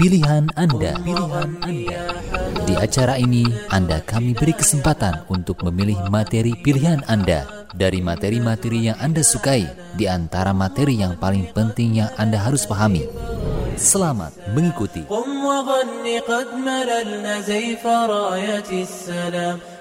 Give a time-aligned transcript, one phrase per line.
[0.00, 0.96] pilihan Anda.
[0.96, 2.00] Pilihan Anda.
[2.64, 8.96] Di acara ini, Anda kami beri kesempatan untuk memilih materi pilihan Anda dari materi-materi yang
[8.96, 13.04] Anda sukai di antara materi yang paling penting yang Anda harus pahami.
[13.76, 15.04] Selamat mengikuti.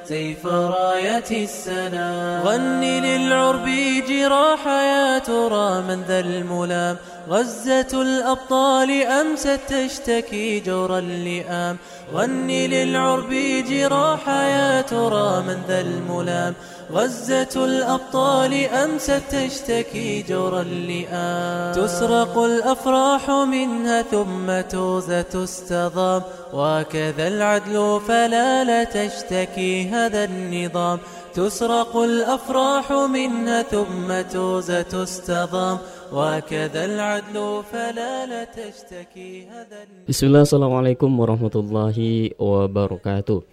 [0.10, 3.66] زيف راية السلام غني للعرب
[4.10, 6.98] جراح يا ترى من ذا الملام.
[7.30, 11.78] غزة الأبطال أمست تشتكي جور اللئام.
[12.14, 13.30] غني للعرب
[13.70, 16.54] جراح يا ترى من ذا الملام.
[16.90, 21.74] غزة الأبطال أمست تشتكي جور اللئام.
[21.78, 26.22] تسرق الأفراح منها ثم توزة تستضام.
[26.54, 31.00] وكذا العدل فلا لا تشتكي هذا النظام.
[31.34, 35.78] تسرق الأفراح منها ثم توزة تستضام.
[36.10, 37.38] وكذا العدل
[37.72, 40.10] فلا لا تشتكي هذا النظام.
[40.10, 43.46] Bismillah, Assalamualaikum warahmatullahi wabarakatuh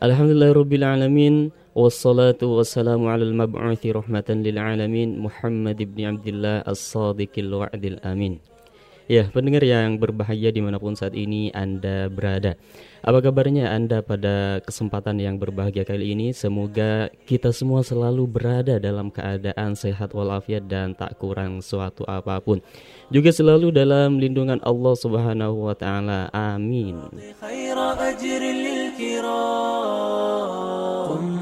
[0.00, 8.40] Alhamdulillahirrabbilalamin Wassalatu wassalamu ala al-mab'uthi rahmatan lil alamin Muhammad ibn Abdullah as-sadiqil wa'dil amin
[9.08, 12.60] Ya, pendengar yang berbahagia di mana pun saat ini Anda berada.
[13.00, 16.36] Apa kabarnya Anda pada kesempatan yang berbahagia kali ini?
[16.36, 22.60] Semoga kita semua selalu berada dalam keadaan sehat walafiat dan tak kurang suatu apa pun.
[23.08, 26.28] Juga selalu dalam lindungan Allah subhanahu wa ta'ala.
[26.36, 27.00] Amin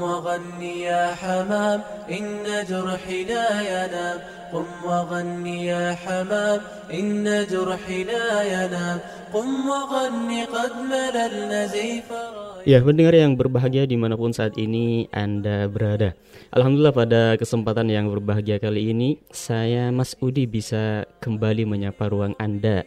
[0.06, 1.80] وغني يا حمام
[2.10, 4.18] إن جرحي لا ينام
[4.52, 6.60] قم وغني يا حمام
[6.92, 8.98] إن جرحي لا ينام
[9.34, 16.14] قم وغني قد مللنا زيف راية Ya, pendengar yang berbahagia dimanapun saat ini Anda berada.
[16.54, 22.86] Alhamdulillah pada kesempatan yang berbahagia kali ini, saya Mas Udi bisa kembali menyapa ruang Anda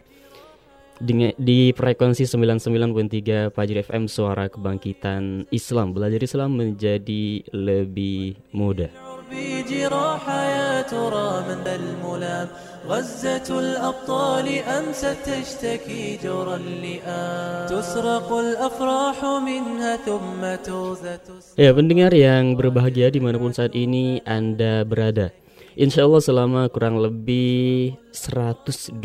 [1.00, 5.92] di, di frekuensi 99.3 Fajri FM Suara Kebangkitan Islam.
[5.92, 9.06] Belajar Islam menjadi lebih mudah.
[9.26, 12.48] العرب جراح يا ترى من ذا الملام
[12.86, 21.26] غزة الأبطال أمست تشتكي جور اللئام تسرق الأفراح منها ثم توزة
[21.58, 25.34] Ya, pendengar yang berbahagia dimanapun saat ini Anda berada.
[25.81, 29.01] Insya Allah selama kurang lebih 120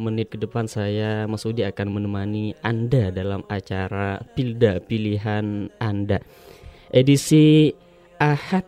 [0.00, 6.24] menit ke depan saya Mas Udi akan menemani Anda dalam acara Pilda Pilihan Anda.
[6.88, 7.68] Edisi
[8.16, 8.64] Ahad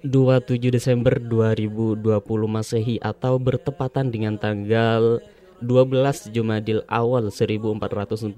[0.00, 2.16] 27 Desember 2020
[2.48, 5.20] Masehi atau bertepatan dengan tanggal
[5.60, 8.32] 12 Jumadil Awal 1442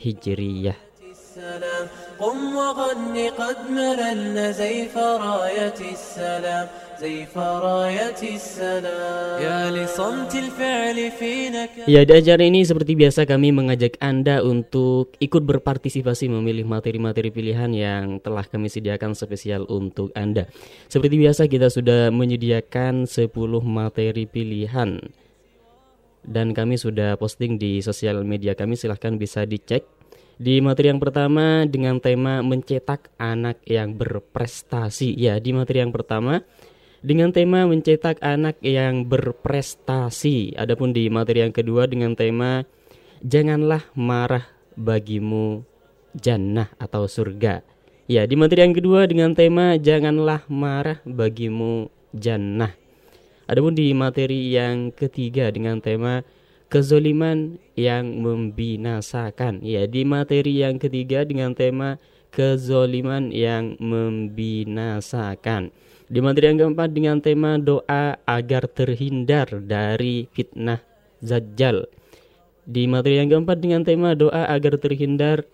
[0.00, 0.93] Hijriyah
[1.33, 1.85] السلام
[2.21, 6.65] قم وغني قد مللنا زيف راية السلام
[7.01, 13.49] زيف راية السلام يا لصمت الفعل فينا ك- Ya, di acara ini seperti biasa kami
[13.49, 20.45] mengajak Anda untuk ikut berpartisipasi memilih materi-materi pilihan yang telah kami sediakan spesial untuk Anda.
[20.85, 23.33] Seperti biasa kita sudah menyediakan 10
[23.65, 25.01] materi pilihan
[26.21, 29.87] dan kami sudah posting di sosial media kami silahkan bisa dicek.
[30.34, 35.14] Di materi yang pertama dengan tema mencetak anak yang berprestasi.
[35.14, 36.42] Ya, di materi yang pertama
[37.06, 40.58] dengan tema mencetak anak yang berprestasi.
[40.58, 42.66] Adapun di materi yang kedua dengan tema
[43.22, 44.42] janganlah marah
[44.74, 45.62] bagimu
[46.18, 47.62] jannah atau surga.
[48.10, 52.74] Ya, di materi yang kedua dengan tema janganlah marah bagimu jannah.
[53.46, 56.26] Adapun di materi yang ketiga dengan tema
[56.68, 59.60] kezoliman yang membinasakan.
[59.64, 61.96] Ya, di materi yang ketiga dengan tema
[62.34, 65.70] kezoliman yang membinasakan.
[66.04, 70.82] Di materi yang keempat dengan tema doa agar terhindar dari fitnah
[71.24, 71.88] Zajjal.
[72.68, 75.48] Di materi yang keempat dengan tema doa agar terhindar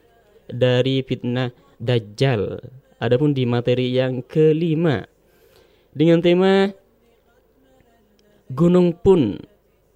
[0.51, 2.59] dari fitnah Dajjal.
[3.01, 5.09] Adapun di materi yang kelima
[5.97, 6.71] dengan tema
[8.51, 9.39] gunung pun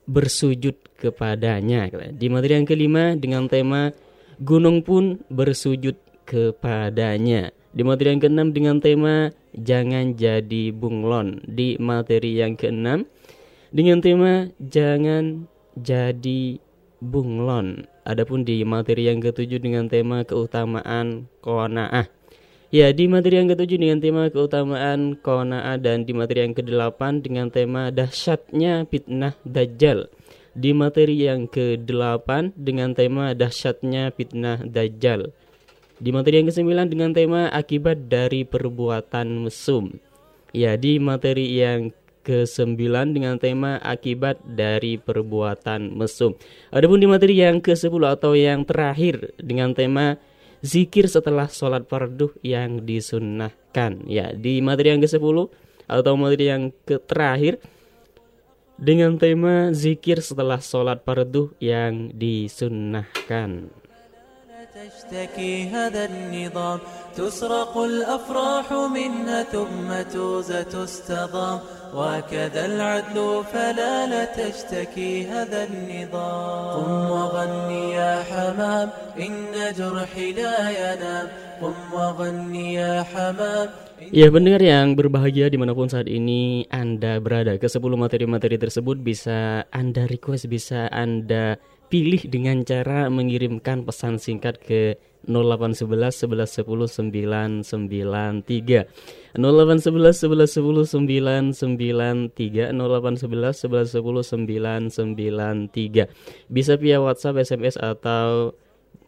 [0.04, 1.88] bersujud kepadanya.
[2.12, 3.92] Di materi yang kelima dengan tema
[4.40, 7.52] gunung pun bersujud kepadanya.
[7.74, 11.42] Di materi yang keenam dengan tema jangan jadi bunglon.
[11.42, 13.02] Di materi yang keenam
[13.74, 16.62] dengan tema jangan jadi
[17.02, 17.90] bunglon.
[18.06, 22.13] Adapun di materi yang ketujuh dengan tema keutamaan qanaah.
[22.74, 27.46] Ya, di materi yang ketujuh dengan tema keutamaan qanaah dan di materi yang kedelapan dengan
[27.46, 30.10] tema dahsyatnya fitnah dajjal.
[30.58, 35.30] Di materi yang kedelapan dengan tema dahsyatnya fitnah dajjal.
[36.02, 39.94] Di materi yang kesembilan dengan tema akibat dari perbuatan mesum.
[40.50, 41.94] Ya, di materi yang
[42.26, 42.74] ke-9
[43.14, 46.34] dengan tema akibat dari perbuatan mesum.
[46.74, 50.18] Adapun di materi yang ke-10 atau yang terakhir dengan tema
[50.64, 54.08] zikir setelah sholat fardu yang disunnahkan.
[54.08, 55.36] Ya, di materi yang ke-10
[55.84, 57.60] atau materi yang ke terakhir
[58.80, 63.83] dengan tema zikir setelah sholat fardu yang disunnahkan.
[64.74, 66.78] تشتكي هذا النظام.
[67.16, 71.58] تسرق الأفراح منها ثم توزة تستضام.
[71.94, 76.74] وكذا العدل فلا لا تشتكي هذا النظام.
[76.74, 81.26] قم وغني يا حمام إن جرحي لا ينام.
[81.62, 83.68] قم وغني يا حمام
[84.12, 87.56] Ya pendengar yang berbahagia dimanapun saat ini Anda berada.
[87.56, 91.56] Ke 10 materi-materi tersebut bisa Anda request, bisa Anda
[91.94, 94.98] pilih dengan cara mengirimkan pesan singkat ke
[95.30, 98.90] 0811 11 10 993
[99.38, 105.06] 0811 11 10 993 0811 11 10
[105.70, 108.58] 993 Bisa via WhatsApp, SMS atau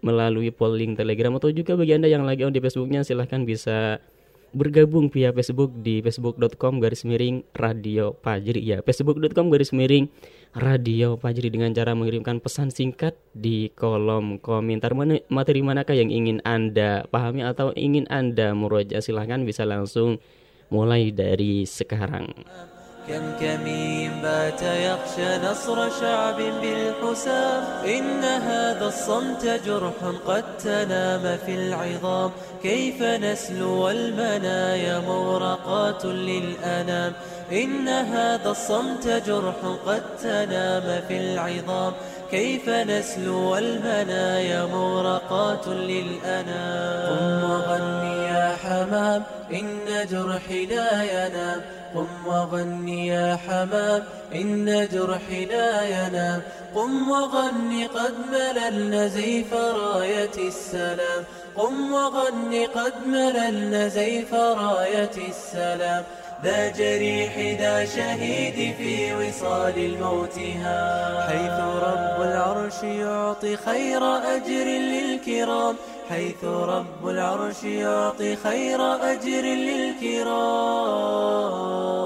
[0.06, 3.98] melalui polling Telegram atau juga bagi Anda yang lagi on di Facebooknya silahkan bisa
[4.54, 10.06] bergabung via Facebook di facebook.com garis miring radio Fajri ya facebook.com garis miring
[10.56, 14.96] radio Fajri dengan cara mengirimkan pesan singkat di kolom komentar
[15.28, 20.16] materi manakah yang ingin anda pahami atau ingin anda merujuk silahkan bisa langsung
[20.72, 22.32] mulai dari sekarang.
[23.08, 27.64] كم كمين بات يخشى نصر شعب بالحسام.
[27.84, 29.92] إن هذا الصمت جرح
[30.26, 32.30] قد تنام في العظام.
[32.62, 37.12] كيف نسلو المنايا مورقات للأنام.
[37.52, 39.54] إن هذا الصمت جرح
[39.86, 41.92] قد تنام في العظام.
[42.30, 51.60] كيف نسلو المنايا مورقات للأنام؟ قم وغني يا حمام إن جرحي لا ينام.
[51.94, 54.02] قم وغني يا حمام
[54.34, 56.42] إن جرحي لا ينام.
[56.74, 61.24] قم وغني قد مللنا زيف راية السلام.
[61.56, 66.04] قم وغني قد مللنا زيف راية السلام.
[66.44, 70.80] ذا جريح ذا شهيد في وصال الموتها
[71.28, 75.76] حيث رب العرش يعطي خير أجر للكرام.
[76.08, 80.56] حيث رب العرش يعطي خير أجر للكرام.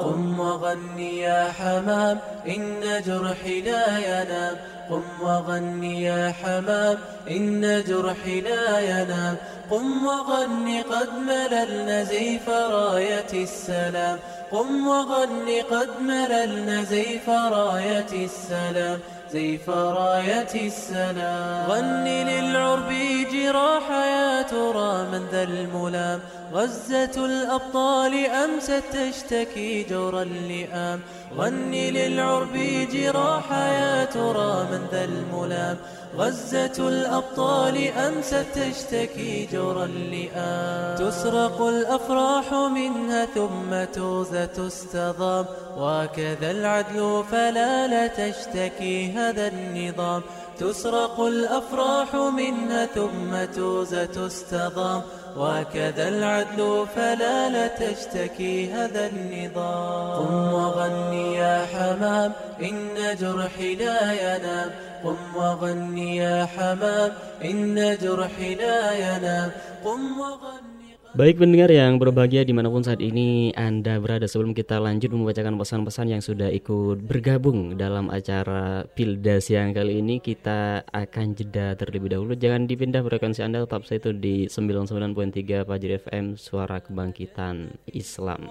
[0.02, 2.18] قم وغني يا حمام
[2.48, 4.56] إن جرحي لا ينام.
[4.90, 6.98] قم وغني يا حمام
[7.30, 9.36] إن جرحي لا ينام.
[9.70, 14.18] قم وغني قد مللنا زيف راية السلام.
[14.52, 18.98] قم وغني قد مللنا زيف راية السلام.
[19.32, 21.70] زيف راية السلام.
[21.70, 22.92] غني للعرب
[23.32, 26.20] جراح يا ترى من ذا الملام.
[26.52, 31.00] غزة الأبطال أمست تشتكي جور اللئام
[31.36, 32.54] غني للعرب
[32.92, 35.76] جراح يا ترى من ذا الملام.
[36.16, 45.44] غزة الأبطال أمست تشتكي جور اللئام تسرق الأفراح منها ثم توزة تستضام.
[45.78, 50.22] وكذا العدل فلا لا تشتكي هذا النظام.
[50.58, 55.02] تسرق الأفراح منها ثم توزة تستضام.
[55.36, 60.26] وكذا العدل فلا لا تشتكي هذا النظام.
[60.26, 62.32] قم وغني يا حمام
[62.62, 64.70] إن جرحي لا ينام.
[65.04, 67.12] قم وغني يا حمام
[67.44, 69.50] إن جرحي لا ينام.
[69.84, 70.79] قم وغني
[71.10, 74.30] Baik pendengar yang berbahagia di mana pun saat ini Anda berada.
[74.30, 80.22] Sebelum kita lanjut membacakan pesan-pesan yang sudah ikut bergabung dalam acara Pilda siang kali ini
[80.22, 82.38] Kita akan jeda terlebih dahulu.
[82.38, 88.46] Jangan dipindah frekuensi Anda tetap saya itu di 99.3 Fajri FM Suara Kebangkitan Islam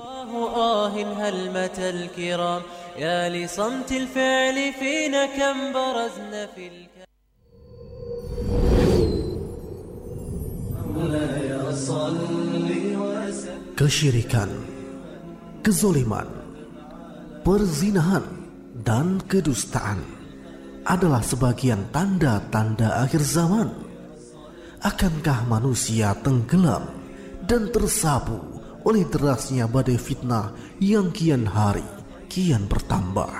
[13.79, 14.51] kesyirikan,
[15.63, 16.27] kezoliman,
[17.47, 18.27] perzinahan,
[18.83, 20.03] dan kedustaan
[20.83, 23.71] adalah sebagian tanda-tanda akhir zaman.
[24.83, 26.91] Akankah manusia tenggelam
[27.47, 28.35] dan tersapu
[28.83, 30.51] oleh derasnya badai fitnah
[30.83, 31.87] yang kian hari
[32.27, 33.31] kian bertambah?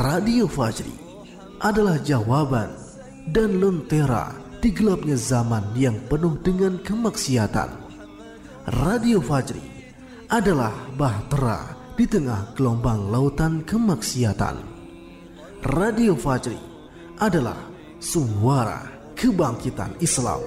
[0.00, 0.96] Radio Fajri
[1.60, 2.72] adalah jawaban
[3.28, 7.70] dan lentera di gelapnya zaman yang penuh dengan kemaksiatan.
[8.84, 9.64] Radio Fajri
[10.28, 14.56] adalah bahtera di tengah gelombang lautan kemaksiatan.
[15.64, 16.60] Radio Fajri
[17.18, 17.58] adalah
[18.00, 18.84] suara
[19.16, 20.40] kebangkitan Islam.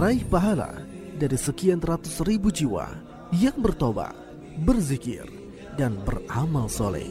[0.00, 0.80] Raih pahala
[1.16, 2.88] dari sekian ratus ribu jiwa
[3.32, 4.22] yang bertobat
[4.60, 5.24] berzikir,
[5.80, 7.08] dan beramal soleh.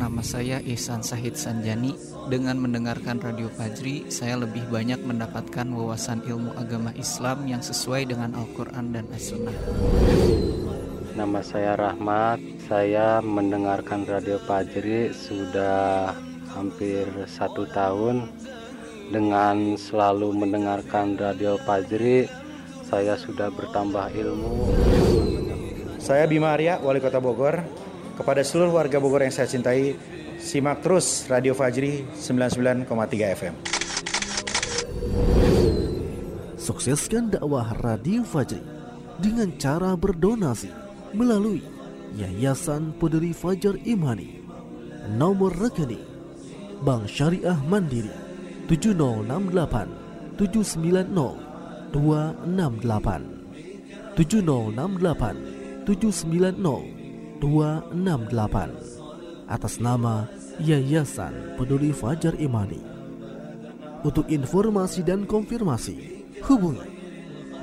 [0.00, 1.92] Nama saya Ihsan Sahid Sanjani.
[2.30, 8.38] Dengan mendengarkan Radio Fajri, saya lebih banyak mendapatkan wawasan ilmu agama Islam yang sesuai dengan
[8.38, 9.50] Al-Quran dan As-Sunnah.
[11.18, 12.38] Nama saya Rahmat.
[12.70, 16.14] Saya mendengarkan Radio Fajri sudah
[16.54, 18.30] hampir satu tahun.
[19.10, 22.30] Dengan selalu mendengarkan Radio Fajri,
[22.86, 24.70] saya sudah bertambah ilmu.
[25.98, 27.58] Saya Bima Arya, Wali Kota Bogor.
[28.14, 29.98] Kepada seluruh warga Bogor yang saya cintai,
[30.40, 32.88] simak terus Radio Fajri 99,3
[33.36, 33.52] FM.
[36.56, 38.64] Sukseskan dakwah Radio Fajri
[39.20, 40.72] dengan cara berdonasi
[41.12, 41.60] melalui
[42.16, 44.40] Yayasan Peduli Fajar Imani.
[45.10, 46.06] Nomor rekening
[46.80, 48.08] Bank Syariah Mandiri
[48.68, 49.88] 7068
[50.40, 57.00] 790 268 7068 790
[57.40, 58.99] 268
[59.50, 60.30] atas nama
[60.62, 62.78] Yayasan Peduli Fajar Imani.
[64.06, 66.86] Untuk informasi dan konfirmasi, hubungi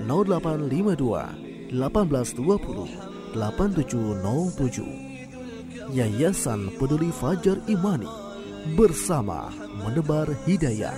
[0.05, 4.85] 0852 1820 8707.
[5.95, 8.11] Yayasan Peduli Fajar Imani
[8.75, 9.47] bersama
[9.79, 10.91] menebar hidayah.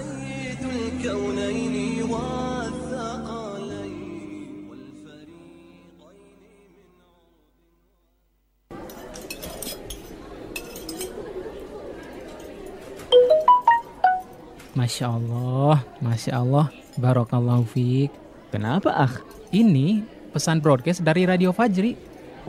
[14.90, 16.66] Masya Allah, Masya Allah,
[16.98, 18.10] Barokallahu Fik.
[18.50, 19.14] Kenapa ah?
[19.54, 20.02] Ini
[20.34, 21.94] pesan broadcast dari Radio Fajri.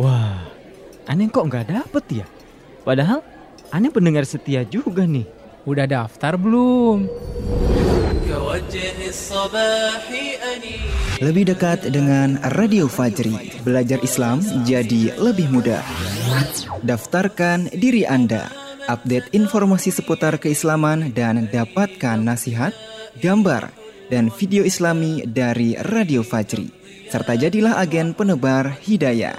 [0.00, 0.48] Wah,
[1.04, 2.26] aneh kok nggak dapet ya?
[2.80, 3.20] Padahal
[3.68, 5.28] aneh pendengar setia juga nih.
[5.68, 7.12] Udah daftar belum?
[11.20, 15.84] Lebih dekat dengan Radio Fajri, belajar Islam jadi lebih mudah.
[16.88, 18.59] Daftarkan diri Anda
[18.90, 22.74] update informasi seputar keislaman dan dapatkan nasihat,
[23.22, 23.70] gambar,
[24.10, 26.66] dan video islami dari Radio Fajri.
[27.06, 29.38] Serta jadilah agen penebar hidayah.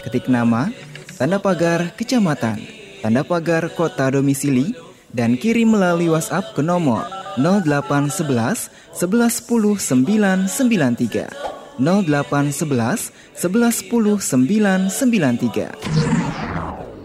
[0.00, 0.72] Ketik nama,
[1.20, 2.60] tanda pagar kecamatan,
[3.04, 4.74] tanda pagar kota domisili,
[5.12, 7.04] dan kirim melalui WhatsApp ke nomor
[7.40, 11.28] 0811 1110 993.
[11.76, 15.68] 0811 1110 993.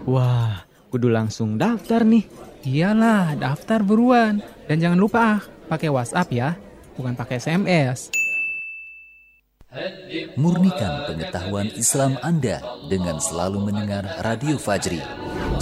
[0.08, 0.61] Wah,
[0.92, 2.28] kudu langsung daftar nih.
[2.68, 4.44] Iyalah, daftar buruan.
[4.68, 5.40] Dan jangan lupa ah,
[5.72, 6.50] pakai WhatsApp ya,
[7.00, 8.12] bukan pakai SMS.
[10.36, 12.60] Murnikan pengetahuan Islam Anda
[12.92, 15.00] dengan selalu mendengar Radio Fajri.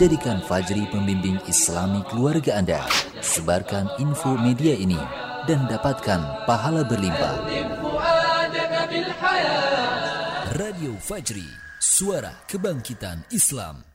[0.01, 2.81] Jadikan Fajri pembimbing Islami keluarga Anda.
[3.21, 4.98] Sebarkan info media ini
[5.45, 7.38] dan dapatkan pahala berlimpah.
[10.57, 11.45] Radio Fajri,
[11.77, 13.88] suara kebangkitan Islam.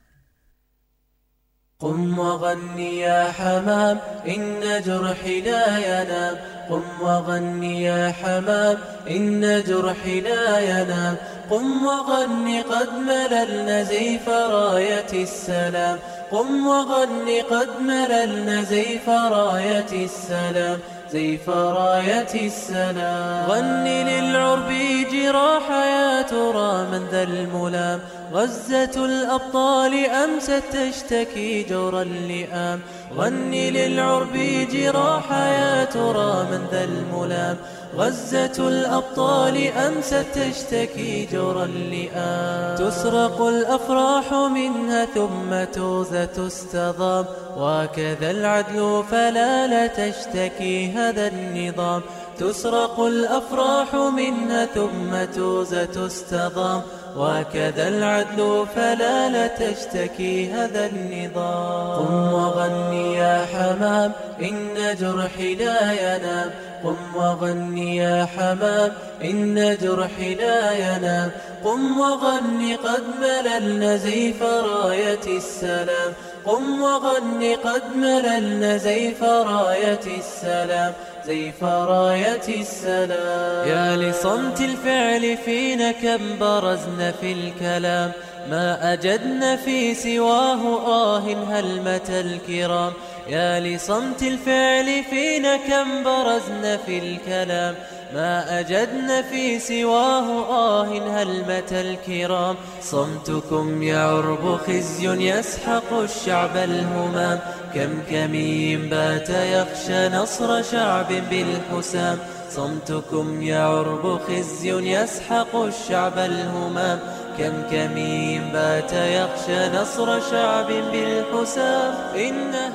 [1.81, 6.35] قم وغني يا حمام إن جرحي لا ينام.
[6.69, 8.77] قم وغني يا حمام
[9.09, 11.15] إن جرحي لا ينام.
[11.51, 15.99] قم وغني قد مللنا زيف راية السلام.
[16.31, 20.79] قم وغني قد مللنا زيف راية السلام.
[21.11, 24.69] زيف راية السلام غني للعرب
[25.11, 27.99] جراح يا ترى من ذا الملام.
[28.33, 32.79] غزة الأبطال أمست تشتكي جور اللئام.
[33.17, 34.33] غني للعرب
[34.71, 37.57] جراح يا ترى من ذا الملام.
[37.97, 47.25] غزة الأبطال أمست تشتكي جور اللئام تسرق الأفراح منها ثم توزة تستضام.
[47.57, 52.01] وكذا العدل فلا لا تشتكي هذا النظام.
[52.39, 56.81] تسرق الأفراح منها ثم توزة تستضام.
[57.17, 62.05] وكذا العدل فلا لا تشتكي هذا النظام.
[62.05, 64.11] قم وغني يا حمام
[64.41, 66.51] إن جرحي لا ينام.
[66.85, 68.91] قم وغني يا حمام
[69.23, 71.31] إن جرحي لا ينام.
[71.63, 76.13] قم وغني قد مللنا زيف راية السلام.
[76.45, 80.93] قم وغني قد مللنا زيف راية السلام.
[81.27, 83.67] زيف راية السلام.
[83.67, 88.11] يا لصمت الفعل فينا كم برزنا في الكلام.
[88.49, 92.93] ما أجدنا في سواه آه هلمة الكرام؟
[93.27, 97.75] يا لصمت الفعل فينا كم برزنا في الكلام
[98.13, 107.39] ما أجدنا في سواه آه هلمة الكرام صمتكم يا عرب خزي يسحق الشعب الهمام
[107.75, 112.17] كم كمي بات يخشى نصر شعب بالحسام
[112.51, 116.99] صمتكم يا عرب خزي يسحق الشعب الهمام
[117.37, 122.74] كم كمين بات يخشى نصر شعب بالحسام إن هذا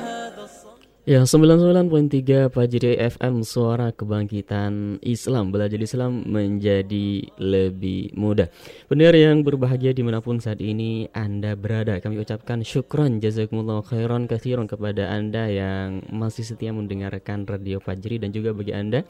[1.01, 5.49] Ya, 99.3 Fajri FM Suara Kebangkitan Islam.
[5.49, 8.53] Belajar Islam menjadi lebih mudah.
[8.85, 14.29] Pendengar yang berbahagia di mana pun saat ini Anda berada Kami ucapkan syukron jazakumullah khairan
[14.29, 19.01] kathiron kepada Anda Yang masih setia mendengarkan Radio Fajri Dan juga bagi Anda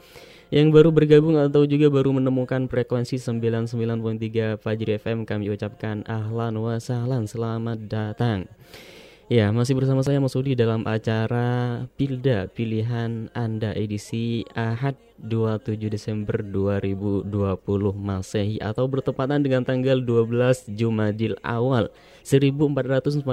[0.48, 6.80] yang baru bergabung atau juga baru menemukan frekuensi 99.3 Fajri FM Kami ucapkan ahlan wa
[6.80, 7.28] sahlan.
[7.28, 8.48] Selamat datang
[9.32, 14.92] Ya, masih bersama saya Mas Udi dalam acara Pilda Pilihan Anda edisi Ahad
[15.24, 17.32] 27 Desember 2020
[17.96, 21.88] Masehi atau bertepatan dengan tanggal 12 Jumadil Awal
[22.28, 23.24] 1442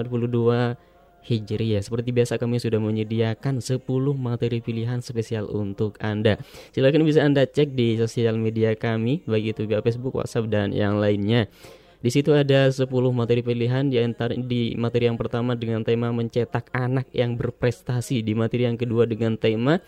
[1.20, 1.84] Hijriah.
[1.84, 3.84] Seperti biasa kami sudah menyediakan 10
[4.16, 6.40] materi pilihan spesial untuk Anda.
[6.72, 10.96] Silahkan bisa Anda cek di sosial media kami baik itu via Facebook, WhatsApp dan yang
[10.96, 11.52] lainnya.
[12.00, 16.72] Di situ ada 10 materi pilihan di antara di materi yang pertama dengan tema mencetak
[16.72, 19.84] anak yang berprestasi, di materi yang kedua dengan tema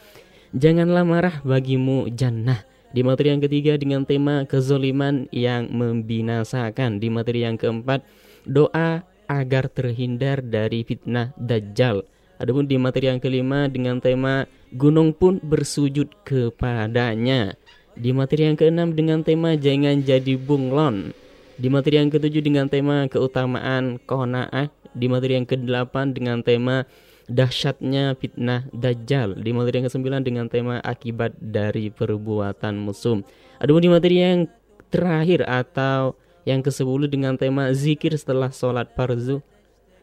[0.52, 2.68] janganlah marah bagimu jannah.
[2.92, 7.00] Di materi yang ketiga dengan tema kezoliman yang membinasakan.
[7.00, 8.04] Di materi yang keempat
[8.44, 12.04] doa agar terhindar dari fitnah dajjal.
[12.36, 14.44] Adapun di materi yang kelima dengan tema
[14.76, 17.56] gunung pun bersujud kepadanya.
[17.96, 21.16] Di materi yang keenam dengan tema jangan jadi bunglon.
[21.62, 24.74] Di materi yang ketujuh dengan tema keutamaan kona'ah.
[24.98, 26.90] Di materi yang kedelapan dengan tema
[27.30, 29.38] dahsyatnya fitnah dajjal.
[29.38, 33.22] Di materi yang kesembilan dengan tema akibat dari perbuatan musuh.
[33.62, 34.50] Ada di materi yang
[34.90, 36.18] terakhir atau
[36.50, 39.46] yang ke-10 dengan tema zikir setelah sholat fardu.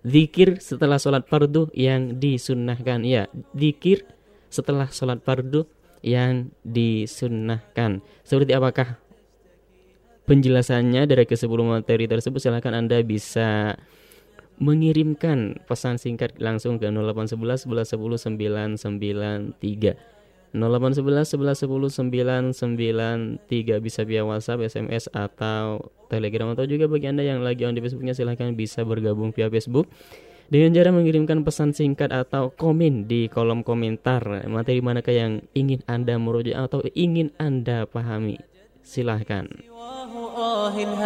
[0.07, 3.03] Zikir setelah sholat fardu yang disunnahkan.
[3.03, 3.27] Ya,
[3.59, 4.07] zikir
[4.47, 5.67] setelah sholat fardu
[6.07, 7.99] yang disunnahkan.
[8.23, 9.03] Seperti apakah
[10.29, 13.81] penjelasannya dari ke-10 materi tersebut silahkan Anda bisa
[14.61, 19.97] mengirimkan pesan singkat langsung ke 0811 11 10 993
[20.53, 27.41] 0811 11 10 993 bisa via WhatsApp, SMS atau Telegram atau juga bagi Anda yang
[27.41, 29.89] lagi on di Facebooknya silahkan bisa bergabung via Facebook.
[30.49, 36.17] Dengan cara mengirimkan pesan singkat atau komen di kolom komentar materi manakah yang ingin Anda
[36.17, 38.58] merujuk atau ingin Anda pahami
[38.89, 39.69] silahkan.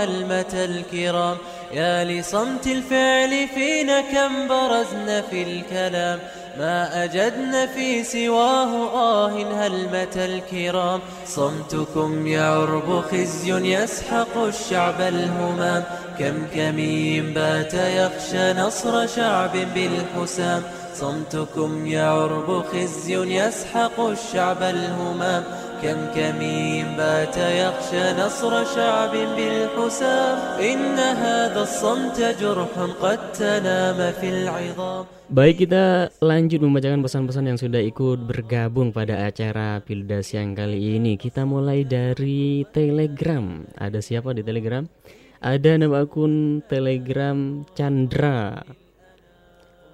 [0.03, 1.37] هلمة الكرام
[1.73, 6.19] يا لصمت الفعل فينا كم برزنا في الكلام
[6.59, 15.85] ما أجدنا في سواه آه هلمة الكرام صمتكم يعرب خزي يسحق الشعب الهمام
[16.19, 20.63] كم كمين بات يخشى نصر شعب بالحسام
[20.95, 25.45] صمتكم يعرب خزي يسحق الشعب الهمام
[25.84, 35.06] كم كمين بات يخشى نصر شعب بالحسام إن هذا الصمت جرح قد تنام في العظام
[35.28, 41.20] Baik kita lanjut membacakan pesan-pesan yang sudah ikut bergabung pada acara Pilda siang kali ini
[41.20, 44.88] Kita mulai dari Telegram Ada siapa di Telegram?
[45.44, 48.64] Ada nama akun Telegram Chandra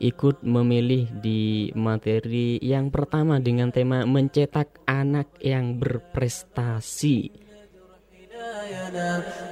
[0.04, 7.44] ikut memilih di materi yang pertama dengan tema mencetak anak yang berprestasi.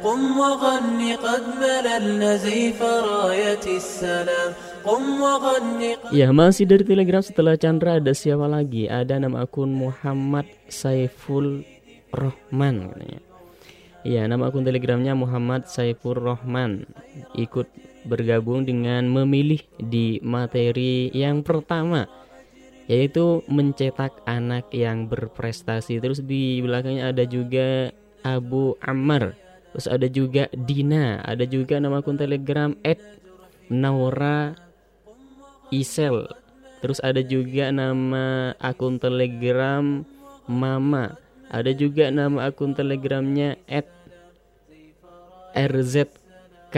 [0.04, 4.50] قم وغن قد مللنا زيف راية السلام
[4.86, 5.65] قم وغن
[6.12, 11.63] Ya masih dari telegram setelah Chandra ada siapa lagi Ada nama akun Muhammad Saiful
[12.10, 13.21] Rohman katanya
[14.02, 16.89] Ya nama akun telegramnya Muhammad Saiful Rohman
[17.38, 17.69] Ikut
[18.07, 22.07] bergabung dengan memilih di materi yang pertama
[22.87, 25.99] yaitu mencetak anak yang berprestasi.
[25.99, 27.90] Terus di belakangnya ada juga
[28.23, 29.35] Abu Ammar
[29.75, 32.73] terus ada juga Dina ada juga nama akun telegram
[33.66, 34.55] Naura
[35.75, 36.31] Isel.
[36.79, 40.07] Terus ada juga nama akun telegram
[40.47, 43.55] Mama ada juga nama akun telegramnya
[45.55, 46.77] RZK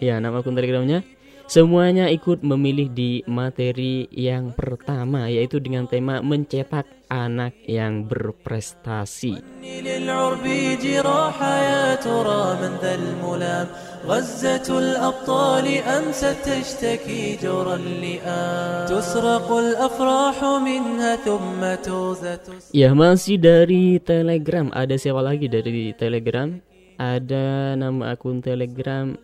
[0.00, 1.04] Ya, nama akun telegramnya
[1.46, 9.38] Semuanya ikut memilih di materi yang pertama yaitu dengan tema mencetak anak yang berprestasi.
[9.62, 10.42] للعرب
[10.82, 13.66] جراح يا ترى من ذا الملام
[14.10, 24.66] غزة الأبطال أمست تشتكي جرى اللئام تسرق الأفراح منها ثم توزة Ya, masih dari Telegram.
[24.74, 26.58] Ada siapa lagi dari Telegram?
[26.98, 29.14] Ada nama akun Telegram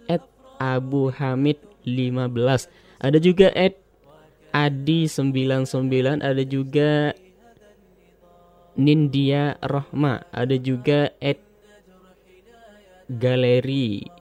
[0.58, 2.34] Abu Hamid 15
[3.02, 3.78] Ada juga Ed
[4.52, 7.14] Adi99 Ada juga
[8.78, 11.40] Nindia Rohma Ada juga Ed
[13.08, 14.18] Galeri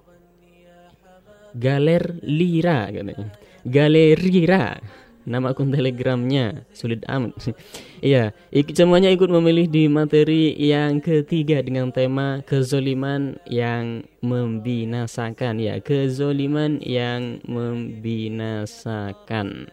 [1.57, 3.33] Galer Lira katanya.
[3.65, 4.77] Galerira.
[5.26, 7.54] Nama akun telegramnya sulit amat.
[8.02, 15.78] Iya, ik- semuanya ikut memilih di materi yang ketiga dengan tema kezoliman yang membinasakan ya,
[15.78, 19.70] kezoliman yang membinasakan.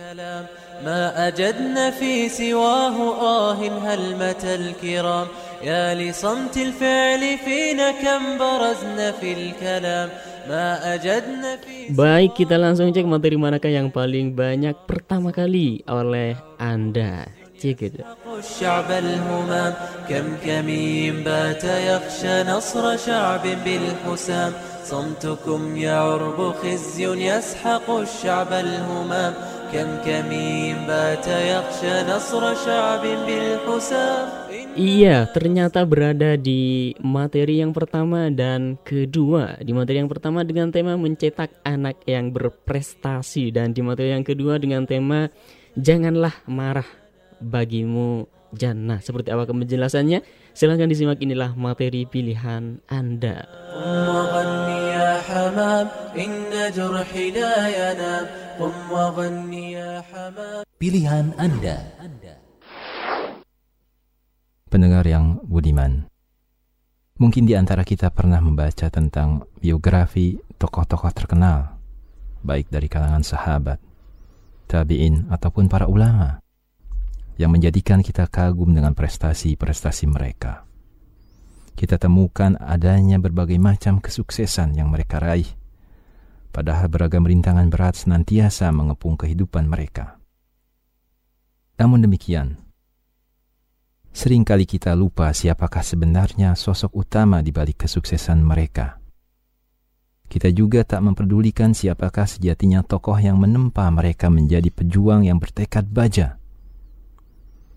[0.00, 0.44] الكلام
[0.86, 5.26] ما أجدنا في سواه آه هلمة الكرام
[5.62, 10.33] يا لصمت الفعل فينا كم برزنا في الكلام ما أجدنا في
[11.94, 17.28] Baik, kita langsung cek materi manakah yang paling banyak pertama kali oleh Anda.
[17.60, 18.02] Cek itu.
[18.40, 19.74] الشعب الهمام
[20.08, 24.52] كم كمين بات يخشى نصر شعب بالحسام
[24.84, 29.34] صمتكم يعرب خزي يسحق الشعب الهمام
[29.72, 34.43] كم كمين بات يخشى نصر شعب بالحسام
[34.75, 39.55] Iya, ternyata berada di materi yang pertama dan kedua.
[39.63, 44.59] Di materi yang pertama dengan tema mencetak anak yang berprestasi dan di materi yang kedua
[44.59, 45.31] dengan tema
[45.79, 46.87] janganlah marah
[47.39, 48.99] bagimu jannah.
[48.99, 50.19] Seperti apa penjelasannya?
[50.51, 53.47] Silahkan disimak inilah materi pilihan Anda.
[60.75, 61.77] Pilihan Anda.
[64.75, 66.03] Pendengar yang budiman,
[67.15, 71.79] mungkin di antara kita pernah membaca tentang biografi tokoh-tokoh terkenal,
[72.43, 73.79] baik dari kalangan sahabat,
[74.67, 76.43] tabi'in, ataupun para ulama,
[77.39, 80.67] yang menjadikan kita kagum dengan prestasi-prestasi mereka.
[81.79, 85.47] Kita temukan adanya berbagai macam kesuksesan yang mereka raih,
[86.51, 90.19] padahal beragam rintangan berat senantiasa mengepung kehidupan mereka.
[91.79, 92.64] Namun demikian,
[94.15, 98.95] Seringkali kita lupa siapakah sebenarnya sosok utama di balik kesuksesan mereka.
[100.31, 106.39] Kita juga tak memperdulikan siapakah sejatinya tokoh yang menempa mereka menjadi pejuang yang bertekad baja.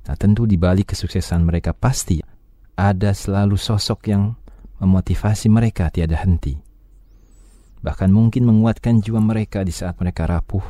[0.07, 2.23] Nah, tentu di balik kesuksesan mereka pasti
[2.79, 4.39] ada selalu sosok yang
[4.79, 6.55] memotivasi mereka tiada henti.
[7.83, 10.63] Bahkan mungkin menguatkan jiwa mereka di saat mereka rapuh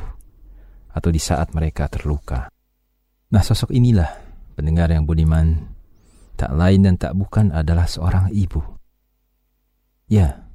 [0.97, 2.49] atau di saat mereka terluka.
[3.29, 4.28] Nah, sosok inilah
[4.59, 5.71] pendengar yang budiman,
[6.35, 8.59] tak lain dan tak bukan adalah seorang ibu.
[10.11, 10.51] Ya,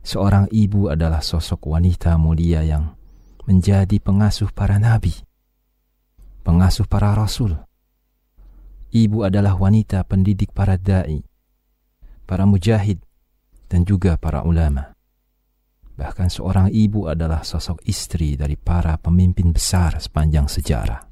[0.00, 2.96] seorang ibu adalah sosok wanita mulia yang
[3.44, 5.12] menjadi pengasuh para nabi,
[6.40, 7.52] pengasuh para rasul.
[8.88, 11.20] Ibu adalah wanita pendidik para dai,
[12.24, 12.96] para mujahid,
[13.68, 14.96] dan juga para ulama.
[15.96, 21.07] Bahkan seorang ibu adalah sosok istri dari para pemimpin besar sepanjang sejarah.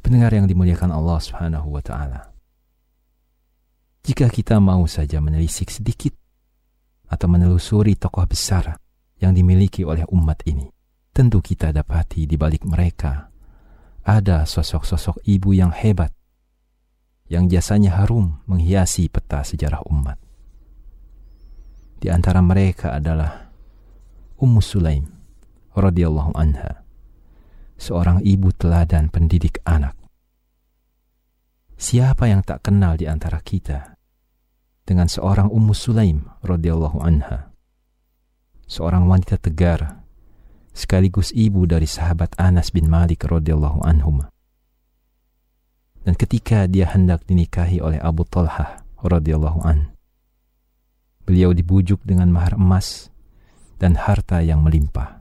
[0.00, 2.20] Pendengar yang dimuliakan Allah Subhanahu wa taala.
[4.00, 6.16] Jika kita mau saja menelisik sedikit
[7.06, 8.80] atau menelusuri tokoh besar
[9.20, 10.72] yang dimiliki oleh umat ini,
[11.12, 13.28] tentu kita dapati di balik mereka
[14.00, 16.10] ada sosok-sosok ibu yang hebat
[17.30, 20.18] yang jasanya harum menghiasi peta sejarah umat.
[22.02, 23.52] Di antara mereka adalah
[24.40, 25.06] Ummu Sulaim
[25.76, 26.79] radhiyallahu anha
[27.80, 29.96] seorang ibu teladan pendidik anak.
[31.80, 33.96] Siapa yang tak kenal di antara kita
[34.84, 37.48] dengan seorang Ummu Sulaim radhiyallahu anha?
[38.68, 40.04] Seorang wanita tegar
[40.76, 44.28] sekaligus ibu dari sahabat Anas bin Malik radhiyallahu anhum.
[46.04, 49.96] Dan ketika dia hendak dinikahi oleh Abu Talhah radhiyallahu an,
[51.24, 53.08] beliau dibujuk dengan mahar emas
[53.80, 55.19] dan harta yang melimpah.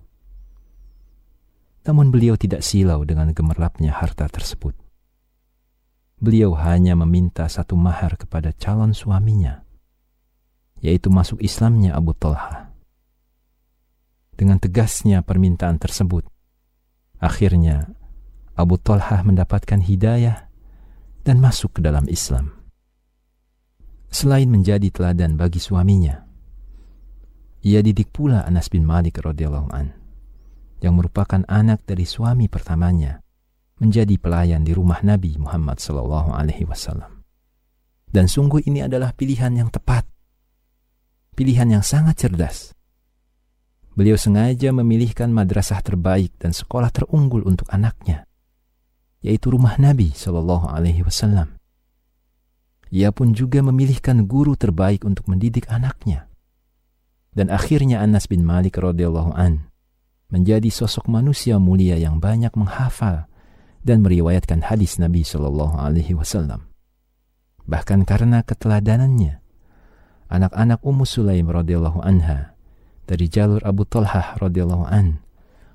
[1.89, 4.77] Namun beliau tidak silau dengan gemerlapnya harta tersebut.
[6.21, 9.65] Beliau hanya meminta satu mahar kepada calon suaminya,
[10.85, 12.69] yaitu masuk Islamnya Abu Talha.
[14.37, 16.29] Dengan tegasnya permintaan tersebut,
[17.17, 17.89] akhirnya
[18.53, 20.45] Abu Talha mendapatkan hidayah
[21.25, 22.53] dan masuk ke dalam Islam.
[24.13, 26.21] Selain menjadi teladan bagi suaminya,
[27.65, 29.98] ia didik pula Anas bin Malik radhiyallahu an
[30.79, 33.19] yang merupakan anak dari suami pertamanya
[33.79, 37.23] menjadi pelayan di rumah Nabi Muhammad sallallahu alaihi wasallam.
[38.11, 40.03] Dan sungguh ini adalah pilihan yang tepat.
[41.33, 42.75] Pilihan yang sangat cerdas.
[43.95, 48.27] Beliau sengaja memilihkan madrasah terbaik dan sekolah terunggul untuk anaknya,
[49.23, 51.55] yaitu rumah Nabi sallallahu alaihi wasallam.
[52.89, 56.25] Ia pun juga memilihkan guru terbaik untuk mendidik anaknya.
[57.29, 59.68] Dan akhirnya Anas bin Malik radhiyallahu an
[60.29, 63.25] menjadi sosok manusia mulia yang banyak menghafal
[63.81, 66.69] dan meriwayatkan hadis Nabi Shallallahu Alaihi Wasallam.
[67.69, 69.41] Bahkan karena keteladanannya,
[70.29, 72.53] anak-anak Ummu Sulaim radhiyallahu anha
[73.09, 75.21] dari jalur Abu Talhah radhiyallahu an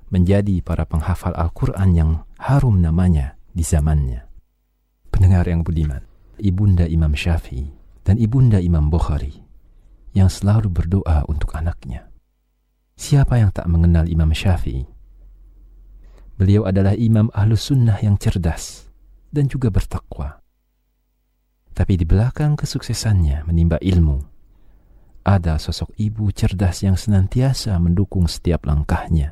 [0.07, 4.23] menjadi para penghafal Al-Quran yang harum namanya di zamannya.
[5.11, 6.03] Pendengar yang budiman,
[6.39, 7.71] ibunda Imam Syafi'i
[8.07, 9.43] dan ibunda Imam Bukhari
[10.15, 12.07] yang selalu berdoa untuk anaknya.
[12.95, 14.87] Siapa yang tak mengenal Imam Syafi'i?
[16.35, 18.91] Beliau adalah imam ahlus sunnah yang cerdas
[19.31, 20.43] dan juga bertakwa.
[21.75, 24.19] Tapi di belakang kesuksesannya menimba ilmu,
[25.23, 29.31] ada sosok ibu cerdas yang senantiasa mendukung setiap langkahnya.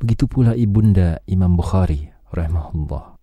[0.00, 3.16] Begitu pula ibunda Imam Bukhari rahimahullah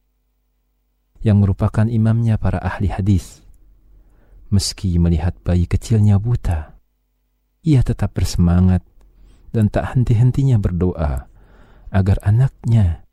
[1.22, 3.46] yang merupakan imamnya para ahli hadis.
[4.50, 6.81] Meski melihat bayi kecilnya buta,
[7.62, 8.82] ia tetap bersemangat
[9.54, 11.30] dan tak henti-hentinya berdoa
[11.92, 13.04] agar anaknya,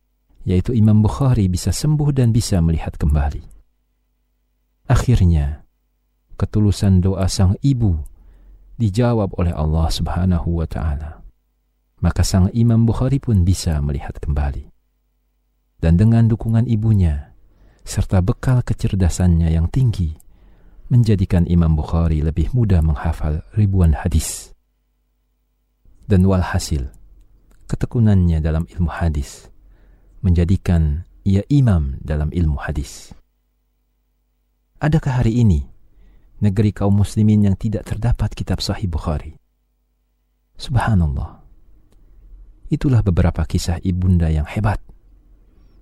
[0.47, 3.43] yaitu Imam Bukhari, bisa sembuh dan bisa melihat kembali.
[4.89, 5.67] Akhirnya,
[6.41, 7.99] ketulusan doa sang ibu
[8.79, 11.21] dijawab oleh Allah Subhanahu wa Ta'ala.
[11.99, 14.71] Maka sang Imam Bukhari pun bisa melihat kembali.
[15.83, 17.35] Dan dengan dukungan ibunya,
[17.83, 20.15] serta bekal kecerdasannya yang tinggi,
[20.89, 24.53] menjadikan Imam Bukhari lebih mudah menghafal ribuan hadis.
[26.09, 26.89] Dan walhasil,
[27.69, 29.53] ketekunannya dalam ilmu hadis
[30.25, 33.13] menjadikan ia imam dalam ilmu hadis.
[34.81, 35.69] Adakah hari ini
[36.41, 39.37] negeri kaum muslimin yang tidak terdapat kitab sahih Bukhari?
[40.57, 41.45] Subhanallah.
[42.73, 44.81] Itulah beberapa kisah ibunda yang hebat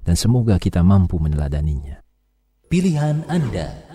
[0.07, 2.03] dan semoga kita mampu meneladaninya.
[2.66, 3.87] Pilihan Anda.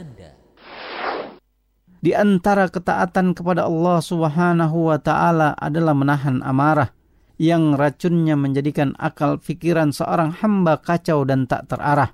[2.02, 6.90] Di antara ketaatan kepada Allah Subhanahu wa taala adalah menahan amarah
[7.38, 12.10] yang racunnya menjadikan akal pikiran seorang hamba kacau dan tak terarah.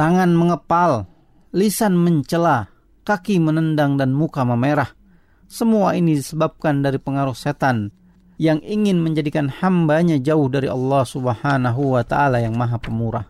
[0.00, 1.04] Tangan mengepal,
[1.52, 2.72] lisan mencela,
[3.04, 4.96] kaki menendang dan muka memerah.
[5.44, 7.92] Semua ini disebabkan dari pengaruh setan
[8.40, 13.28] yang ingin menjadikan hambanya jauh dari Allah subhanahu wa ta'ala yang maha pemurah.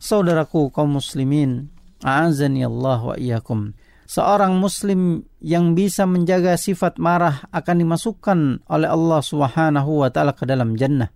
[0.00, 3.74] Saudaraku kaum muslimin, a'azani Allah wa iyakum
[4.08, 10.48] seorang muslim yang bisa menjaga sifat marah akan dimasukkan oleh Allah Subhanahu wa taala ke
[10.48, 11.12] dalam jannah.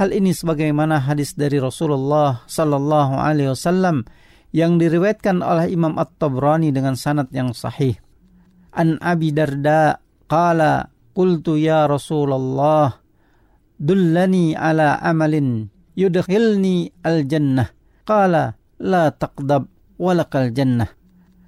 [0.00, 4.08] Hal ini sebagaimana hadis dari Rasulullah sallallahu alaihi wasallam
[4.56, 8.00] yang diriwayatkan oleh Imam At-Tabrani dengan sanad yang sahih.
[8.72, 10.00] An Abi Darda
[10.30, 13.02] qala qultu ya Rasulullah
[13.76, 17.68] dullani ala amalin yudkhilni al-jannah.
[18.06, 19.68] Qala la taqdab
[20.00, 20.99] walakal jannah.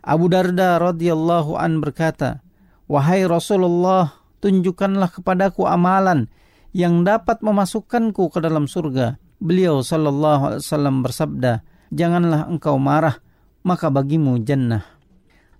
[0.02, 2.42] Abu Darda radhiyallahu an berkata,
[2.90, 6.26] "Wahai Rasulullah, tunjukkanlah kepadaku amalan
[6.74, 11.62] yang dapat memasukkanku ke dalam surga." Beliau sallallahu alaihi wasallam bersabda,
[11.94, 13.22] "Janganlah engkau marah,
[13.62, 14.82] maka bagimu jannah."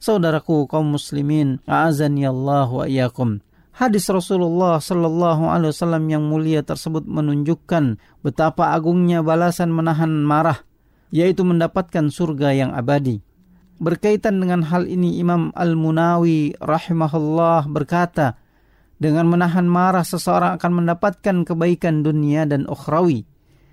[0.02, 3.38] Saudaraku kaum muslimin, a'azani Allah wa iyyakum.
[3.72, 10.66] Hadis Rasulullah sallallahu alaihi wasallam yang mulia tersebut menunjukkan betapa agungnya balasan menahan marah,
[11.14, 13.22] yaitu mendapatkan surga yang abadi.
[13.82, 18.38] Berkaitan dengan hal ini Imam Al-Munawi rahimahullah berkata,
[19.02, 23.26] dengan menahan marah seseorang akan mendapatkan kebaikan dunia dan ukhrawi.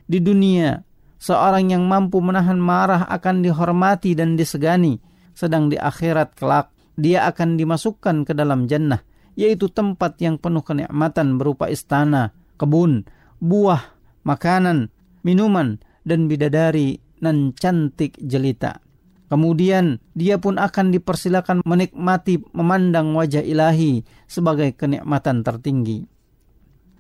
[0.10, 0.82] Di dunia,
[1.22, 4.98] seorang yang mampu menahan marah akan dihormati dan disegani,
[5.38, 9.06] sedang di akhirat kelak dia akan dimasukkan ke dalam jannah,
[9.38, 13.06] yaitu tempat yang penuh kenikmatan berupa istana, kebun,
[13.38, 13.94] buah,
[14.26, 14.90] makanan,
[15.22, 18.89] minuman, dan bidadari nan cantik jelita.
[19.30, 26.10] Kemudian dia pun akan dipersilakan menikmati memandang wajah ilahi sebagai kenikmatan tertinggi.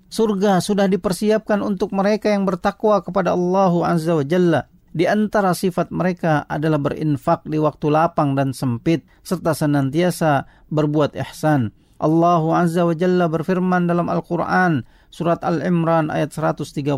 [0.10, 4.70] Surga sudah dipersiapkan untuk mereka yang bertakwa kepada Allah Azza wa Jalla.
[4.90, 11.74] Di antara sifat mereka adalah berinfak di waktu lapang dan sempit serta senantiasa berbuat ihsan.
[12.02, 16.90] Allah Azza wa Jalla berfirman dalam Al-Quran surat Al-Imran ayat 134.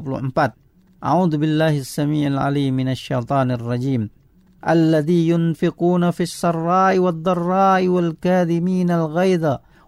[1.02, 4.12] A'udzu billahi as-sami'il 'alim minasyaitonir rajim.
[4.62, 6.24] الذي ينفقون في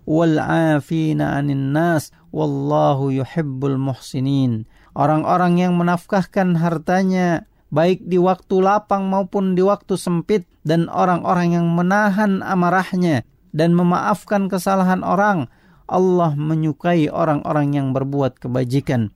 [0.04, 4.66] والعافين عن الناس والله يحب المحسنين.
[4.94, 11.68] Orang-orang yang menafkahkan hartanya baik di waktu lapang maupun di waktu sempit dan orang-orang yang
[11.74, 15.50] menahan amarahnya dan memaafkan kesalahan orang
[15.90, 19.10] Allah menyukai orang-orang yang berbuat kebajikan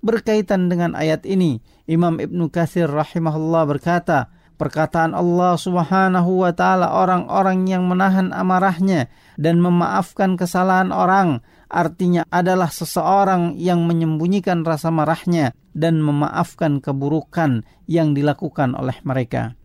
[0.00, 7.64] berkaitan dengan ayat ini Imam Ibnu Katsir rahimahullah berkata perkataan Allah Subhanahu wa taala orang-orang
[7.64, 9.08] yang menahan amarahnya
[9.40, 11.40] dan memaafkan kesalahan orang
[11.72, 19.56] artinya adalah seseorang yang menyembunyikan rasa marahnya dan memaafkan keburukan yang dilakukan oleh mereka.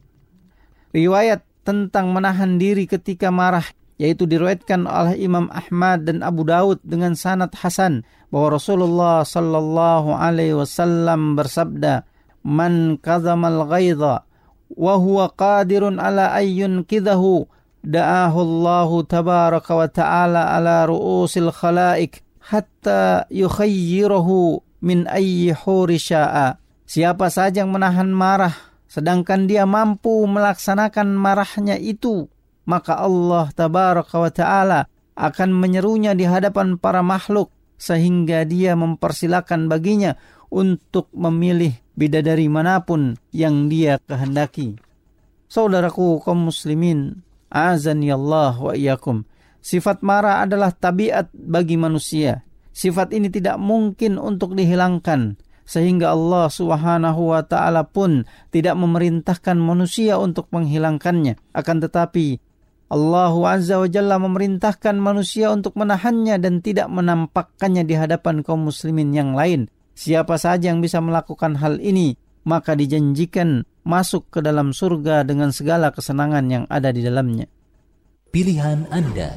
[0.95, 3.67] Riwayat tentang menahan diri ketika marah
[3.99, 10.55] yaitu diriwayatkan oleh Imam Ahmad dan Abu Daud dengan sanad hasan bahwa Rasulullah sallallahu alaihi
[10.55, 12.03] wasallam bersabda
[12.43, 14.27] man kadzamal ghaidha
[14.75, 17.47] wa huwa qadirun ala ayyun kidahu.
[17.85, 26.57] Da'ahu Allah tabaraka wa ta'ala ala ru'usil khalaik hatta yukhayyirahu min ayyi huri sya'a.
[26.85, 28.53] Siapa saja yang menahan marah
[28.95, 32.31] sedangkan dia mampu melaksanakan marahnya itu
[32.63, 34.79] maka Allah tabaraka wa taala
[35.15, 40.15] akan menyerunya di hadapan para makhluk sehingga dia mempersilakan baginya
[40.49, 44.75] untuk memilih bidadari mana pun yang dia kehendaki.
[45.45, 49.23] Saudaraku kaum muslimin, azani Allah wa iyyakum.
[49.65, 52.45] Sifat marah adalah tabiat bagi manusia.
[52.75, 60.21] Sifat ini tidak mungkin untuk dihilangkan sehingga Allah Subhanahu wa taala pun tidak memerintahkan manusia
[60.21, 61.41] untuk menghilangkannya.
[61.58, 62.38] Akan tetapi
[62.86, 69.10] Allah Azza wa Jalla memerintahkan manusia untuk menahannya dan tidak menampakkannya di hadapan kaum muslimin
[69.10, 69.73] yang lain.
[69.95, 75.95] Siapa saja yang bisa melakukan hal ini, maka dijanjikan masuk ke dalam surga dengan segala
[75.95, 77.47] kesenangan yang ada di dalamnya.
[78.36, 79.31] Pilihan Anda.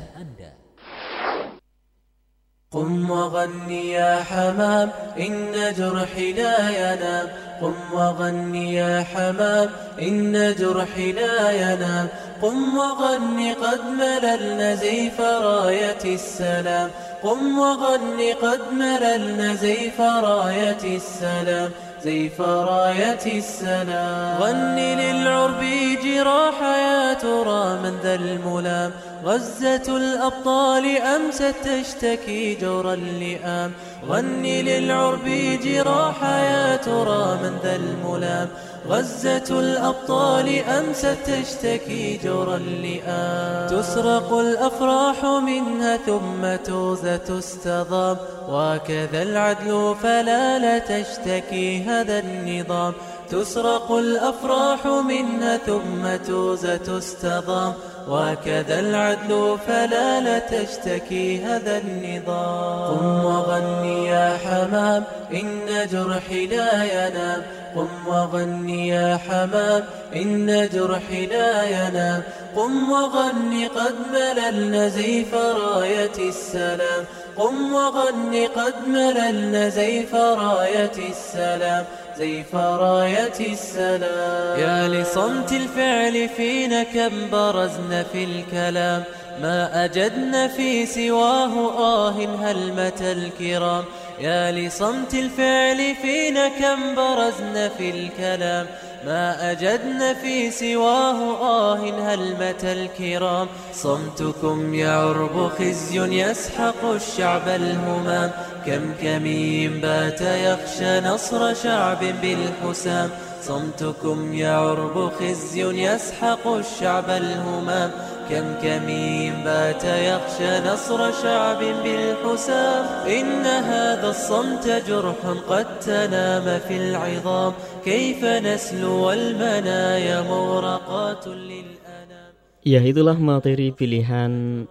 [2.73, 7.29] قم وغني يا حمام إن جرحي لا ينام
[7.63, 9.69] قم وغني يا حمام
[10.03, 12.09] إن جرحي لا ينام
[12.43, 16.91] قم وغني قد مللنا زيف راية السلام.
[17.23, 21.71] قم وغني قد مللنا زيف راية السلام.
[22.05, 25.63] زيف راية السلام غني للعرب
[26.05, 28.91] جراح يا ترى من ذا الملام.
[29.25, 33.73] غزة الأبطال أمست تشتكي جور اللئام.
[34.09, 35.25] غني للعرب
[35.65, 38.49] جراح يا ترى من ذا الملام.
[38.87, 48.17] غزة الأبطال أمست تشتكي جور اللئام تسرق الأفراح منها ثم توزة تستضام.
[48.49, 52.95] وكذا العدل فلا لا تشتكي هذا النظام.
[53.31, 57.73] تسرق الأفراح منها ثم توزة تستضام.
[58.09, 62.99] وكذا العدل فلا لا تشتكي هذا النظام.
[62.99, 67.43] قم وغني يا حمام إن جرحي لا ينام.
[67.77, 69.85] قم وغني يا حمام
[70.17, 72.23] إن جرحي لا ينام.
[72.57, 77.05] قم وغني قد مللنا زيف راية السلام.
[77.37, 81.85] قم وغني قد مللنا زيف راية السلام.
[82.19, 89.05] زيف راية السلام؟ يا لصمت الفعل فينا كم برزنا في الكلام.
[89.43, 93.85] ما أجدنا في سواه آه هلمة الكرام؟
[94.21, 98.67] يا لصمت الفعل فينا كم برزنا في الكلام.
[99.07, 103.49] ما أجدنا في سواه آه هلمة الكرام.
[103.75, 108.31] صمتكم يعرب خزي يسحق الشعب الهمام.
[108.67, 113.11] كم كمين بات يخشى نصر شعب بالحسام.
[113.41, 117.91] صمتكم يعرب خزي يسحق الشعب الهمام.
[118.29, 123.09] كم كمين بات يخشى نصر شعب بالحسام.
[123.09, 127.53] إن هذا الصمت جرح قد تنام في العظام.
[127.85, 132.33] كيف نسلو والمنايا مورقات للأنام.
[132.69, 134.67] Ya itulah materi pilihan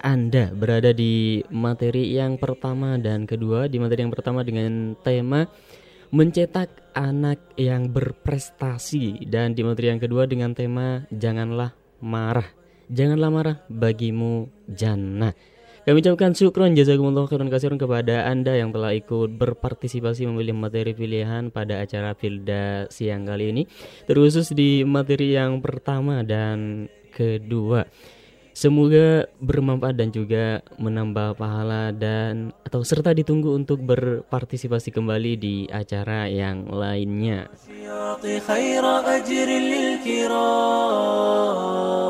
[0.00, 3.66] Anda berada di materi yang pertama dan kedua.
[3.66, 5.50] Di materi yang pertama dengan tema
[6.10, 11.70] mencetak anak yang berprestasi Dan di materi yang kedua dengan tema janganlah
[12.02, 15.30] marah Janganlah marah bagimu jannah.
[15.86, 21.54] Kami ucapkan syukron jazakumullah khairan kasiran kepada Anda yang telah ikut berpartisipasi memilih materi pilihan
[21.54, 23.62] pada acara Pilda siang kali ini.
[24.10, 27.86] Terkhusus di materi yang pertama dan kedua.
[28.55, 36.31] Semoga bermanfaat dan juga menambah pahala dan atau serta ditunggu untuk berpartisipasi kembali di acara
[36.31, 37.51] yang lainnya.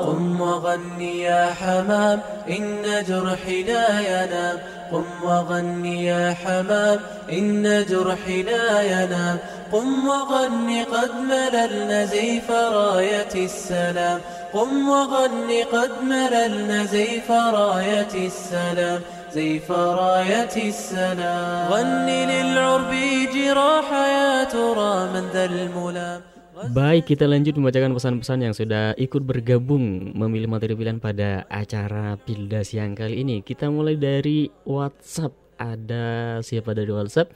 [0.05, 4.57] قم وغني يا حمام إن جرحي لا ينام
[4.92, 7.00] قم وغني يا حمام
[7.32, 9.38] إن جرحي لا ينام.
[9.72, 14.20] قم وغني قد مللنا زيف راية السلام.
[14.52, 19.00] قم وغني قد مللنا زيف راية السلام.
[19.34, 21.72] زيف راية السلام.
[21.72, 22.94] غني للعرب
[23.34, 26.29] جراح يا ترى من ذا الملام.
[26.71, 32.63] Baik, kita lanjut membacakan pesan-pesan yang sudah ikut bergabung memilih materi pilihan pada acara Pilda
[32.63, 33.43] siang kali ini.
[33.43, 35.35] Kita mulai dari WhatsApp.
[35.59, 37.31] Ada siapa dari WhatsApp?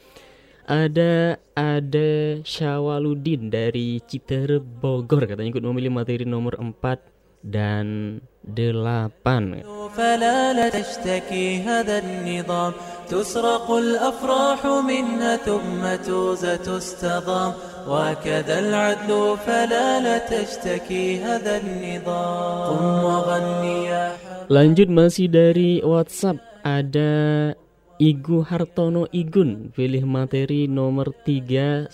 [0.70, 2.10] Ada ada
[2.48, 9.64] Syawaludin dari Citer Bogor katanya ikut memilih materi nomor 4 dan delapan.
[9.98, 12.74] فلا لا تشتكي هذا النظام
[13.10, 17.54] تسرق الأفراح منها ثم توزة تستضام
[17.88, 24.06] وكذا العدل فلا لا تشتكي هذا النظام قم وغني يا
[24.50, 27.54] Lanjut masih dari WhatsApp ada
[28.02, 31.94] Igu Hartono Igun pilih materi nomor 3,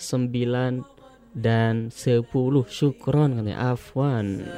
[1.36, 2.24] dan 10
[2.72, 4.48] syukron katanya Afwan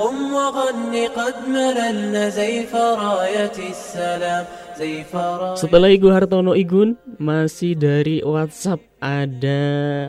[0.00, 4.44] قم وغن قد مللنا زيف راية السلام
[4.78, 10.08] زيف راية Setelah Igu Hartono Igun masih dari WhatsApp ada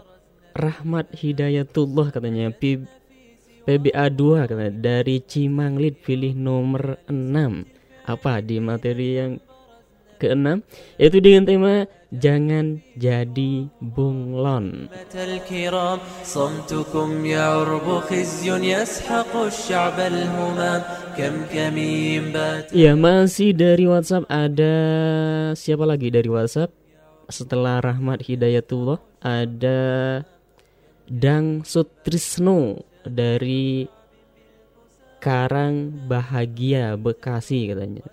[0.56, 2.84] Rahmat Hidayatullah katanya P
[3.64, 9.32] PBA 2 katanya dari Cimanglit pilih nomor 6 apa di materi yang
[10.22, 10.62] keenam
[11.02, 11.74] yaitu dengan tema
[12.14, 20.82] jangan jadi bunglon الكرام صمتكم يعرب خزي يسحق الشعب الهمام
[21.18, 24.76] كم كمين بات Ya masih dari WhatsApp ada
[25.58, 26.70] siapa lagi dari WhatsApp
[27.32, 29.80] setelah Rahmat Hidayatullah ada
[31.12, 33.84] Dang Sutrisno dari
[35.22, 38.08] Karang Bahagia Bekasi katanya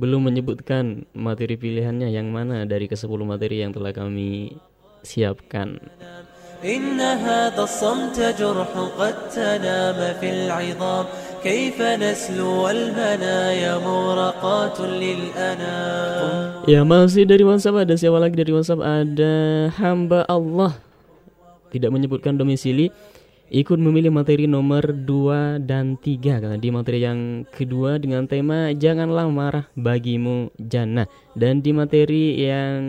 [0.00, 4.56] belum menyebutkan materi pilihannya yang mana dari ke 10 materi yang telah kami
[5.04, 5.76] siapkan
[6.60, 8.68] إن هذا الصمت جرح
[9.00, 11.04] قد تنام في العظام
[11.40, 19.34] كيف نسلو والمنايا مغرقات للأنام Ya masih dari WhatsApp ada siapa lagi dari WhatsApp ada
[19.80, 20.76] hamba Allah
[21.75, 22.87] tidak menyebutkan domisili
[23.53, 29.29] ikut memilih materi nomor 2 dan 3 karena di materi yang kedua dengan tema janganlah
[29.29, 31.05] marah bagimu jannah.
[31.37, 32.81] Dan di materi yang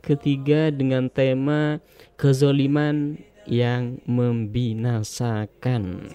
[0.00, 1.84] ketiga dengan tema
[2.16, 6.12] kezoliman yang membinasakan.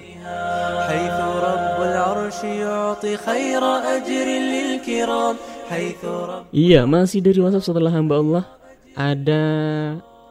[6.53, 8.45] Iya masih dari WhatsApp setelah hamba Allah
[8.93, 9.43] ada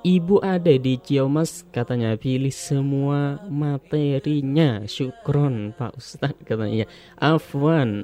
[0.03, 2.19] Ibu ada di Ciamas katanya.
[2.19, 4.83] Pilih semua materinya.
[4.83, 6.87] Syukron Pak Ustaz katanya iya.
[7.23, 8.03] Afwan.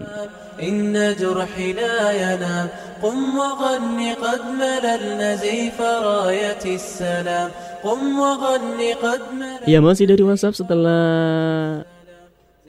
[0.62, 2.70] Inna jurhina yanam
[3.02, 7.50] Qum wa ghanni qad malalna zayfa rayati salam.
[7.82, 11.82] Qum wa ghanni qad malalna Ya masih dari WhatsApp setelah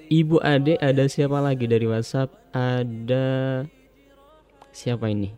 [0.10, 2.34] Ibu Ade ada siapa lagi dari WhatsApp?
[2.50, 3.62] Ada
[4.74, 5.30] siapa ini?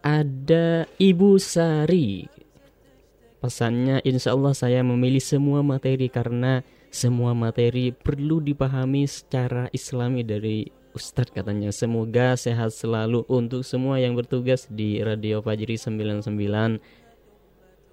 [0.00, 2.35] Ada Ibu Sari.
[3.40, 10.64] Pesannya insya Allah saya memilih semua materi karena semua materi perlu dipahami secara islami dari
[10.96, 11.68] Ustadz katanya.
[11.68, 16.32] Semoga sehat selalu untuk semua yang bertugas di Radio Fajri 99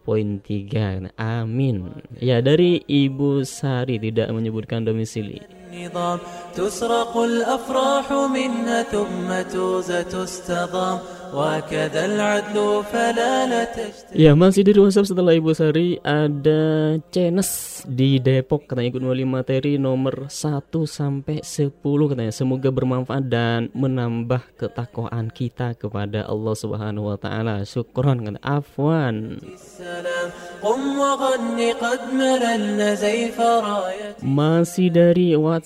[0.07, 1.75] poin 3 amin.
[2.23, 6.18] Ya dari Ibu Sari tidak menyebutkan domisili النظام
[6.54, 10.98] تسرق الأفراح منها ثم توزة تستضام
[11.28, 12.56] وكذا العدل
[12.92, 18.96] فلا لا تشتري Ya masih dari WhatsApp setelah Ibu Sari ada Cenes di Depok katanya
[18.96, 26.24] ikut melalui materi nomor 1 sampai 10 katanya semoga bermanfaat dan menambah ketakwaan kita kepada
[26.24, 27.60] Allah Subhanahu wa taala.
[27.68, 29.36] Syukron kan afwan.
[29.44, 30.28] السلام
[30.64, 35.58] قم وغن قد مللنا زيف راية Masih dari WhatsApp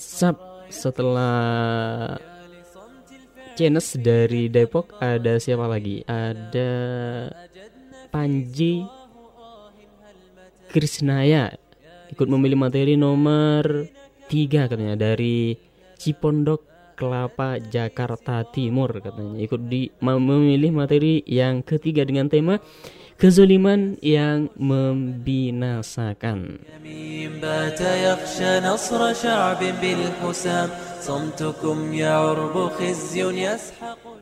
[0.69, 2.13] setelah
[3.57, 6.05] Cenes dari Depok ada siapa lagi?
[6.05, 6.71] Ada
[8.13, 8.85] Panji
[10.69, 11.49] Krisnaya
[12.13, 13.89] ikut memilih materi nomor
[14.29, 15.57] 3 katanya dari
[15.97, 16.61] Cipondok
[16.93, 22.61] Kelapa Jakarta Timur katanya ikut di memilih materi yang ketiga dengan tema
[23.17, 26.61] kezaliman yang membinasakan.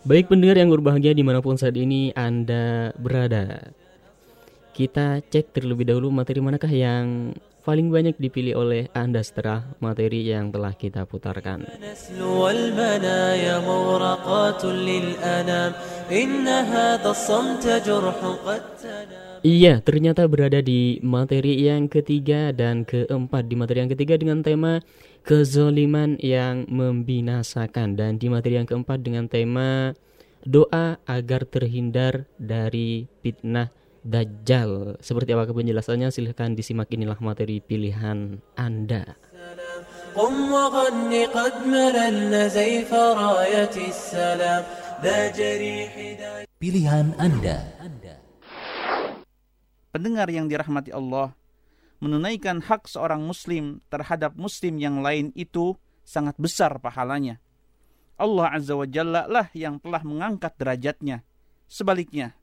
[0.07, 3.75] Baik pendengar yang berbahagia di mana pun saat ini Anda berada.
[4.71, 7.35] Kita cek terlebih dahulu materi manakah yang
[7.65, 11.65] paling banyak dipilih oleh Anda setelah materi yang telah kita putarkan.
[19.45, 23.49] Iya, ternyata berada di materi yang ketiga dan keempat.
[23.49, 24.81] Di materi yang ketiga dengan tema
[25.25, 29.93] kezoliman yang membinasakan dan di materi yang keempat dengan tema
[30.45, 33.73] doa agar terhindar dari fitnah
[34.05, 35.01] Dajjal.
[35.01, 39.17] Seperti apa penjelasannya silahkan disimak inilah materi pilihan Anda.
[46.55, 47.57] Pilihan Anda
[49.89, 51.33] Pendengar yang dirahmati Allah
[51.97, 55.73] Menunaikan hak seorang muslim terhadap muslim yang lain itu
[56.05, 57.41] sangat besar pahalanya.
[58.15, 61.25] Allah Azza wa Jalla lah yang telah mengangkat derajatnya.
[61.65, 62.37] Sebaliknya,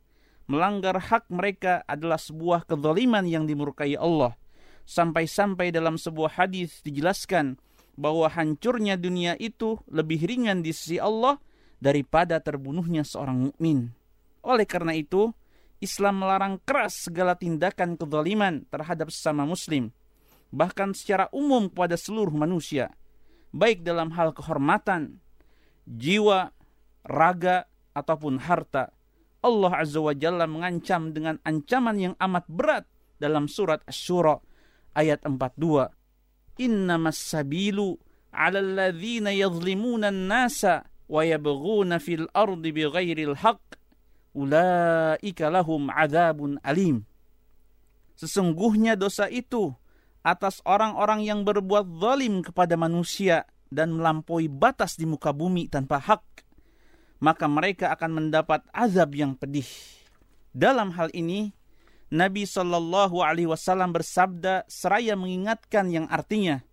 [0.46, 4.34] melanggar hak mereka adalah sebuah kezaliman yang dimurkai Allah.
[4.82, 7.58] Sampai-sampai dalam sebuah hadis dijelaskan
[7.94, 11.38] bahwa hancurnya dunia itu lebih ringan di sisi Allah
[11.78, 13.94] daripada terbunuhnya seorang mukmin.
[14.42, 15.30] Oleh karena itu,
[15.82, 19.90] Islam melarang keras segala tindakan kezaliman terhadap sesama muslim,
[20.54, 22.94] bahkan secara umum kepada seluruh manusia,
[23.50, 25.18] baik dalam hal kehormatan,
[25.86, 26.54] jiwa,
[27.02, 28.94] raga, ataupun harta.
[29.42, 32.84] Allah Azza wa Jalla mengancam dengan ancaman yang amat berat
[33.18, 34.38] dalam surat Asy-Syura
[34.94, 36.62] ayat 42.
[36.62, 37.98] Innamas sabilu
[38.30, 43.78] 'ala alladhina yadhlimuna an-nasa wa yabghuna fil ardi bighairil haqq
[44.38, 47.02] ulaika lahum adzabun alim.
[48.14, 49.74] Sesungguhnya dosa itu
[50.22, 56.22] atas orang-orang yang berbuat zalim kepada manusia dan melampaui batas di muka bumi tanpa hak
[57.22, 59.70] maka mereka akan mendapat azab yang pedih.
[60.50, 61.54] Dalam hal ini,
[62.10, 66.66] Nabi Shallallahu Alaihi Wasallam bersabda seraya mengingatkan yang artinya,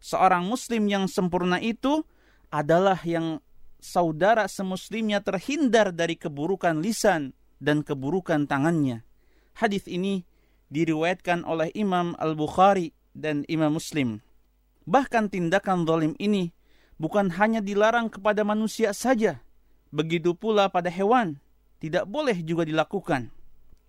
[0.00, 2.08] seorang Muslim yang sempurna itu
[2.48, 3.44] adalah yang
[3.78, 9.04] saudara semuslimnya terhindar dari keburukan lisan dan keburukan tangannya.
[9.52, 10.24] Hadis ini
[10.72, 14.24] diriwayatkan oleh Imam Al Bukhari dan Imam Muslim.
[14.88, 16.50] Bahkan tindakan zalim ini
[16.96, 19.44] bukan hanya dilarang kepada manusia saja,
[19.92, 21.36] Begitu pula pada hewan,
[21.76, 23.28] tidak boleh juga dilakukan.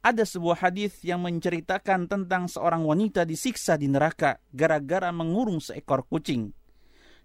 [0.04, 6.52] Ada sebuah hadis yang menceritakan tentang seorang wanita disiksa di neraka gara-gara mengurung seekor kucing.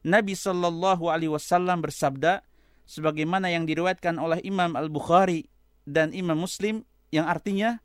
[0.07, 2.47] Nabi Shallallahu Alaihi Wasallam bersabda,
[2.87, 5.51] sebagaimana yang diriwayatkan oleh Imam Al Bukhari
[5.83, 7.83] dan Imam Muslim, yang artinya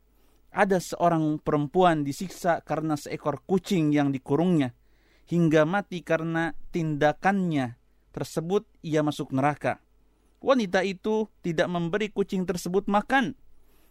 [0.54, 4.78] ada seorang perempuan disiksa karena seekor kucing yang dikurungnya
[5.26, 7.82] hingga mati karena tindakannya
[8.14, 9.82] tersebut ia masuk neraka.
[10.44, 13.32] Wanita itu tidak memberi kucing tersebut makan,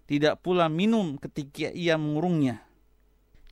[0.05, 2.61] tidak pula minum ketika ia mengurungnya.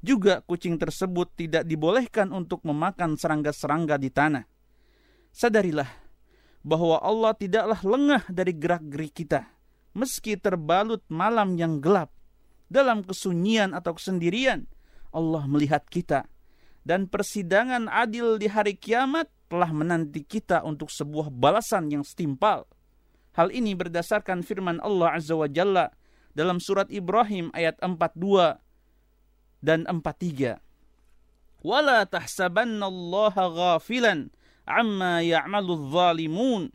[0.04, 4.44] Juga kucing tersebut tidak dibolehkan untuk memakan serangga-serangga di tanah.
[5.32, 5.88] Sadarilah
[6.60, 9.48] bahwa Allah tidaklah lengah dari gerak-gerik kita,
[9.96, 12.12] meski terbalut malam yang gelap.
[12.68, 14.68] Dalam kesunyian atau kesendirian,
[15.08, 16.28] Allah melihat kita.
[16.84, 22.68] Dan persidangan adil di hari kiamat telah menanti kita untuk sebuah balasan yang setimpal.
[23.34, 25.94] Hal ini berdasarkan firman Allah Azza wa Jalla
[26.34, 28.58] dalam surat Ibrahim ayat 42
[29.62, 30.58] dan 43.
[31.60, 34.32] Wala tahsabanna Allah ghafilan
[34.64, 36.72] amma ya'malu adh-dhalimun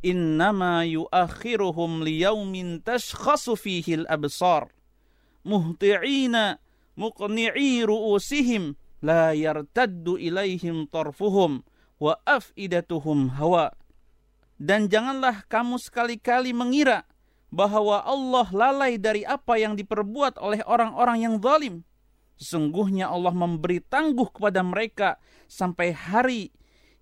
[0.00, 4.72] innama yuakhiruhum liyaumin tashkhasu fihi al-absar
[5.44, 6.60] muhti'ina
[6.96, 11.60] muqni'i ru'usihim la yartaddu ilaihim tarfuhum
[12.00, 13.76] wa afidatuhum hawa'
[14.54, 17.04] Dan janganlah kamu sekali-kali mengira
[17.54, 21.86] bahwa Allah lalai dari apa yang diperbuat oleh orang-orang yang zalim.
[22.34, 26.50] Sesungguhnya Allah memberi tangguh kepada mereka sampai hari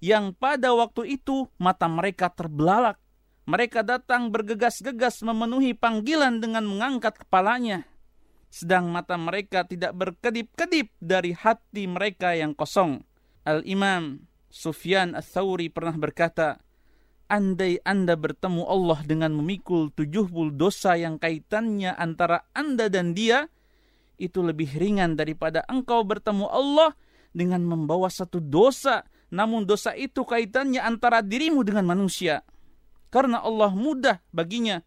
[0.05, 3.01] yang pada waktu itu mata mereka terbelalak.
[3.49, 7.89] Mereka datang bergegas-gegas memenuhi panggilan dengan mengangkat kepalanya.
[8.53, 13.01] Sedang mata mereka tidak berkedip-kedip dari hati mereka yang kosong.
[13.49, 16.61] Al-Imam Sufyan Ats-Tsauri pernah berkata,
[17.33, 23.49] andai Anda bertemu Allah dengan memikul 70 dosa yang kaitannya antara Anda dan dia,
[24.21, 26.93] itu lebih ringan daripada engkau bertemu Allah
[27.33, 32.45] dengan membawa satu dosa, namun dosa itu kaitannya antara dirimu dengan manusia.
[33.09, 34.85] Karena Allah mudah baginya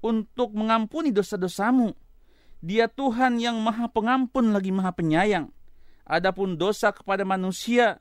[0.00, 1.92] untuk mengampuni dosa-dosamu.
[2.64, 5.52] Dia Tuhan yang maha pengampun lagi maha penyayang.
[6.08, 8.00] Adapun dosa kepada manusia,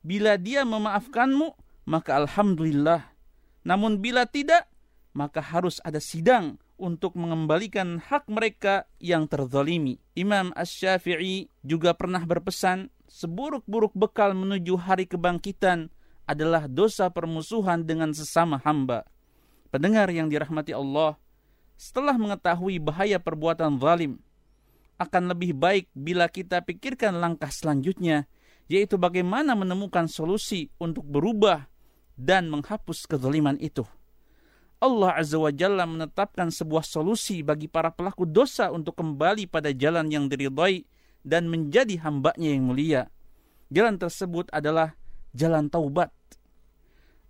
[0.00, 3.14] bila dia memaafkanmu, maka alhamdulillah.
[3.62, 4.66] Namun bila tidak,
[5.14, 10.02] maka harus ada sidang untuk mengembalikan hak mereka yang terzalimi.
[10.18, 15.92] Imam Ash-Syafi'i juga pernah berpesan, seburuk-buruk bekal menuju hari kebangkitan
[16.26, 19.06] adalah dosa permusuhan dengan sesama hamba.
[19.70, 21.16] Pendengar yang dirahmati Allah,
[21.78, 24.18] setelah mengetahui bahaya perbuatan zalim,
[25.00, 28.28] akan lebih baik bila kita pikirkan langkah selanjutnya,
[28.70, 31.71] yaitu bagaimana menemukan solusi untuk berubah
[32.22, 33.82] dan menghapus kezaliman itu.
[34.78, 40.10] Allah Azza wa Jalla menetapkan sebuah solusi bagi para pelaku dosa untuk kembali pada jalan
[40.10, 40.86] yang diridhai
[41.22, 43.02] dan menjadi hambanya yang mulia.
[43.70, 44.94] Jalan tersebut adalah
[45.34, 46.10] jalan taubat.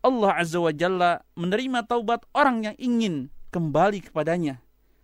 [0.00, 3.14] Allah Azza wa Jalla menerima taubat orang yang ingin
[3.52, 4.60] kembali kepadanya.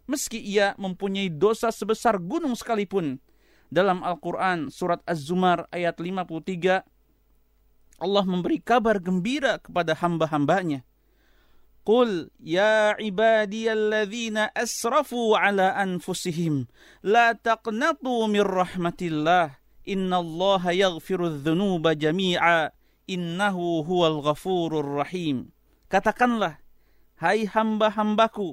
[0.08, 3.20] Meski ia mempunyai dosa sebesar gunung sekalipun.
[3.68, 6.80] Dalam Al-Quran surat Az-Zumar ayat 53
[7.98, 10.86] Allah memberi kabar gembira kepada hamba-hambanya.
[11.82, 16.68] Qul ya ibadiyalladzina asrafu ala anfusihim
[17.00, 19.56] la taqnatu min rahmatillah
[19.88, 22.70] innallaha yaghfiru dzunuba jami'a
[23.08, 25.48] innahu huwal ghafurur rahim.
[25.88, 26.60] Katakanlah,
[27.16, 28.52] hai hamba-hambaku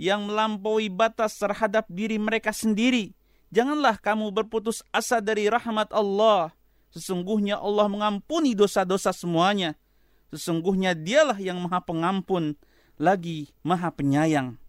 [0.00, 3.12] yang melampaui batas terhadap diri mereka sendiri,
[3.52, 6.56] janganlah kamu berputus asa dari rahmat Allah.
[6.92, 9.80] Sesungguhnya Allah mengampuni dosa-dosa semuanya.
[10.28, 12.60] Sesungguhnya dialah yang maha pengampun,
[13.00, 14.60] lagi maha penyayang.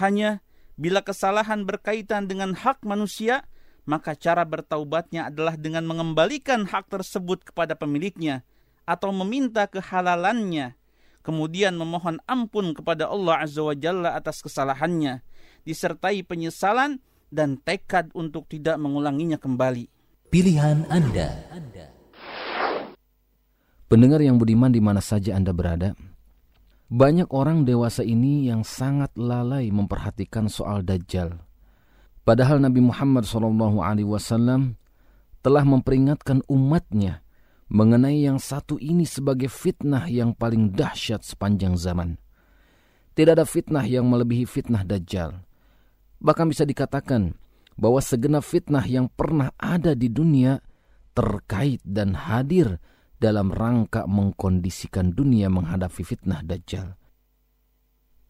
[0.00, 0.40] Hanya
[0.80, 3.44] bila kesalahan berkaitan dengan hak manusia,
[3.84, 8.40] maka cara bertaubatnya adalah dengan mengembalikan hak tersebut kepada pemiliknya
[8.88, 10.76] atau meminta kehalalannya,
[11.20, 15.20] kemudian memohon ampun kepada Allah Azza wa Jalla atas kesalahannya,
[15.68, 19.93] disertai penyesalan dan tekad untuk tidak mengulanginya kembali
[20.34, 21.30] pilihan Anda.
[23.86, 25.94] Pendengar yang budiman di mana saja Anda berada,
[26.90, 31.38] banyak orang dewasa ini yang sangat lalai memperhatikan soal Dajjal.
[32.26, 34.74] Padahal Nabi Muhammad SAW
[35.38, 37.22] telah memperingatkan umatnya
[37.70, 42.18] mengenai yang satu ini sebagai fitnah yang paling dahsyat sepanjang zaman.
[43.14, 45.46] Tidak ada fitnah yang melebihi fitnah Dajjal.
[46.18, 47.38] Bahkan bisa dikatakan,
[47.74, 50.62] bahwa segenap fitnah yang pernah ada di dunia
[51.14, 52.78] terkait dan hadir
[53.18, 56.98] dalam rangka mengkondisikan dunia menghadapi fitnah Dajjal.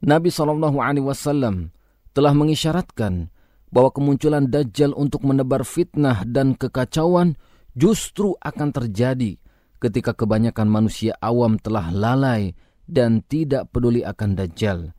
[0.05, 1.72] Nabi Shallallahu Alaihi Wasallam
[2.12, 3.32] telah mengisyaratkan
[3.72, 7.34] bahwa kemunculan Dajjal untuk menebar fitnah dan kekacauan
[7.74, 9.40] justru akan terjadi
[9.82, 12.55] ketika kebanyakan manusia awam telah lalai
[12.86, 14.95] dan tidak peduli akan Dajjal.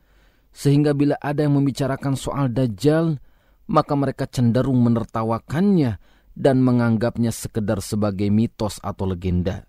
[0.52, 3.22] Sehingga bila ada yang membicarakan soal Dajjal,
[3.66, 5.98] maka mereka cenderung menertawakannya
[6.36, 9.66] dan menganggapnya sekedar sebagai mitos atau legenda.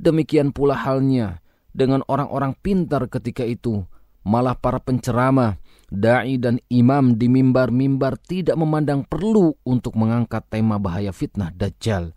[0.00, 3.84] Demikian pula halnya dengan orang-orang pintar ketika itu,
[4.24, 5.60] malah para penceramah,
[5.92, 12.16] dai dan imam di mimbar-mimbar tidak memandang perlu untuk mengangkat tema bahaya fitnah dajjal.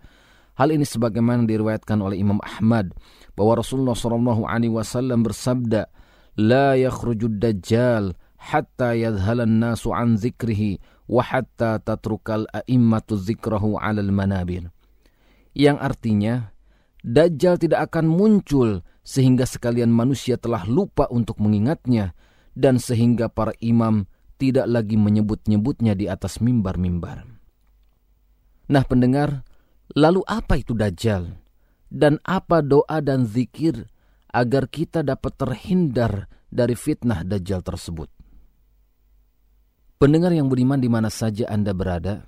[0.54, 2.94] Hal ini sebagaimana diriwayatkan oleh Imam Ahmad
[3.34, 5.90] bahwa Rasulullah SAW bersabda,
[6.38, 10.78] "La yakhrujud dajjal hatta yadhalan nasu an zikrihi
[11.84, 14.72] tatrukal a'immatu zikrahu 'alal manabir.
[15.54, 16.34] Yang artinya
[17.04, 22.16] Dajjal tidak akan muncul sehingga sekalian manusia telah lupa untuk mengingatnya
[22.56, 24.08] dan sehingga para imam
[24.40, 27.28] tidak lagi menyebut-nyebutnya di atas mimbar-mimbar.
[28.72, 29.44] Nah pendengar,
[29.92, 31.36] lalu apa itu Dajjal?
[31.92, 33.84] Dan apa doa dan zikir
[34.32, 38.08] agar kita dapat terhindar dari fitnah Dajjal tersebut?
[40.04, 42.28] Pendengar yang beriman di mana saja Anda berada,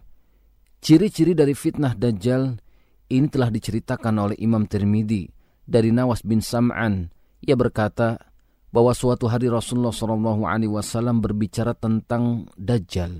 [0.79, 2.55] ciri-ciri dari fitnah Dajjal
[3.11, 5.27] ini telah diceritakan oleh Imam Tirmidzi
[5.67, 7.11] dari Nawas bin Sam'an.
[7.43, 8.15] Ia berkata
[8.71, 13.11] bahwa suatu hari Rasulullah SAW berbicara tentang Dajjal.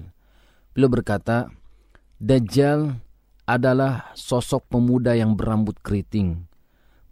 [0.72, 1.52] Beliau berkata,
[2.16, 2.96] Dajjal
[3.52, 6.48] adalah sosok pemuda yang berambut keriting,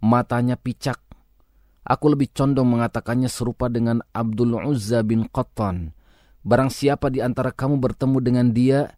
[0.00, 0.96] matanya picak.
[1.84, 5.92] Aku lebih condong mengatakannya serupa dengan Abdul Uzza bin Qattan,
[6.44, 8.92] Barang siapa di antara kamu bertemu dengan dia,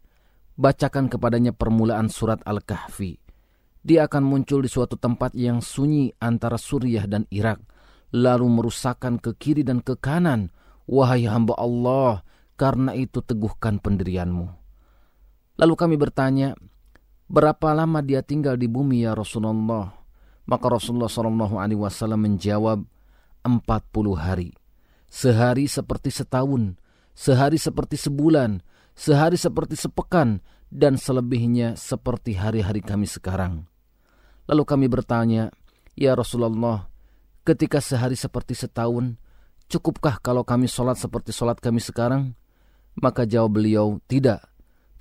[0.59, 3.23] bacakan kepadanya permulaan surat Al-Kahfi.
[3.87, 7.63] Dia akan muncul di suatu tempat yang sunyi antara Suriah dan Irak,
[8.11, 10.51] lalu merusakkan ke kiri dan ke kanan.
[10.91, 12.27] Wahai hamba Allah,
[12.59, 14.51] karena itu teguhkan pendirianmu.
[15.55, 16.51] Lalu kami bertanya,
[17.31, 19.95] berapa lama dia tinggal di bumi ya Rasulullah?
[20.47, 22.83] Maka Rasulullah SAW menjawab,
[23.47, 24.51] 40 hari.
[25.07, 26.75] Sehari seperti setahun,
[27.17, 28.61] sehari seperti sebulan,
[28.93, 33.65] sehari seperti sepekan, dan selebihnya seperti hari-hari kami sekarang.
[34.45, 35.49] Lalu kami bertanya,
[35.97, 36.85] Ya Rasulullah,
[37.41, 39.17] ketika sehari seperti setahun,
[39.65, 42.37] cukupkah kalau kami sholat seperti sholat kami sekarang?
[43.01, 44.45] Maka jawab beliau, tidak,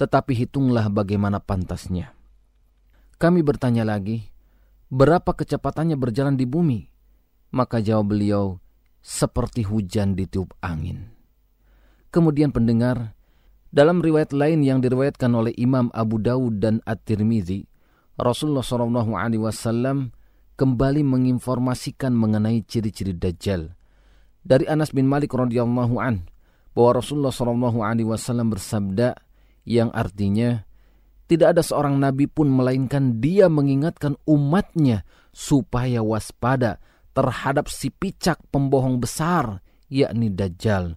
[0.00, 2.16] tetapi hitunglah bagaimana pantasnya.
[3.20, 4.24] Kami bertanya lagi,
[4.88, 6.88] berapa kecepatannya berjalan di bumi?
[7.52, 8.60] Maka jawab beliau,
[9.00, 11.15] seperti hujan ditiup angin.
[12.16, 13.12] Kemudian pendengar,
[13.68, 17.68] dalam riwayat lain yang diriwayatkan oleh Imam Abu Dawud dan At-Tirmidzi,
[18.16, 20.08] Rasulullah SAW
[20.56, 23.68] kembali menginformasikan mengenai ciri-ciri Dajjal.
[24.40, 26.24] Dari Anas bin Malik radhiyallahu an
[26.72, 27.84] bahwa Rasulullah SAW
[28.48, 29.12] bersabda
[29.68, 30.64] yang artinya
[31.28, 35.04] tidak ada seorang nabi pun melainkan dia mengingatkan umatnya
[35.36, 36.80] supaya waspada
[37.12, 39.60] terhadap si picak pembohong besar
[39.92, 40.96] yakni Dajjal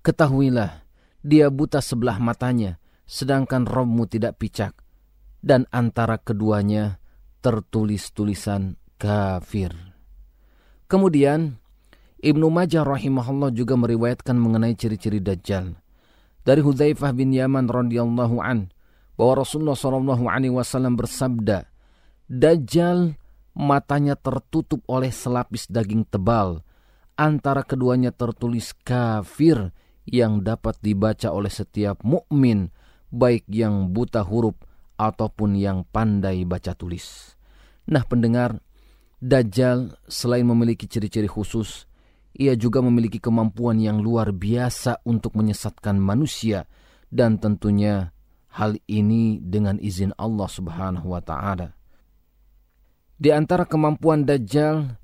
[0.00, 0.80] Ketahuilah,
[1.20, 4.72] dia buta sebelah matanya, sedangkan rohmu tidak picak.
[5.44, 7.00] Dan antara keduanya
[7.44, 9.72] tertulis tulisan kafir.
[10.88, 11.60] Kemudian
[12.20, 15.76] Ibnu Majah rahimahullah juga meriwayatkan mengenai ciri-ciri Dajjal.
[16.44, 18.72] Dari Hudzaifah bin Yaman radhiyallahu an
[19.20, 21.68] bahwa Rasulullah sallallahu alaihi wasallam bersabda,
[22.28, 23.20] Dajjal
[23.52, 26.64] matanya tertutup oleh selapis daging tebal,
[27.20, 29.72] antara keduanya tertulis kafir
[30.10, 32.74] yang dapat dibaca oleh setiap mukmin,
[33.14, 34.58] baik yang buta huruf
[34.98, 37.38] ataupun yang pandai baca tulis.
[37.86, 38.58] Nah, pendengar,
[39.20, 41.84] Dajjal selain memiliki ciri-ciri khusus,
[42.34, 46.64] ia juga memiliki kemampuan yang luar biasa untuk menyesatkan manusia
[47.12, 48.16] dan tentunya
[48.56, 51.76] hal ini dengan izin Allah Subhanahu wa taala.
[53.20, 54.96] Di antara kemampuan Dajjal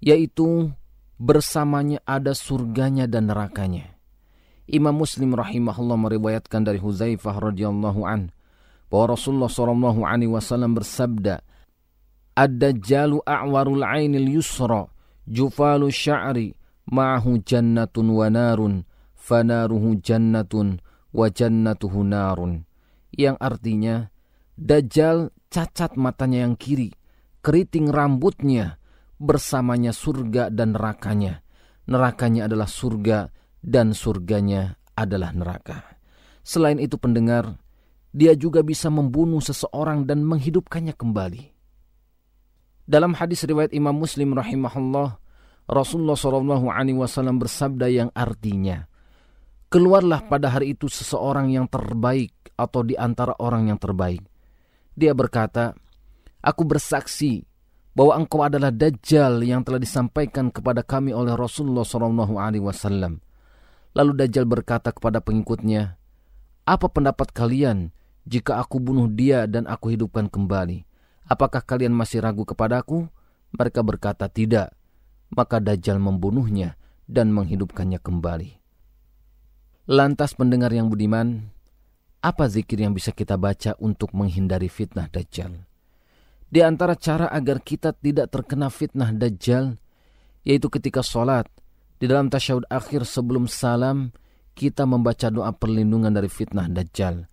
[0.00, 0.72] yaitu
[1.20, 3.97] bersamanya ada surganya dan nerakanya.
[4.68, 8.28] Imam Muslim rahimahullah meriwayatkan dari Huzaifah radhiyallahu an
[8.92, 11.40] bahwa Rasulullah sallallahu alaihi wasallam bersabda,
[12.36, 14.88] "Ad-dajjalu a'warul 'ainil yusra,
[15.24, 16.52] jufalu sya'ri,
[16.88, 18.84] ma'ahu jannatun wa narun,
[19.16, 20.84] fanaruhu jannatun
[21.16, 22.68] wa jannatuhu narun."
[23.12, 23.96] Yang artinya
[24.58, 26.90] Dajjal cacat matanya yang kiri,
[27.46, 28.82] keriting rambutnya,
[29.14, 31.46] bersamanya surga dan nerakanya.
[31.86, 33.30] Nerakanya adalah surga
[33.62, 35.98] dan surganya adalah neraka.
[36.42, 37.60] Selain itu pendengar,
[38.10, 41.44] dia juga bisa membunuh seseorang dan menghidupkannya kembali.
[42.88, 45.20] Dalam hadis riwayat Imam Muslim rahimahullah,
[45.68, 48.88] Rasulullah Shallallahu Alaihi Wasallam bersabda yang artinya,
[49.68, 54.24] keluarlah pada hari itu seseorang yang terbaik atau di antara orang yang terbaik.
[54.96, 55.76] Dia berkata,
[56.40, 57.44] Aku bersaksi
[57.92, 63.27] bahwa engkau adalah Dajjal yang telah disampaikan kepada kami oleh Rasulullah Shallallahu Alaihi Wasallam.
[63.98, 65.98] Lalu Dajjal berkata kepada pengikutnya,
[66.62, 67.90] Apa pendapat kalian
[68.30, 70.86] jika aku bunuh dia dan aku hidupkan kembali?
[71.26, 73.10] Apakah kalian masih ragu kepadaku?
[73.58, 74.70] Mereka berkata tidak.
[75.34, 76.78] Maka Dajjal membunuhnya
[77.10, 78.62] dan menghidupkannya kembali.
[79.90, 81.50] Lantas pendengar yang budiman,
[82.22, 85.66] apa zikir yang bisa kita baca untuk menghindari fitnah Dajjal?
[86.46, 89.74] Di antara cara agar kita tidak terkena fitnah Dajjal,
[90.46, 91.50] yaitu ketika sholat,
[91.98, 94.14] di dalam tasyahud akhir sebelum salam,
[94.54, 97.26] kita membaca doa perlindungan dari fitnah Dajjal.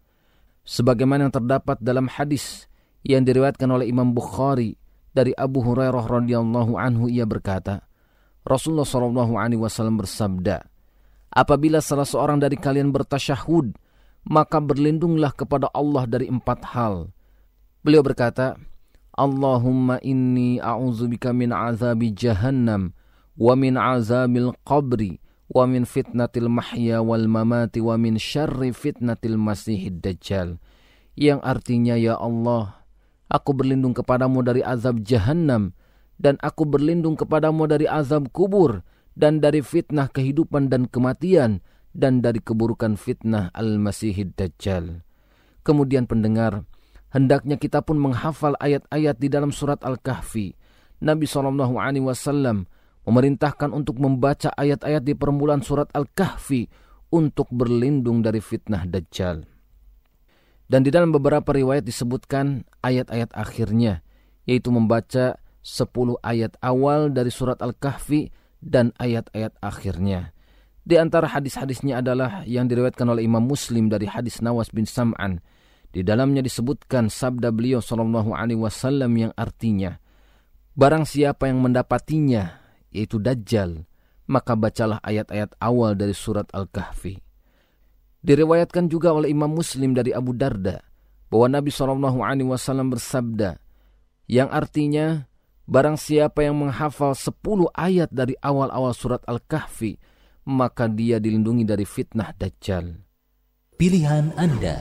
[0.66, 2.66] Sebagaimana yang terdapat dalam hadis
[3.05, 4.74] yang diriwayatkan oleh Imam Bukhari
[5.13, 7.86] dari Abu Hurairah radhiyallahu anhu ia berkata,
[8.41, 10.66] Rasulullah shallallahu alaihi wasallam bersabda,
[11.30, 13.78] apabila salah seorang dari kalian bertasyahud,
[14.26, 17.13] maka berlindunglah kepada Allah dari empat hal.
[17.86, 18.57] Beliau berkata,
[19.13, 22.95] Allahumma inni a'udzubika min azabi jahannam
[23.36, 23.54] wa
[25.68, 30.58] min fitnatil mahya wal mamati wa min syarri fitnatil masihid dajjal
[31.14, 32.88] yang artinya ya Allah
[33.30, 35.76] aku berlindung kepadamu dari azab jahannam
[36.16, 38.82] dan aku berlindung kepadamu dari azab kubur
[39.14, 41.60] dan dari fitnah kehidupan dan kematian
[41.96, 45.06] dan dari keburukan fitnah al-masihid dajjal
[45.68, 46.64] kemudian pendengar
[47.16, 50.52] hendaknya kita pun menghafal ayat-ayat di dalam surat Al-Kahfi.
[51.00, 52.68] Nabi Shallallahu Alaihi Wasallam
[53.06, 56.68] memerintahkan untuk membaca ayat-ayat di permulaan surat Al-Kahfi
[57.14, 59.45] untuk berlindung dari fitnah Dajjal.
[60.66, 64.01] Dan di dalam beberapa riwayat disebutkan ayat-ayat akhirnya,
[64.49, 70.34] yaitu membaca 10 ayat awal dari surat Al-Kahfi dan ayat-ayat akhirnya.
[70.86, 75.41] Di antara hadis-hadisnya adalah yang diriwayatkan oleh Imam Muslim dari hadis Nawas bin Sam'an
[75.95, 79.95] di dalamnya disebutkan sabda beliau Shallallahu Alaihi Wasallam yang artinya,
[80.76, 82.64] barang siapa yang mendapatinya,
[82.96, 83.84] yaitu Dajjal,
[84.32, 87.20] maka bacalah ayat-ayat awal dari surat Al-Kahfi.
[88.24, 90.82] Diriwayatkan juga oleh Imam Muslim dari Abu Darda
[91.30, 91.70] bahwa Nabi
[92.50, 93.60] Wasallam bersabda,
[94.26, 95.30] yang artinya
[95.70, 97.36] barang siapa yang menghafal 10
[97.76, 100.00] ayat dari awal-awal surat Al-Kahfi,
[100.50, 102.98] maka dia dilindungi dari fitnah Dajjal.
[103.78, 104.78] Pilihan Anda.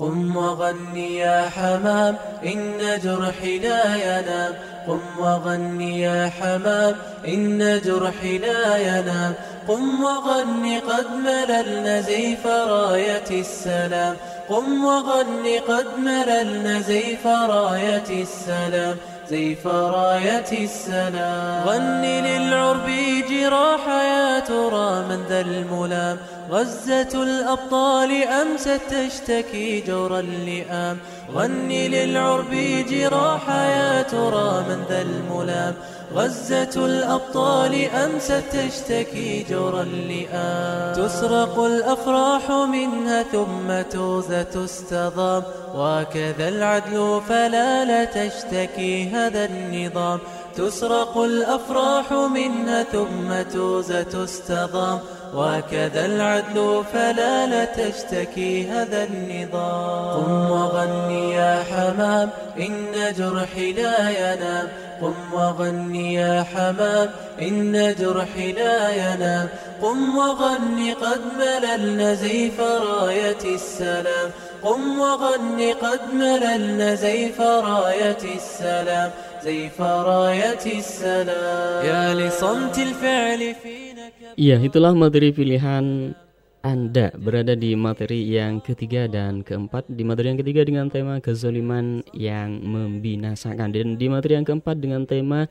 [0.00, 4.54] قم وغني يا حمام إن جرحي لا ينام.
[4.88, 6.94] قم وغني يا حمام
[7.28, 9.34] إن جرحي لا ينام.
[9.68, 14.16] قم وغني قد مللنا زيف راية السلام.
[14.48, 18.96] قم وغني قد مللنا زيف راية السلام.
[19.30, 21.68] زيف راية السلام.
[21.68, 22.90] غني للعرب
[23.30, 26.18] جراح يا ترى من ذا الملام.
[26.50, 30.98] غزة الأبطال أمست تشتكي جور اللئام
[31.34, 32.50] غني للعرب
[32.90, 35.74] جراح يا ترى من ذا الملام.
[36.14, 45.42] غزة الأبطال أمست تشتكي جور اللئام تسرق الأفراح منها ثم توزة تستضام.
[45.74, 50.18] وكذا العدل فلا لا تشتكي هذا النظام.
[50.56, 54.98] تسرق الأفراح منها ثم توزة تستضام.
[55.34, 60.24] وكذا العدل فلا لا تشتكي هذا النظام.
[60.24, 64.68] قم وغني يا حمام إن جرحي لا ينام.
[65.02, 67.08] قم وغني يا حمام
[67.42, 69.48] إن جرحي لا ينام.
[69.82, 74.30] قم وغني قد مللنا زيف راية السلام.
[74.62, 79.10] قم وغني قد مللنا زيف راية السلام.
[79.44, 81.86] زيف راية السلام.
[81.86, 83.87] يا لصمت الفعل فينا
[84.36, 86.12] Iya, itulah materi pilihan
[86.60, 89.86] Anda berada di materi yang ketiga dan keempat.
[89.88, 95.06] Di materi yang ketiga dengan tema kezoliman yang membinasakan dan di materi yang keempat dengan
[95.06, 95.46] tema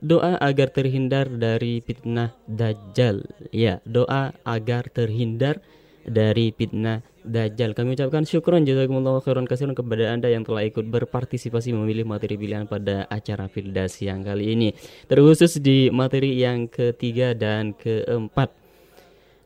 [0.00, 3.22] doa agar terhindar dari fitnah dajjal.
[3.52, 5.60] Ya, doa agar terhindar
[6.06, 7.74] dari fitnah Dajjal.
[7.74, 12.70] Kami ucapkan syukron jazakumullah khairan kasiran kepada Anda yang telah ikut berpartisipasi memilih materi pilihan
[12.70, 14.70] pada acara Fildas yang kali ini.
[15.10, 18.54] Terkhusus di materi yang ketiga dan keempat.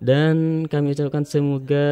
[0.01, 1.89] Dan kami ucapkan semoga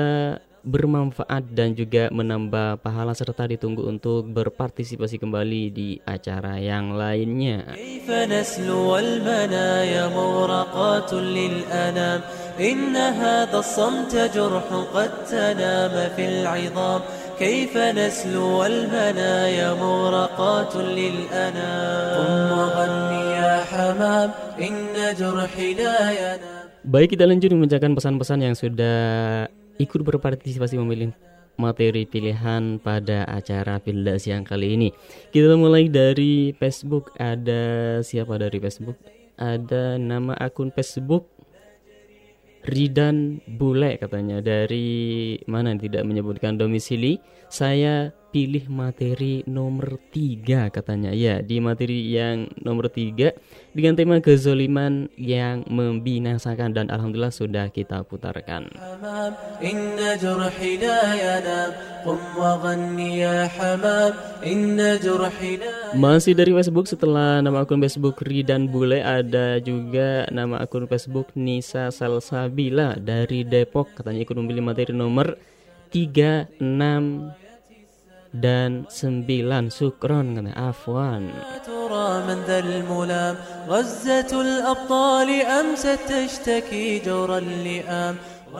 [0.64, 7.68] bermanfaat dan juga menambah pahala serta ditunggu untuk berpartisipasi kembali di acara yang lainnya.
[12.60, 17.02] إن هذا الصمت جرح قد تنام في العظام
[17.40, 24.30] كيف نسلو المنايا مورقات للأنام قم وغني يا حمام
[24.62, 24.78] إن
[25.18, 29.48] جرحي لا ينام Baik kita lanjut membacakan pesan-pesan yang sudah
[29.79, 31.15] ikut berpartisipasi memilih
[31.59, 34.89] materi pilihan pada acara Fildas yang kali ini.
[35.35, 37.11] Kita mulai dari Facebook.
[37.19, 38.99] Ada siapa dari Facebook?
[39.39, 41.39] Ada nama akun Facebook
[42.69, 51.11] Ridan Bule katanya dari mana tidak menyebutkan domisili saya pilih materi nomor tiga katanya.
[51.11, 53.35] Ya di materi yang nomor tiga
[53.75, 58.71] dengan tema kezoliman yang membinasakan dan alhamdulillah sudah kita putarkan.
[65.99, 71.91] Masih dari Facebook setelah nama akun Facebook Ridan Bule ada juga nama akun Facebook Nisa
[71.91, 75.35] Salsabila dari Depok katanya ikut memilih materi nomor
[75.91, 76.63] 36
[78.33, 79.25] dan 9
[79.73, 81.33] sukron kata afwan.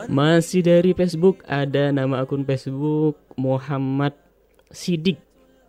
[0.09, 4.13] Masih dari Facebook ada nama akun Facebook Muhammad
[4.69, 5.17] Sidik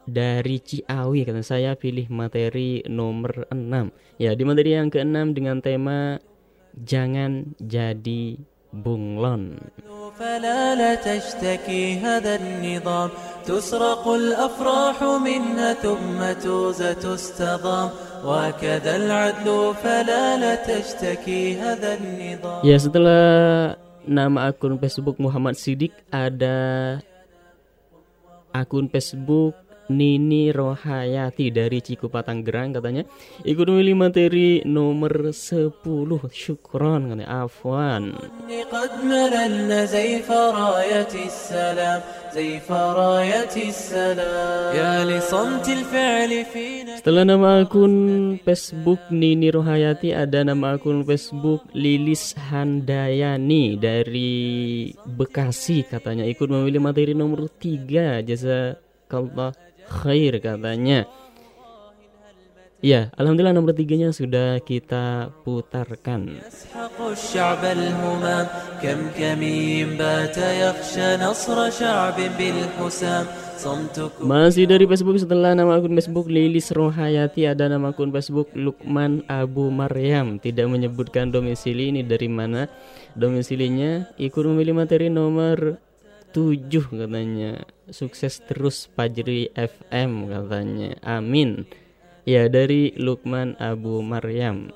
[0.04, 1.24] dari Ciawi.
[1.24, 6.20] Kata saya pilih materi nomor 6 ya di materi yang keenam dengan tema
[6.76, 8.38] jangan jadi
[8.70, 9.58] bunglon
[10.20, 13.08] فلا لا تشتكي هذا النظام.
[13.48, 17.88] تسرق الأفراح منها ثم توزة تستضام.
[18.20, 19.48] وكذا العدل
[19.80, 22.60] فلا لا تشتكي هذا النظام.
[22.60, 27.00] Ya setelah nama akun Facebook Muhammad Sidik ada
[28.52, 29.56] akun Facebook
[29.90, 33.02] Nini Rohayati dari Cikupa Tanggerang katanya.
[33.42, 35.74] Ikut memilih materi nomor 10
[36.30, 37.26] syukron katanya.
[37.42, 38.14] Afwan.
[46.94, 47.94] Setelah nama akun
[48.46, 54.30] Facebook Nini Rohayati ada nama akun Facebook Lilis Handayani dari
[55.02, 56.22] Bekasi katanya.
[56.30, 58.78] Ikut memilih materi nomor 3 jasa
[59.10, 59.50] Allah
[59.90, 61.10] khair katanya.
[62.80, 66.40] Ya, alhamdulillah nomor tiganya sudah kita putarkan.
[74.24, 79.68] Masih dari Facebook setelah nama akun Facebook Lilis Rohayati ada nama akun Facebook Lukman Abu
[79.68, 82.64] Maryam tidak menyebutkan domisili ini dari mana
[83.12, 85.76] domisilinya ikut memilih materi nomor
[86.32, 87.60] 7 katanya
[87.90, 90.96] sukses terus Pajri FM katanya.
[91.04, 91.66] Amin.
[92.28, 94.70] Ya dari Lukman Abu Maryam.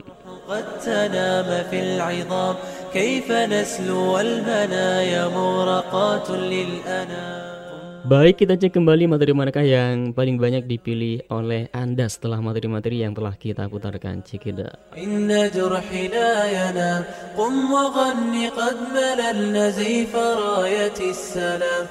[8.04, 13.16] Baik, kita cek kembali materi manakah yang paling banyak dipilih oleh Anda setelah materi-materi yang
[13.16, 14.20] telah kita putarkan.
[14.20, 14.92] Cikida.
[14.92, 21.88] Inna jurhi la yanam Qum wa ghanni qad malalna zayfa rayati salam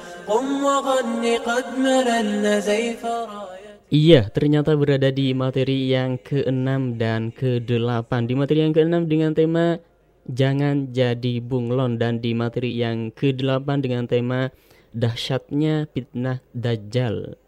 [3.94, 8.10] Iya, ternyata berada di materi yang ke-6 dan ke-8.
[8.26, 9.78] Di materi yang ke-6 dengan tema
[10.24, 14.48] Jangan jadi bunglon dan di materi yang ke-8 dengan tema
[14.96, 17.43] dahsyatnya fitnah Dajjal.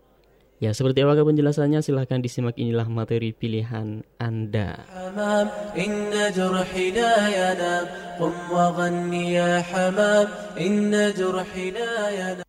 [0.66, 1.86] Ya, seperti apa penjelasannya?
[1.86, 4.82] Silahkan disimak inilah materi pilihan Anda.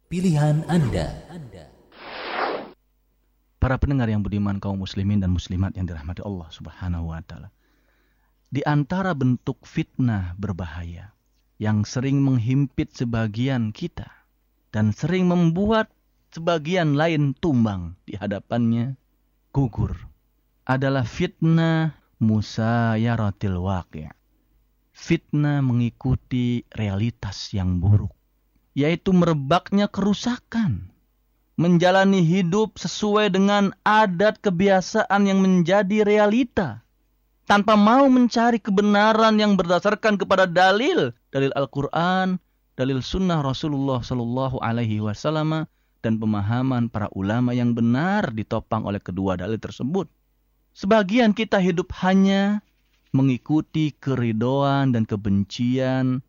[0.08, 1.08] Pilihan Anda.
[3.60, 7.52] Para pendengar yang budiman kaum muslimin dan muslimat yang dirahmati Allah Subhanahu wa taala.
[8.48, 11.12] Di antara bentuk fitnah berbahaya
[11.60, 14.08] yang sering menghimpit sebagian kita
[14.72, 15.92] dan sering membuat
[16.36, 19.00] sebagian lain tumbang di hadapannya,
[19.56, 19.96] gugur,
[20.68, 24.12] adalah fitnah musayaratil waqi'.
[24.92, 28.12] Fitnah mengikuti realitas yang buruk,
[28.76, 30.92] yaitu merebaknya kerusakan,
[31.56, 36.84] menjalani hidup sesuai dengan adat kebiasaan yang menjadi realita,
[37.48, 42.36] tanpa mau mencari kebenaran yang berdasarkan kepada dalil, dalil Al-Quran,
[42.76, 45.64] dalil sunnah Rasulullah Shallallahu Alaihi Wasallam
[46.00, 50.08] dan pemahaman para ulama yang benar ditopang oleh kedua dalil tersebut.
[50.76, 52.60] Sebagian kita hidup hanya
[53.16, 56.20] mengikuti keridoan dan kebencian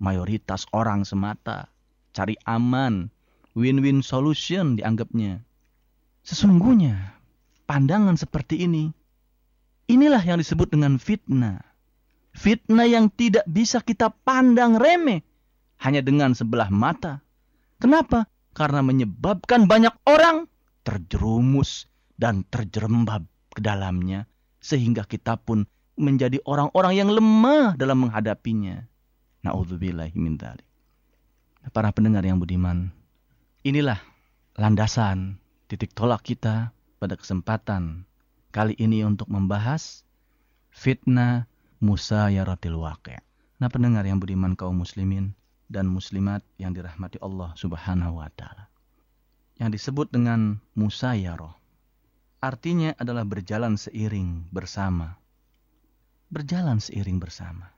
[0.00, 1.68] mayoritas orang semata.
[2.16, 3.12] Cari aman,
[3.52, 5.44] win-win solution dianggapnya.
[6.24, 7.14] Sesungguhnya,
[7.68, 8.90] pandangan seperti ini,
[9.86, 11.60] inilah yang disebut dengan fitnah.
[12.32, 15.20] Fitnah yang tidak bisa kita pandang remeh
[15.80, 17.20] hanya dengan sebelah mata.
[17.80, 18.28] Kenapa?
[18.60, 20.44] Karena menyebabkan banyak orang
[20.84, 21.88] terjerumus
[22.20, 23.24] dan terjerembab
[23.56, 24.28] ke dalamnya
[24.60, 25.64] sehingga kita pun
[25.96, 28.84] menjadi orang-orang yang lemah dalam menghadapinya.
[29.40, 30.68] Nauzubillahi dzalik.
[31.72, 32.92] Para pendengar yang budiman,
[33.64, 33.96] inilah
[34.60, 38.04] landasan titik tolak kita pada kesempatan
[38.52, 40.04] kali ini untuk membahas
[40.68, 41.48] fitnah
[41.80, 43.24] Musa Yaratil Waqi'.
[43.60, 45.32] Nah pendengar yang budiman kaum muslimin,
[45.70, 48.66] dan muslimat yang dirahmati Allah Subhanahu wa taala.
[49.56, 51.60] Yang disebut dengan musayaroh
[52.40, 55.20] artinya adalah berjalan seiring bersama.
[56.32, 57.68] Berjalan seiring bersama.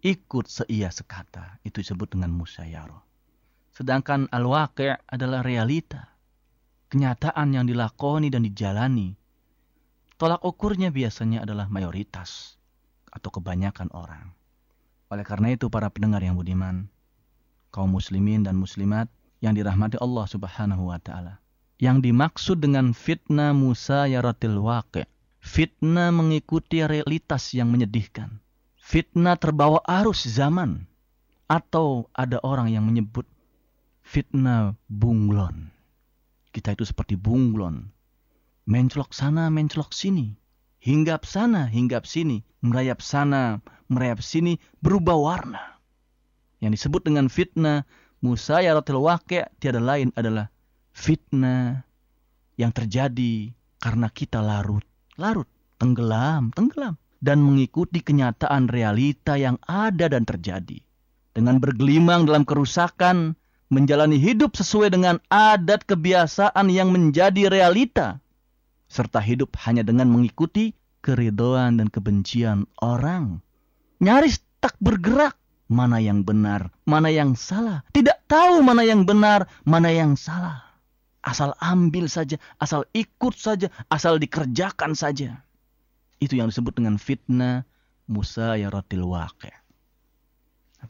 [0.00, 3.02] Ikut seia sekata, itu disebut dengan musayaroh.
[3.76, 6.08] Sedangkan al-waqi' adalah realita.
[6.88, 9.14] Kenyataan yang dilakoni dan dijalani.
[10.16, 12.56] Tolak ukurnya biasanya adalah mayoritas
[13.10, 14.32] atau kebanyakan orang.
[15.10, 16.86] Oleh karena itu para pendengar yang budiman,
[17.70, 19.06] kaum muslimin dan muslimat
[19.40, 21.40] yang dirahmati Allah Subhanahu wa taala.
[21.80, 25.08] Yang dimaksud dengan fitnah Musa yaratil waqi',
[25.40, 28.42] fitnah mengikuti realitas yang menyedihkan.
[28.76, 30.84] Fitnah terbawa arus zaman
[31.48, 33.24] atau ada orang yang menyebut
[34.04, 35.72] fitnah bunglon.
[36.52, 37.94] Kita itu seperti bunglon.
[38.68, 40.36] Menclok sana, menclok sini.
[40.82, 42.42] Hinggap sana, hinggap sini.
[42.60, 44.58] Merayap sana, merayap sini.
[44.82, 45.79] Berubah warna
[46.60, 47.88] yang disebut dengan fitnah
[48.20, 50.52] musayaratul waqi' tiada lain adalah
[50.92, 51.84] fitnah
[52.60, 54.84] yang terjadi karena kita larut,
[55.16, 55.48] larut,
[55.80, 60.80] tenggelam, tenggelam dan mengikuti kenyataan realita yang ada dan terjadi.
[61.32, 63.36] Dengan bergelimang dalam kerusakan,
[63.72, 68.20] menjalani hidup sesuai dengan adat kebiasaan yang menjadi realita,
[68.90, 73.40] serta hidup hanya dengan mengikuti keridoan dan kebencian orang.
[74.02, 75.39] Nyaris tak bergerak
[75.70, 77.86] mana yang benar, mana yang salah.
[77.94, 80.66] Tidak tahu mana yang benar, mana yang salah.
[81.22, 85.46] Asal ambil saja, asal ikut saja, asal dikerjakan saja.
[86.18, 87.62] Itu yang disebut dengan fitnah
[88.10, 89.54] Musa ya rotil waqi'.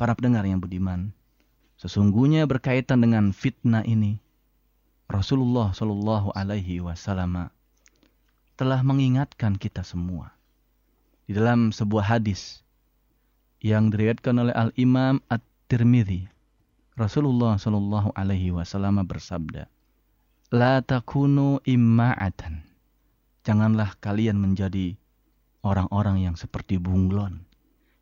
[0.01, 1.13] Para pendengar yang budiman,
[1.77, 4.17] sesungguhnya berkaitan dengan fitnah ini,
[5.11, 7.51] Rasulullah Shallallahu Alaihi Wasallam
[8.55, 10.31] telah mengingatkan kita semua
[11.27, 12.63] di dalam sebuah hadis
[13.61, 16.29] yang diriwayatkan oleh Al Imam At-Tirmidzi.
[16.97, 19.69] Rasulullah Shallallahu alaihi wasallam bersabda,
[20.53, 22.65] "La takunu imma'atan."
[23.45, 24.97] Janganlah kalian menjadi
[25.65, 27.49] orang-orang yang seperti bunglon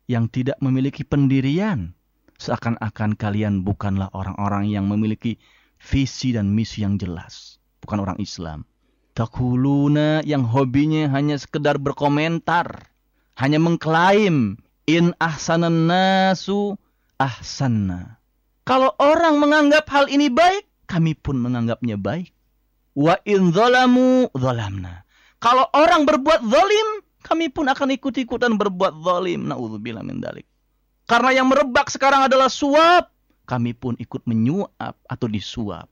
[0.09, 1.93] yang tidak memiliki pendirian
[2.41, 5.37] seakan-akan kalian bukanlah orang-orang yang memiliki
[5.77, 8.65] visi dan misi yang jelas, bukan orang Islam.
[9.13, 12.89] Takuluna yang hobinya hanya sekedar berkomentar,
[13.37, 14.57] hanya mengklaim
[14.89, 16.73] In ahsanan nasu
[17.21, 18.17] ahsanna.
[18.65, 22.33] Kalau orang menganggap hal ini baik, kami pun menganggapnya baik.
[22.97, 25.05] Wa in zalamu zalamna.
[25.37, 29.45] Kalau orang berbuat zalim, kami pun akan ikut-ikutan berbuat zalim.
[29.45, 30.49] Nauzubillah min dalik.
[31.05, 33.13] Karena yang merebak sekarang adalah suap,
[33.45, 35.85] kami pun ikut menyuap atau disuap.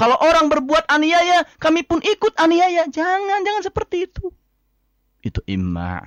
[0.00, 2.88] Kalau orang berbuat aniaya, kami pun ikut aniaya.
[2.88, 4.32] Jangan, jangan seperti itu.
[5.20, 6.00] Itu imma.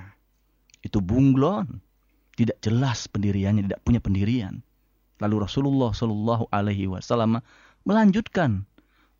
[0.82, 1.91] Itu bunglon.
[2.32, 4.64] Tidak jelas pendiriannya, tidak punya pendirian.
[5.20, 7.38] Lalu Rasulullah Shallallahu Alaihi Wasallam
[7.84, 8.64] melanjutkan,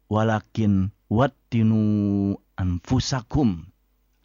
[0.08, 3.68] walakin wattinu anfusakum.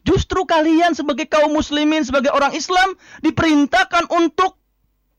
[0.08, 4.56] Justru kalian sebagai kaum muslimin, sebagai orang Islam diperintahkan untuk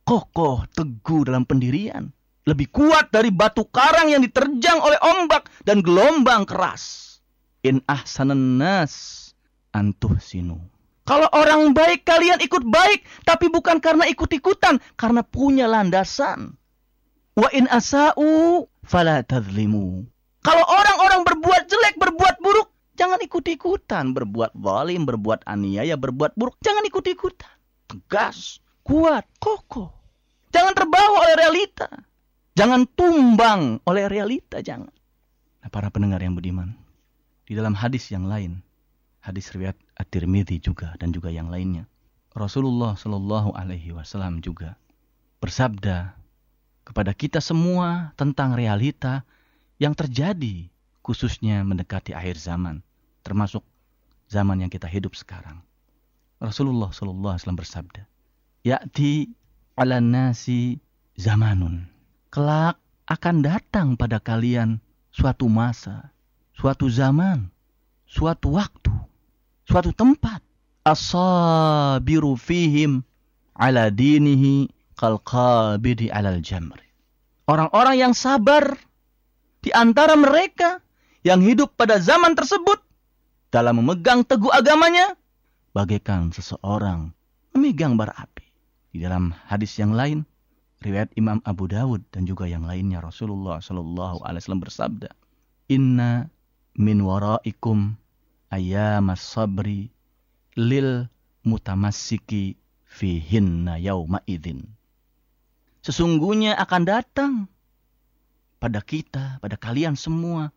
[0.01, 2.09] kokoh, teguh dalam pendirian
[2.49, 7.05] lebih kuat dari batu karang yang diterjang oleh ombak dan gelombang keras.
[7.61, 9.29] In ahsanan nas
[9.69, 10.57] antuh sinu.
[11.09, 16.53] Kalau orang baik kalian ikut baik, tapi bukan karena ikut-ikutan, karena punya landasan.
[17.33, 20.05] Wa in asa'u fala tadlimu.
[20.45, 24.13] Kalau orang-orang berbuat jelek, berbuat buruk, jangan ikut-ikutan.
[24.13, 27.57] Berbuat zalim, berbuat aniaya, berbuat buruk, jangan ikut-ikutan.
[27.89, 29.89] Tegas, kuat, kokoh.
[30.53, 31.89] Jangan terbawa oleh realita.
[32.53, 34.93] Jangan tumbang oleh realita, jangan.
[35.65, 36.77] Nah, para pendengar yang budiman,
[37.49, 38.61] di dalam hadis yang lain,
[39.29, 41.85] hadis riwayat At-Tirmidzi juga dan juga yang lainnya,
[42.33, 44.75] Rasulullah Shallallahu alaihi wasallam juga
[45.39, 46.17] bersabda
[46.83, 49.23] kepada kita semua tentang realita
[49.77, 50.67] yang terjadi
[51.05, 52.81] khususnya mendekati akhir zaman,
[53.23, 53.61] termasuk
[54.27, 55.61] zaman yang kita hidup sekarang.
[56.41, 58.01] Rasulullah Shallallahu alaihi wasallam bersabda,
[58.65, 59.31] "Ya'ti
[59.77, 60.81] 'ala nasi
[61.15, 61.99] zamanun."
[62.29, 62.77] kelak
[63.09, 64.77] akan datang pada kalian
[65.09, 66.13] suatu masa,
[66.53, 67.49] suatu zaman,
[68.05, 68.93] suatu waktu,
[69.69, 70.41] suatu tempat.
[70.81, 73.05] Asabiru fihim
[73.53, 76.89] ala dinihi kal qabidi alal jamri.
[77.45, 78.73] Orang-orang yang sabar
[79.61, 80.81] di antara mereka
[81.21, 82.81] yang hidup pada zaman tersebut
[83.53, 85.13] dalam memegang teguh agamanya
[85.73, 87.13] bagaikan seseorang
[87.53, 88.45] memegang bara api.
[88.89, 90.25] Di dalam hadis yang lain
[90.81, 95.09] riwayat Imam Abu Dawud dan juga yang lainnya Rasulullah Shallallahu Alaihi Wasallam bersabda,
[95.69, 96.25] Inna
[96.79, 97.93] min waraikum
[98.49, 99.93] ayamas sabri
[100.57, 101.07] lil
[101.45, 104.65] mutamassiki fihinna yauma idin.
[105.85, 107.31] Sesungguhnya akan datang
[108.59, 110.51] pada kita, pada kalian semua,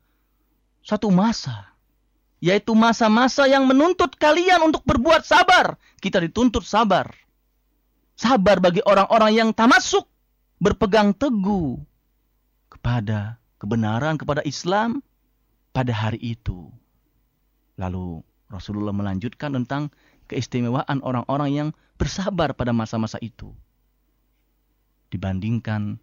[0.83, 1.71] satu masa,
[2.43, 5.79] yaitu masa-masa yang menuntut kalian untuk berbuat sabar.
[6.03, 7.07] Kita dituntut sabar.
[8.19, 10.11] Sabar bagi orang-orang yang tamasuk
[10.59, 11.79] berpegang teguh
[12.67, 14.99] kepada kebenaran, kepada Islam
[15.71, 16.67] pada hari itu.
[17.81, 18.21] Lalu
[18.53, 19.89] Rasulullah melanjutkan tentang
[20.29, 23.53] keistimewaan orang-orang yang bersabar pada masa-masa itu.
[25.13, 26.01] Dibandingkan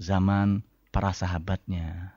[0.00, 2.12] zaman para sahabatnya.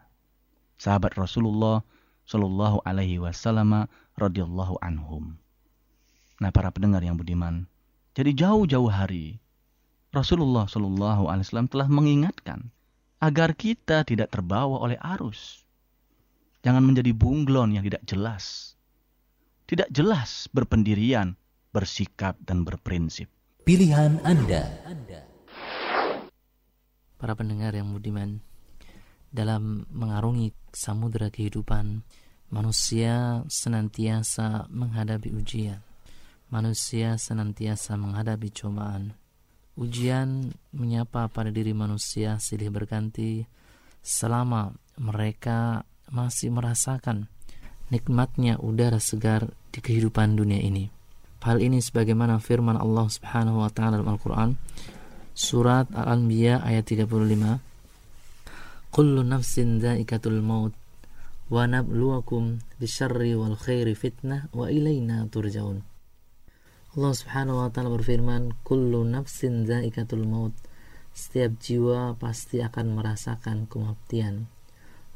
[0.79, 1.83] Sahabat Rasulullah
[2.23, 5.35] Shallallahu alaihi wasallam radhiyallahu anhum.
[6.39, 7.67] Nah, para pendengar yang budiman,
[8.13, 9.43] jadi jauh-jauh hari
[10.13, 12.69] Rasulullah Shallallahu Alaihi Wasallam telah mengingatkan
[13.17, 15.65] agar kita tidak terbawa oleh arus.
[16.61, 18.72] Jangan menjadi bunglon yang tidak jelas.
[19.63, 21.35] Tidak jelas berpendirian,
[21.71, 23.31] bersikap, dan berprinsip.
[23.63, 24.67] Pilihan Anda.
[27.15, 28.43] Para pendengar yang budiman,
[29.31, 32.03] dalam mengarungi samudera kehidupan,
[32.51, 35.79] manusia senantiasa menghadapi ujian.
[36.51, 39.17] Manusia senantiasa menghadapi cobaan
[39.73, 43.41] Ujian menyapa pada diri manusia silih berganti
[44.05, 44.69] selama
[45.01, 45.81] mereka
[46.13, 47.25] masih merasakan
[47.93, 50.89] nikmatnya udara segar di kehidupan dunia ini.
[51.45, 54.55] Hal ini sebagaimana firman Allah Subhanahu wa taala dalam Al-Qur'an
[55.37, 57.05] surat Al-Anbiya ayat 35
[58.89, 60.71] Kullu nafsin dha'iqatul maut
[61.51, 65.83] wa nabluwakum bisyarri wal khairi fitnah wa ilaina turja'un
[66.93, 70.53] Allah Subhanahu wa taala berfirman, "Kullu nafsin zaikatul maut."
[71.09, 74.45] Setiap jiwa pasti akan merasakan kematian.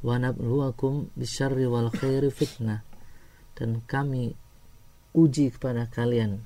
[0.01, 2.85] Bisyarri wal khairi fitnah.
[3.57, 4.37] Dan kami
[5.17, 6.45] uji kepada kalian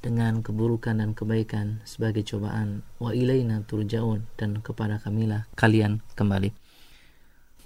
[0.00, 2.86] dengan keburukan dan kebaikan sebagai cobaan.
[2.96, 6.50] Wa ilaina turja'un dan kepada kamilah kalian kembali.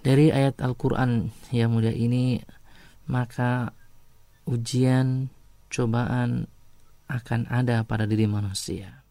[0.03, 2.43] Dari ayat Al-Qur'an yang mulia ini
[3.07, 3.71] maka
[4.51, 5.31] ujian,
[5.71, 6.51] cobaan,
[7.07, 9.05] akan ada pada diri manusia.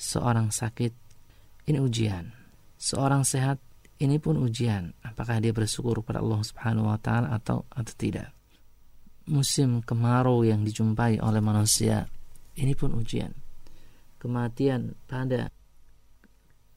[0.00, 0.92] Seorang sakit,
[1.68, 2.32] ini ujian.
[2.80, 3.60] Seorang sehat,
[4.02, 4.92] ini pun ujian.
[5.00, 8.32] Apakah dia bersyukur pada Allah Subhanahu wa taala atau atau tidak.
[9.26, 12.06] Musim kemarau yang dijumpai oleh manusia,
[12.54, 13.34] ini pun ujian.
[14.22, 15.50] Kematian pada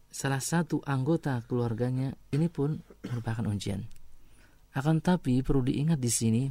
[0.10, 3.86] salah satu anggota keluarganya, ini pun merupakan ujian.
[4.74, 6.44] Akan tapi perlu diingat di sini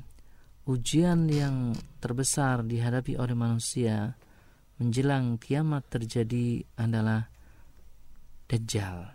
[0.69, 4.13] ujian yang terbesar dihadapi oleh manusia
[4.77, 7.27] menjelang kiamat terjadi adalah
[8.47, 9.11] dajjal.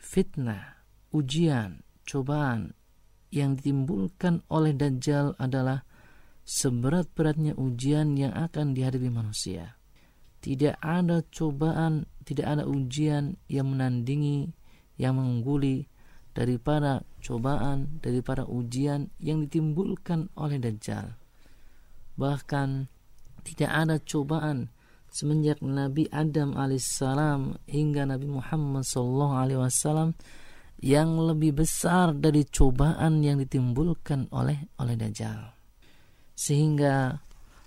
[0.00, 0.75] Fitnah,
[1.12, 2.74] ujian, cobaan
[3.34, 5.82] yang ditimbulkan oleh dajjal adalah
[6.46, 9.74] seberat-beratnya ujian yang akan dihadapi manusia.
[10.38, 14.54] Tidak ada cobaan, tidak ada ujian yang menandingi,
[14.94, 15.90] yang mengungguli
[16.30, 21.18] daripada cobaan, daripada ujian yang ditimbulkan oleh Dajjal.
[22.14, 22.68] Bahkan
[23.42, 24.70] tidak ada cobaan
[25.10, 30.12] semenjak Nabi Adam alaihissalam hingga Nabi Muhammad sallallahu alaihi wasallam
[30.80, 35.56] yang lebih besar dari cobaan yang ditimbulkan oleh oleh Dajjal.
[36.36, 37.16] Sehingga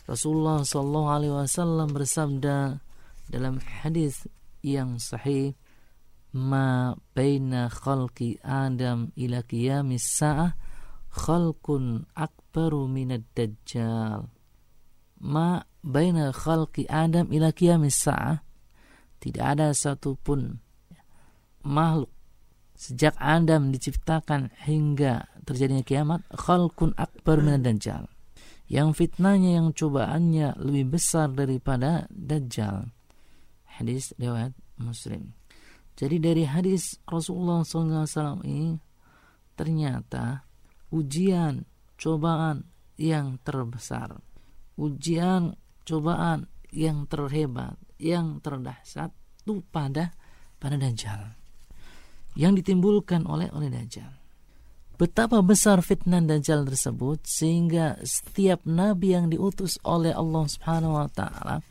[0.06, 2.82] Rasulullah sallallahu alaihi wasallam bersabda
[3.30, 4.26] dalam hadis
[4.66, 5.54] yang sahih
[6.34, 10.54] ma baina khalqi Adam ila qiyamis sa'ah
[11.10, 14.30] khalqun akbaru minad dajjal
[15.26, 18.46] ma baina khalqi Adam ila qiyamis sa'ah
[19.18, 20.62] tidak ada satupun
[21.66, 22.14] makhluk
[22.80, 28.08] sejak Adam diciptakan hingga terjadinya kiamat khalqun akbar minad dajjal
[28.72, 32.88] yang fitnahnya yang cobaannya lebih besar daripada dajjal.
[33.66, 35.34] Hadis riwayat muslim.
[36.00, 38.78] Jadi dari hadis Rasulullah SAW ini
[39.58, 40.48] ternyata
[40.96, 41.66] ujian,
[42.00, 42.64] cobaan
[42.96, 44.16] yang terbesar,
[44.80, 49.12] ujian, cobaan yang terhebat, yang terdahsyat
[49.44, 50.14] itu pada
[50.62, 51.39] pada Dajjal
[52.38, 54.12] yang ditimbulkan oleh oleh Dajjal.
[55.00, 61.64] Betapa besar fitnah Dajjal tersebut sehingga setiap nabi yang diutus oleh Allah Subhanahu wa taala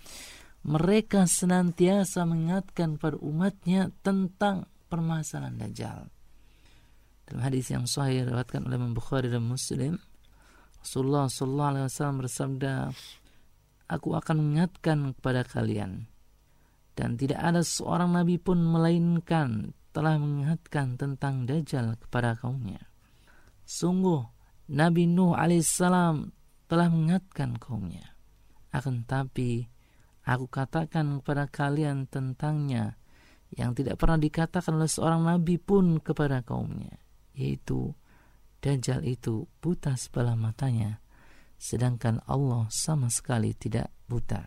[0.65, 6.09] mereka senantiasa mengingatkan pada umatnya tentang permasalahan Dajjal.
[7.29, 10.01] Dalam hadis yang sahih diriwayatkan oleh Imam Bukhari dan Muslim,
[10.81, 12.73] Rasulullah sallallahu alaihi wasallam bersabda,
[13.93, 16.09] "Aku akan mengingatkan kepada kalian
[16.99, 22.87] dan tidak ada seorang nabi pun melainkan telah mengingatkan tentang Dajjal kepada kaumnya.
[23.67, 24.23] Sungguh
[24.71, 26.31] Nabi Nuh alaihissalam
[26.71, 28.15] telah mengingatkan kaumnya.
[28.71, 29.67] Akan tapi
[30.29, 33.01] Aku katakan kepada kalian tentangnya
[33.57, 37.01] yang tidak pernah dikatakan oleh seorang nabi pun kepada kaumnya,
[37.33, 37.97] yaitu
[38.61, 41.01] Dajjal itu buta sebelah matanya,
[41.57, 44.45] sedangkan Allah sama sekali tidak buta.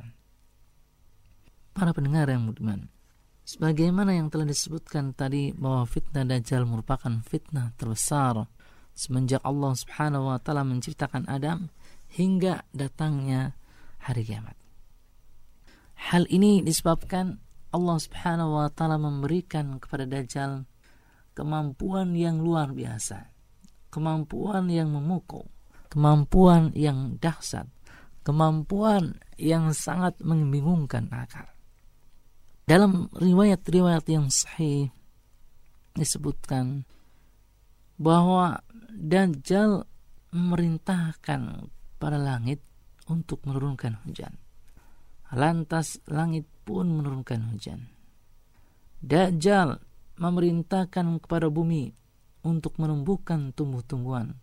[1.73, 2.85] Para pendengar yang budiman,
[3.51, 8.47] sebagaimana yang telah disebutkan tadi bahwa fitnah Dajjal merupakan fitnah terbesar
[8.95, 11.67] semenjak Allah Subhanahu wa taala menciptakan Adam
[12.15, 13.51] hingga datangnya
[13.99, 14.55] hari kiamat.
[15.99, 17.43] Hal ini disebabkan
[17.75, 20.63] Allah Subhanahu wa taala memberikan kepada Dajjal
[21.35, 23.35] kemampuan yang luar biasa,
[23.91, 25.51] kemampuan yang memukul,
[25.91, 27.67] kemampuan yang dahsyat,
[28.23, 31.50] kemampuan yang sangat membingungkan akal.
[32.65, 34.93] Dalam riwayat-riwayat yang sahih
[35.97, 36.87] disebutkan
[37.99, 39.87] bahwa Dajjal
[40.31, 41.67] memerintahkan
[41.99, 42.63] pada langit
[43.07, 44.35] untuk menurunkan hujan.
[45.31, 47.87] Lantas langit pun menurunkan hujan.
[48.99, 49.79] Dajjal
[50.19, 51.91] memerintahkan kepada bumi
[52.43, 54.37] untuk menumbuhkan tumbuh-tumbuhan.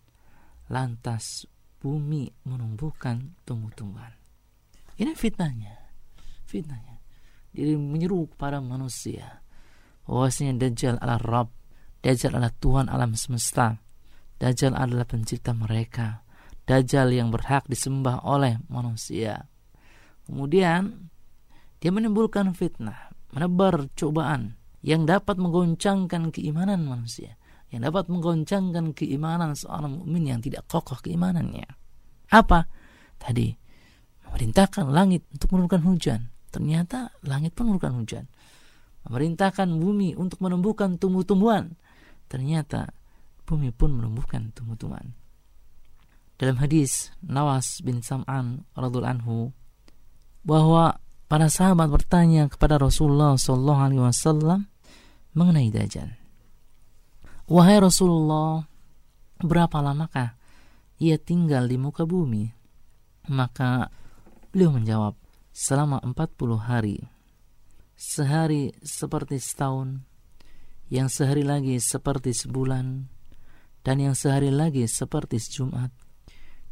[0.68, 1.46] Lantas
[1.78, 4.12] bumi menumbuhkan tumbuh-tumbuhan.
[4.98, 5.76] Ini fitnahnya.
[6.48, 6.97] Fitnahnya.
[7.52, 9.42] Dia menyeru kepada manusia.
[10.08, 11.48] Bahwasanya Dajjal adalah Rabb.
[12.00, 13.76] Dajjal adalah Tuhan alam semesta.
[14.38, 16.22] Dajjal adalah pencipta mereka.
[16.68, 19.48] Dajjal yang berhak disembah oleh manusia.
[20.28, 21.08] Kemudian
[21.80, 27.40] dia menimbulkan fitnah, menebar cobaan yang dapat menggoncangkan keimanan manusia,
[27.72, 31.66] yang dapat menggoncangkan keimanan seorang mukmin yang tidak kokoh keimanannya.
[32.28, 32.68] Apa?
[33.18, 33.48] Tadi
[34.28, 36.20] memerintahkan langit untuk menurunkan hujan.
[36.48, 38.24] Ternyata langit menurunkan hujan.
[39.08, 41.76] Memerintahkan bumi untuk menumbuhkan tumbuh-tumbuhan.
[42.28, 42.92] Ternyata
[43.48, 45.16] bumi pun menumbuhkan tumbuh-tumbuhan.
[46.38, 49.36] Dalam hadis Nawas bin Sam'an radhiallahu anhu
[50.46, 54.70] bahwa para sahabat bertanya kepada Rasulullah Shallallahu Alaihi Wasallam
[55.34, 56.14] mengenai Dajjal.
[57.48, 58.68] Wahai Rasulullah,
[59.40, 60.36] berapa lamakah
[61.00, 62.48] ia tinggal di muka bumi?
[63.28, 63.92] Maka
[64.54, 65.18] beliau menjawab,
[65.58, 67.02] selama 40 hari.
[67.98, 70.06] Sehari seperti setahun,
[70.86, 73.10] yang sehari lagi seperti sebulan,
[73.82, 75.90] dan yang sehari lagi seperti sejumat,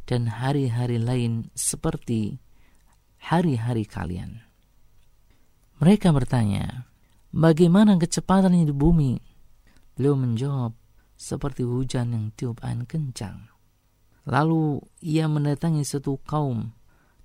[0.07, 2.39] dan hari-hari lain seperti
[3.19, 4.47] hari-hari kalian.
[5.83, 6.87] Mereka bertanya,
[7.35, 9.19] bagaimana kecepatannya di bumi?
[9.99, 10.71] Beliau menjawab,
[11.19, 13.51] seperti hujan yang tiup angin kencang.
[14.23, 16.76] Lalu ia mendatangi satu kaum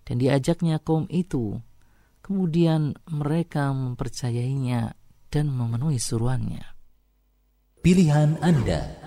[0.07, 1.59] dan diajaknya kaum itu.
[2.23, 4.95] Kemudian mereka mempercayainya
[5.33, 6.63] dan memenuhi suruhannya.
[7.83, 9.03] Pilihan Anda.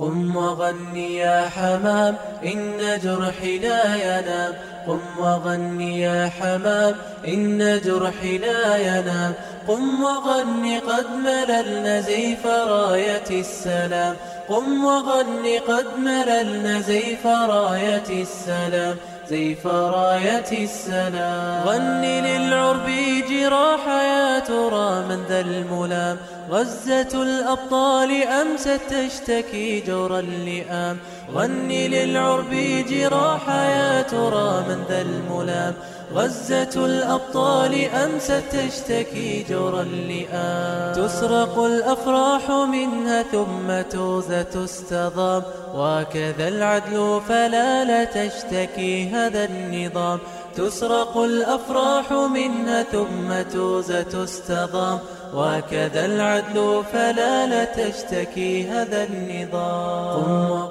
[0.00, 4.52] قم وغني يا حمام إن جرحي لا ينام.
[4.86, 6.94] قم وغني يا حمام
[7.28, 9.34] إن جرحي لا ينام.
[9.68, 14.16] قم وغني قد مللنا زيف راية السلام.
[14.48, 18.96] قم وغني قد مللنا زيف راية السلام.
[19.30, 22.86] زيف راية السلام غني للعرب
[23.30, 26.16] جراح يا ترى من ذا الملام.
[26.50, 30.96] غزة الأبطال أمست تشتكي جور اللئام.
[31.34, 32.50] غني للعرب
[32.90, 35.74] جراح يا ترى من ذا الملام.
[36.14, 40.92] غزة الأبطال أمست تشتكي جور اللئام.
[40.92, 45.42] تسرق الأفراح منها ثم توزة تستضام.
[45.74, 50.18] وكذا العدل فلا لا تشتكي هذا النظام.
[50.56, 54.98] تسرق الأفراح منها ثم توزة تستضام.
[55.34, 60.68] وكذا العدل فلا لا تشتكي هذا النظام.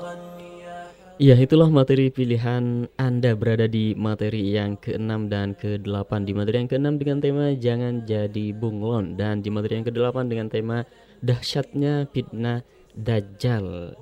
[1.19, 6.71] Ya itulah materi pilihan Anda berada di materi yang ke-6 dan ke-8 Di materi yang
[6.71, 9.19] ke-6 dengan tema Jangan Jadi Bunglon.
[9.19, 10.87] Dan di materi yang ke-8 dengan tema
[11.19, 12.63] Dahsyatnya Fitnah
[12.95, 13.99] Dajjal.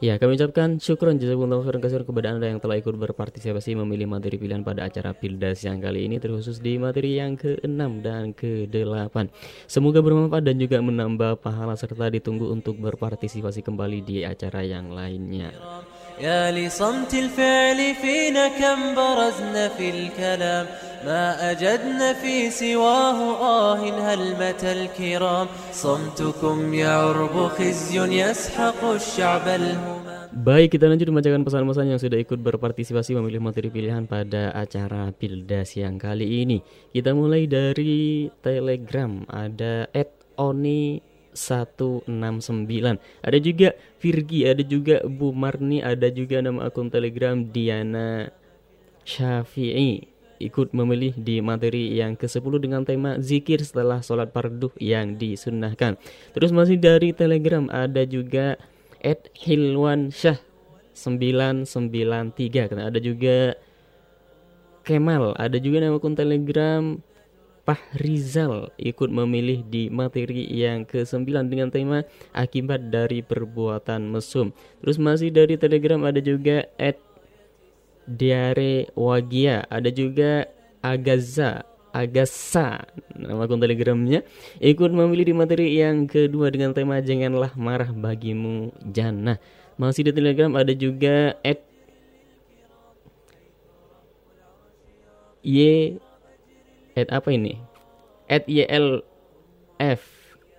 [0.00, 4.40] Ya kami ucapkan syukur jazakumullah khairan kasih kepada Anda yang telah ikut berpartisipasi memilih materi
[4.40, 9.16] pilihan pada acara Pildas yang kali ini terkhusus di materi yang ke-6 dan ke-8
[9.64, 15.56] Semoga bermanfaat dan juga menambah pahala serta ditunggu untuk berpartisipasi kembali di acara yang lainnya
[16.19, 20.65] يا لصمت الفعل فينا كم برزنا في الكلام
[21.05, 30.77] ما أجدنا في سواه آه هلمة الكرام صمتكم يا عرب خزي يسحق الشعب الهمام Baik,
[30.77, 35.97] kita lanjut membacakan pesan-pesan yang sudah ikut berpartisipasi memilih materi pilihan pada acara Pildas yang
[35.97, 36.61] kali ini.
[36.93, 39.89] Kita mulai dari Telegram, ada
[40.39, 41.01] Oni
[41.34, 42.08] 169
[43.20, 48.30] Ada juga Virgi, ada juga Bu Marni Ada juga nama akun telegram Diana
[49.04, 50.08] Syafi'i.
[50.42, 55.94] Ikut memilih di materi yang ke-10 dengan tema zikir setelah sholat fardu yang disunnahkan.
[56.34, 58.58] Terus masih dari Telegram ada juga
[58.98, 60.36] Ed Hilwan Syah
[60.94, 63.54] 993 karena ada juga
[64.84, 67.00] Kemal, ada juga nama akun Telegram
[67.96, 72.04] Rizal ikut memilih di materi yang ke-9 dengan tema
[72.36, 74.52] akibat dari perbuatan mesum.
[74.84, 77.00] Terus masih dari Telegram ada juga at
[78.04, 80.44] Diare Wagia, ada juga
[80.84, 81.64] Agaza
[81.94, 84.26] Agasa nama akun telegramnya
[84.58, 89.38] ikut memilih di materi yang kedua dengan tema janganlah marah bagimu jannah
[89.78, 91.62] masih di telegram ada juga at
[95.46, 95.94] Y
[96.94, 97.58] at apa ini?
[98.30, 100.02] At YLF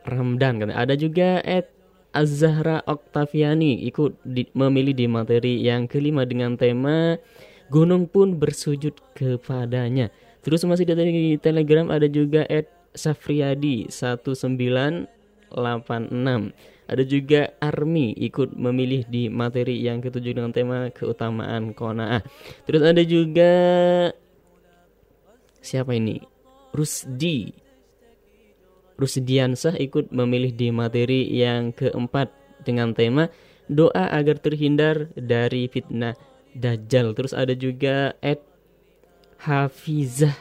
[0.06, 0.72] Ramdan kan.
[0.72, 1.72] Ada juga at
[2.16, 7.20] Azahra Oktaviani ikut di, memilih di materi yang kelima dengan tema
[7.74, 10.14] Gunung pun bersujud kepadanya.
[10.46, 15.10] Terus masih di Telegram ada juga at Safriadi 1986.
[16.86, 22.22] Ada juga Army ikut memilih di materi yang ketujuh dengan tema keutamaan kona'ah.
[22.70, 23.52] Terus ada juga
[25.66, 26.22] siapa ini?
[26.72, 27.50] Rusdi.
[28.96, 32.32] Rusdiansah ikut memilih di materi yang keempat
[32.64, 33.28] dengan tema
[33.68, 36.16] doa agar terhindar dari fitnah
[36.56, 37.12] dajjal.
[37.12, 38.40] Terus ada juga Ed
[39.42, 40.38] Hafizah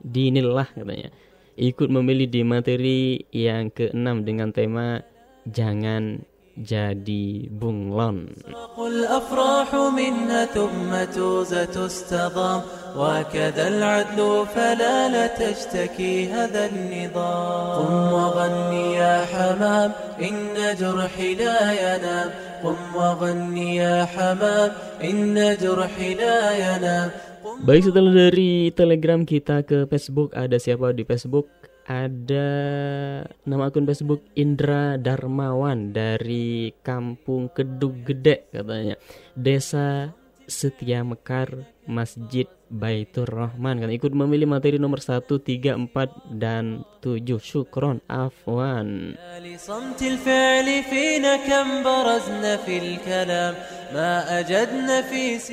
[0.00, 1.12] Dinillah katanya.
[1.54, 5.04] Ikut memilih di materi yang keenam dengan tema
[5.48, 6.24] jangan
[6.58, 8.30] jadi bunglon.
[8.78, 12.60] الأفراح منها ثم توزة تستضام
[12.96, 19.90] وكذا العدل فلا لا تشتكي هذا النظام قم وغني يا حمام
[20.22, 22.28] إن جرحي لا ينام
[22.64, 24.70] قم وغني يا حمام
[25.04, 27.10] إن جرحي لا ينام
[27.64, 31.63] Baik setelah dari Telegram kita ke Facebook ada siapa di Facebook?
[31.84, 32.48] Ada
[33.44, 38.96] nama akun Facebook Indra Darmawan dari Kampung Kedug Gede katanya.
[39.36, 46.82] Desa Setia Mekar Masjid Baitur Rahman kan ikut memilih materi nomor 1, 3, 4 dan
[47.04, 49.14] 7 Syukron Afwan.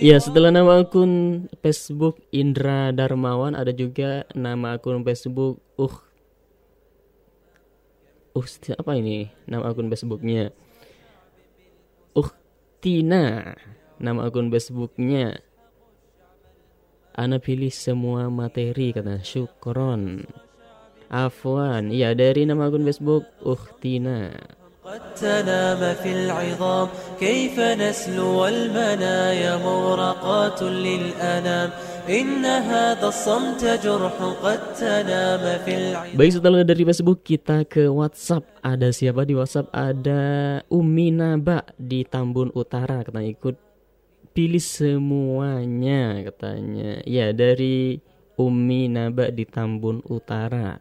[0.02, 1.12] Ya setelah nama akun
[1.60, 6.11] Facebook Indra Darmawan ada juga nama akun Facebook Uh
[8.37, 10.53] Usti apa ini nama akun Facebooknya
[12.13, 13.57] Uktina
[13.97, 15.41] nama akun Facebooknya
[17.17, 20.29] Ana pilih semua materi kata syukron
[21.09, 24.37] Afwan Iya dari nama akun Facebook Uktina
[24.87, 26.89] قد تنام في العظام
[27.21, 31.71] كيف نسلو المنايا مورقات للأنام
[32.07, 38.47] إن هذا الصمت جرح قد تنام في العظام Baik setelah dari Facebook kita ke WhatsApp
[38.63, 39.67] Ada siapa di WhatsApp?
[39.75, 40.23] Ada
[40.71, 43.57] Umi Naba di Tambun Utara Katanya ikut
[44.31, 47.99] pilih semuanya katanya Ya dari
[48.39, 50.79] Umi Naba di Tambun Utara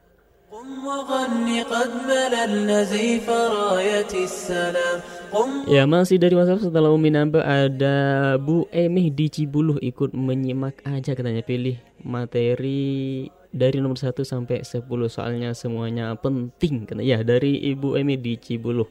[5.66, 11.18] Ya masih dari WhatsApp setelah Umi Naba ada Bu Emih di Cibuluh ikut menyimak aja
[11.18, 11.42] katanya.
[11.42, 17.06] Pilih materi dari nomor 1 sampai 10 soalnya semuanya penting katanya.
[17.06, 18.86] Ya dari Ibu Emih di Cibuluh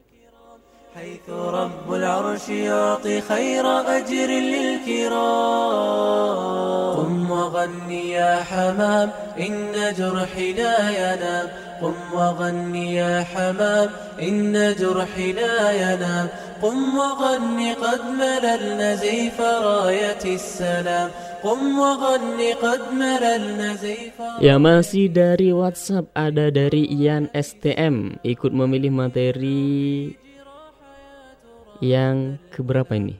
[0.99, 3.65] حيث رب العرش يعطي خير
[3.97, 5.19] أجر للكرام.
[6.99, 9.09] قم وغني يا حمام
[9.39, 11.47] إن جرحي لا ينام
[11.81, 13.89] قم وغني يا حمام
[14.21, 16.27] إن جرحي لا ينام
[16.61, 21.09] قم وغني قد مللنا زيف راية السلام.
[21.43, 28.91] قم وغني قد مللنا زيف Ya masih dari WhatsApp ada dari Ian STM ikut memilih
[28.91, 30.28] materi.
[31.82, 33.18] yang keberapa ini?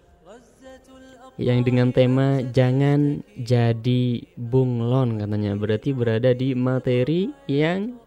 [1.34, 7.98] Yang dengan tema jangan jadi bunglon katanya berarti berada di materi yang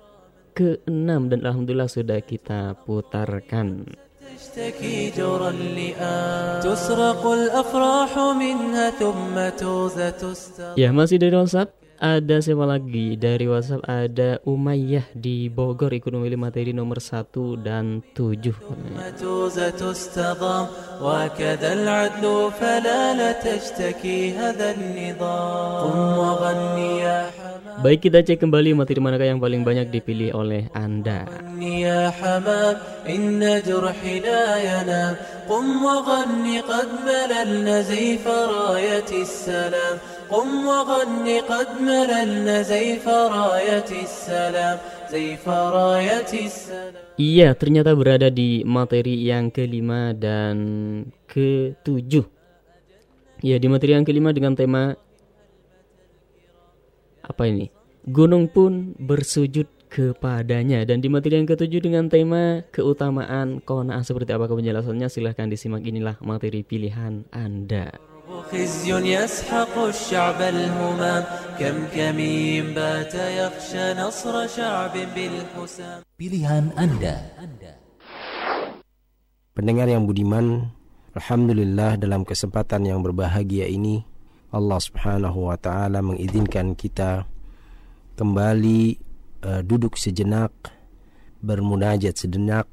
[0.56, 3.84] ke-6 dan alhamdulillah sudah kita putarkan.
[4.38, 12.62] تشتكي جرى اللئام تسرق الأفراح منها ثم توزة تستغ Ya masih dari WhatsApp ada siapa
[12.62, 17.34] lagi dari WhatsApp ada Umayyah di Bogor ikut memilih materi nomor 1
[17.66, 18.54] dan 7
[19.18, 20.66] توزة تستضام
[21.02, 22.26] وكذا العدل
[22.60, 27.22] فلا لا تشتكي هذا النظام قم وغني يا
[27.78, 32.76] Baik kita cek kembali materi manakah yang paling banyak dipilih oleh Anda حمام يا حمام
[33.10, 35.16] إن جرحي لا ينام
[35.49, 39.98] قم وغني قد مللنا زيف راية السلام
[40.32, 44.78] قم وغني قد مللنا زيف راية السلام
[45.12, 50.56] زيف راية السلام Iya ternyata berada di materi yang kelima dan
[51.26, 52.26] ketujuh
[53.41, 54.94] Ya di materi yang kelima dengan tema
[57.26, 57.74] Apa ini?
[58.06, 64.54] Gunung pun bersujud kepadanya Dan di materi yang ketujuh dengan tema keutamaan kona'ah Seperti apakah
[64.54, 68.11] penjelasannya silahkan disimak inilah materi pilihan Anda
[68.52, 71.24] خزي يسحق الشعب الهمام
[71.60, 77.30] كم كمين بات يخشى نصر شعب بالحسام Pilihan Anda.
[79.54, 80.74] Pendengar yang budiman,
[81.14, 84.02] Alhamdulillah dalam kesempatan yang berbahagia ini
[84.49, 87.30] Allah Subhanahu wa taala mengizinkan kita
[88.18, 88.98] kembali
[89.45, 90.54] uh, duduk sejenak
[91.44, 92.66] bermunajat sejenak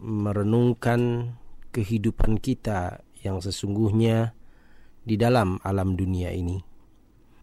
[0.00, 1.32] merenungkan
[1.72, 4.37] kehidupan kita yang sesungguhnya
[5.01, 6.61] di dalam alam dunia ini.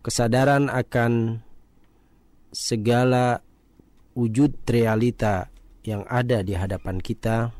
[0.06, 1.42] Kesadaran akan
[2.54, 3.42] segala
[4.14, 5.50] wujud realita
[5.82, 7.50] yang ada di hadapan kita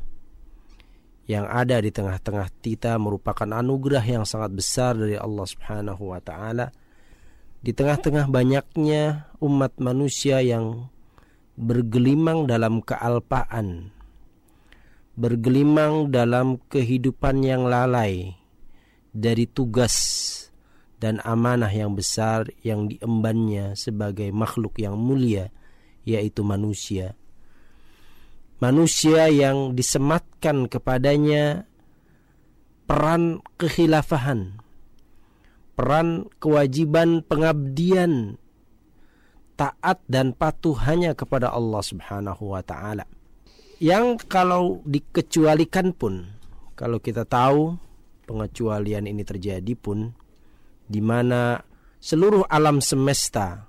[1.23, 6.75] yang ada di tengah-tengah kita merupakan anugerah yang sangat besar dari Allah Subhanahu wa taala.
[7.63, 10.91] Di tengah-tengah banyaknya umat manusia yang
[11.55, 13.95] bergelimang dalam kealpaan,
[15.13, 18.33] bergelimang dalam kehidupan yang lalai
[19.13, 19.95] dari tugas
[20.97, 25.53] dan amanah yang besar yang diembannya sebagai makhluk yang mulia
[26.07, 27.13] yaitu manusia
[28.63, 31.67] manusia yang disematkan kepadanya
[32.87, 34.59] peran kekhilafahan,
[35.75, 38.39] peran kewajiban pengabdian,
[39.59, 43.03] taat dan patuh hanya kepada Allah Subhanahu wa taala.
[43.83, 46.23] Yang kalau dikecualikan pun,
[46.71, 47.75] kalau kita tahu
[48.23, 50.15] pengecualian ini terjadi pun
[50.87, 51.59] di mana
[51.99, 53.67] seluruh alam semesta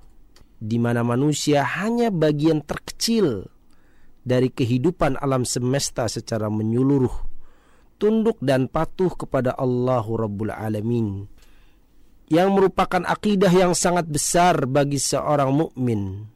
[0.63, 3.51] di mana manusia hanya bagian terkecil
[4.23, 7.13] dari kehidupan alam semesta secara menyeluruh
[7.99, 11.27] tunduk dan patuh kepada Allahu Rabbul Alamin
[12.31, 16.31] yang merupakan akidah yang sangat besar bagi seorang mukmin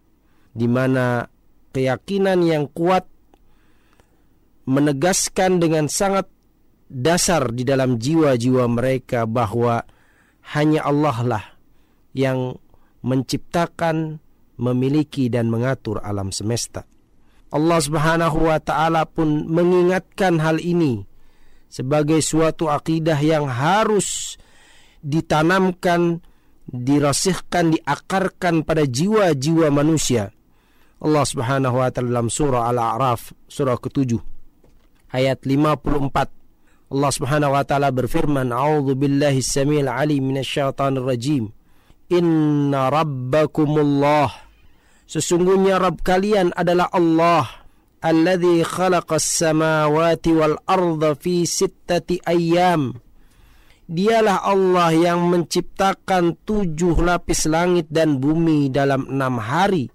[0.51, 1.31] di mana
[1.71, 3.07] keyakinan yang kuat
[4.69, 6.29] menegaskan dengan sangat
[6.93, 9.81] dasar di dalam jiwa-jiwa mereka bahwa
[10.53, 11.45] hanya Allah lah
[12.13, 12.61] yang
[13.01, 14.21] menciptakan,
[14.59, 16.85] memiliki dan mengatur alam semesta
[17.49, 21.09] Allah Subhanahu wa taala pun mengingatkan hal ini
[21.73, 24.37] sebagai suatu akidah yang harus
[25.01, 26.21] ditanamkan,
[26.69, 30.33] dirasihkan, diakarkan pada jiwa-jiwa manusia.
[31.01, 34.38] Allah Subhanahu wa taala dalam surah Al-A'raf surah ke-7
[35.13, 36.39] ayat 54
[36.89, 41.53] Allah Subhanahu wa taala berfirman, "A'udzu billahi samil alim minasyaitonir rajim.
[42.09, 44.33] Inna rabbakumullah."
[45.05, 47.45] Sesungguhnya Rabb kalian adalah Allah
[48.01, 52.97] alladzi khalaqas samawati wal arda fi sittati ayyam.
[53.89, 59.89] Dialah Allah yang menciptakan tujuh lapis langit dan bumi dalam enam hari.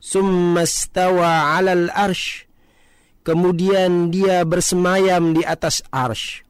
[0.00, 2.51] Summa stawa alal arsh
[3.22, 6.42] Kemudian dia bersemayam di atas arsh.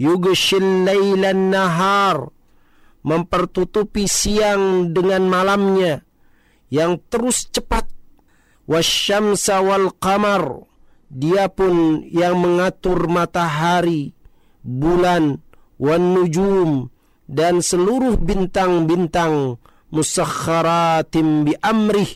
[0.00, 2.32] Yugshil laylan nahar.
[3.04, 6.00] Mempertutupi siang dengan malamnya.
[6.72, 7.88] Yang terus cepat.
[8.64, 10.64] Wasyamsa wal qamar.
[11.12, 14.16] Dia pun yang mengatur matahari,
[14.64, 15.44] bulan,
[15.76, 16.88] wan nujum,
[17.28, 19.60] dan seluruh bintang-bintang
[19.92, 22.08] musakharatim bi amrih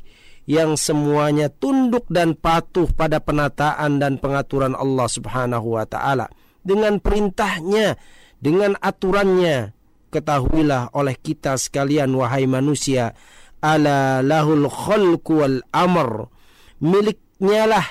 [0.46, 6.30] yang semuanya tunduk dan patuh pada penataan dan pengaturan Allah Subhanahu wa taala.
[6.62, 7.98] Dengan perintahnya
[8.38, 9.74] dengan aturannya
[10.14, 13.14] ketahuilah oleh kita sekalian wahai manusia
[13.58, 16.30] ala lahul khalqu wal amr.
[16.78, 17.86] Miliknya lah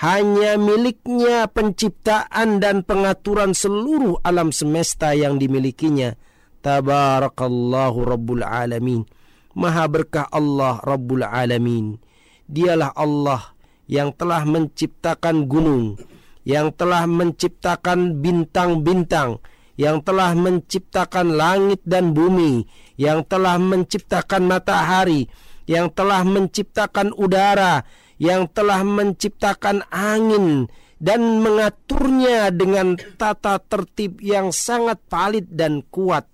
[0.00, 6.16] hanya miliknya penciptaan dan pengaturan seluruh alam semesta yang dimilikinya.
[6.64, 9.04] Tabarakallahu rabbul alamin
[9.52, 12.00] Maha berkah Allah Rabbul Alamin.
[12.48, 13.52] Dialah Allah
[13.88, 16.00] yang telah menciptakan gunung,
[16.48, 19.40] yang telah menciptakan bintang-bintang,
[19.76, 22.64] yang telah menciptakan langit dan bumi,
[22.96, 25.28] yang telah menciptakan matahari,
[25.68, 27.84] yang telah menciptakan udara,
[28.20, 30.68] yang telah menciptakan angin
[31.02, 36.30] dan mengaturnya dengan tata tertib yang sangat valid dan kuat,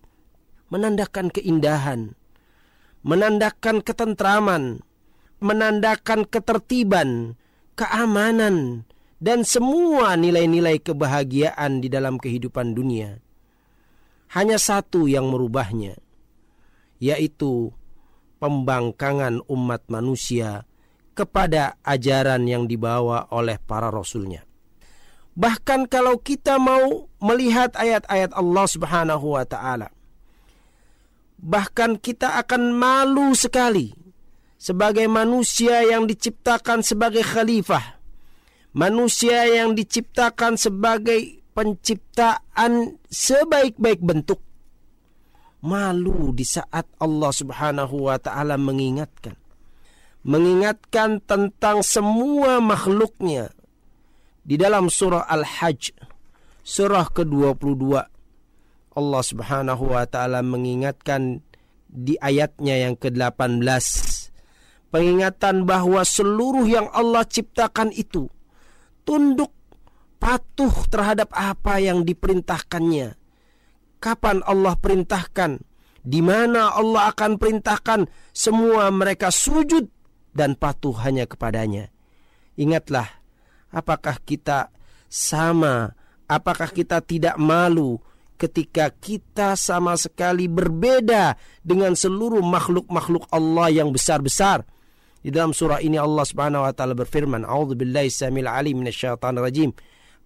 [0.69, 2.12] menandakan keindahan,
[3.09, 4.85] menandakan ketentraman,
[5.40, 7.40] menandakan ketertiban,
[7.72, 8.85] keamanan,
[9.16, 13.16] dan semua nilai-nilai kebahagiaan di dalam kehidupan dunia.
[14.36, 15.97] Hanya satu yang merubahnya,
[17.01, 17.72] yaitu
[18.44, 20.68] pembangkangan umat manusia
[21.16, 24.44] kepada ajaran yang dibawa oleh para rasulnya.
[25.32, 29.89] Bahkan kalau kita mau melihat ayat-ayat Allah Subhanahu wa taala,
[31.39, 33.94] bahkan kita akan malu sekali
[34.59, 38.02] sebagai manusia yang diciptakan sebagai khalifah,
[38.74, 44.43] manusia yang diciptakan sebagai penciptaan sebaik-baik bentuk.
[45.59, 49.35] Malu di saat Allah Subhanahu wa taala mengingatkan
[50.23, 53.51] mengingatkan tentang semua makhluknya
[54.47, 55.98] di dalam surah Al-Hajj
[56.62, 58.18] surah ke-22
[58.99, 61.47] Allah Subhanahu wa taala mengingatkan
[61.87, 63.62] di ayatnya yang ke-18
[64.91, 68.27] pengingatan bahwa seluruh yang Allah ciptakan itu
[69.07, 69.55] tunduk
[70.19, 73.15] patuh terhadap apa yang diperintahkannya.
[73.99, 75.62] Kapan Allah perintahkan?
[76.03, 79.91] Di mana Allah akan perintahkan semua mereka sujud
[80.33, 81.91] dan patuh hanya kepadanya.
[82.55, 83.07] Ingatlah,
[83.75, 84.70] apakah kita
[85.11, 85.95] sama?
[86.29, 87.99] Apakah kita tidak malu
[88.39, 91.35] ketika kita sama sekali berbeda
[91.66, 94.62] dengan seluruh makhluk-makhluk Allah yang besar-besar.
[95.19, 99.70] Di dalam surah ini Allah Subhanahu wa taala berfirman, "A'udzu billahi samil alim minasyaitonir rajim.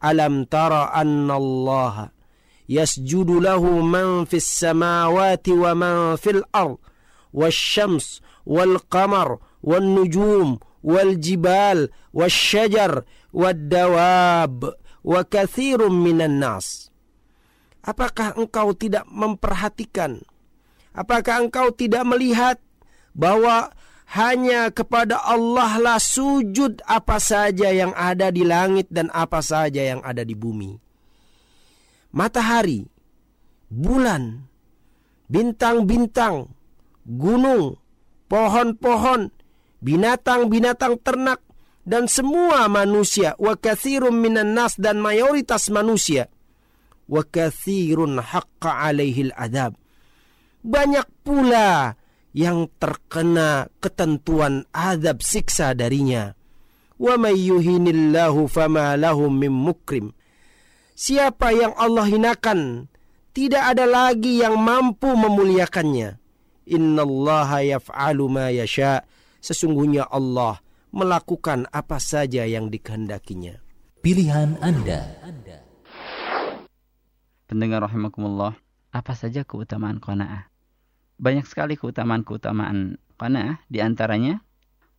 [0.05, 2.13] Alam tara anna Allah
[2.69, 6.77] yasjudu lahu man fis samawati wa man fil ard
[7.33, 16.92] wasyams wal qamar wan nujum wal jibal wasyajar wad dawab wa katsirun minan nas."
[17.83, 20.23] Apakah engkau tidak memperhatikan?
[20.95, 22.63] Apakah engkau tidak melihat
[23.11, 23.75] bahwa
[24.15, 30.05] hanya kepada Allah lah sujud apa saja yang ada di langit dan apa saja yang
[30.05, 30.77] ada di bumi.
[32.13, 32.85] Matahari,
[33.73, 34.47] bulan,
[35.33, 36.53] bintang-bintang,
[37.09, 37.81] gunung,
[38.29, 39.33] pohon-pohon,
[39.81, 41.41] binatang-binatang ternak,
[41.83, 43.57] dan semua manusia, wa
[44.13, 46.29] minan nas dan mayoritas manusia–
[47.09, 49.79] wa kathirun haqqa alaihil adab.
[50.63, 51.99] Banyak pula
[52.33, 56.33] yang terkena ketentuan azab siksa darinya.
[56.97, 60.15] Wa may yuhinillahu fama lahum mim mukrim.
[60.95, 62.87] Siapa yang Allah hinakan,
[63.35, 66.21] tidak ada lagi yang mampu memuliakannya.
[66.69, 69.03] Innallaha yaf'alu ma yasha.
[69.43, 70.63] Sesungguhnya Allah
[70.95, 73.59] melakukan apa saja yang dikehendakinya.
[73.99, 75.19] Pilihan Anda.
[77.53, 78.57] Pendengar rahimakumullah,
[78.97, 80.49] apa saja keutamaan qanaah?
[81.21, 84.41] Banyak sekali keutamaan-keutamaan qanaah, di antaranya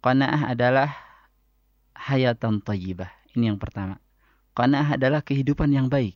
[0.06, 0.94] qanaah adalah
[1.98, 3.10] hayatan thayyibah.
[3.34, 3.98] Ini yang pertama.
[4.54, 6.14] Qanaah adalah kehidupan yang baik.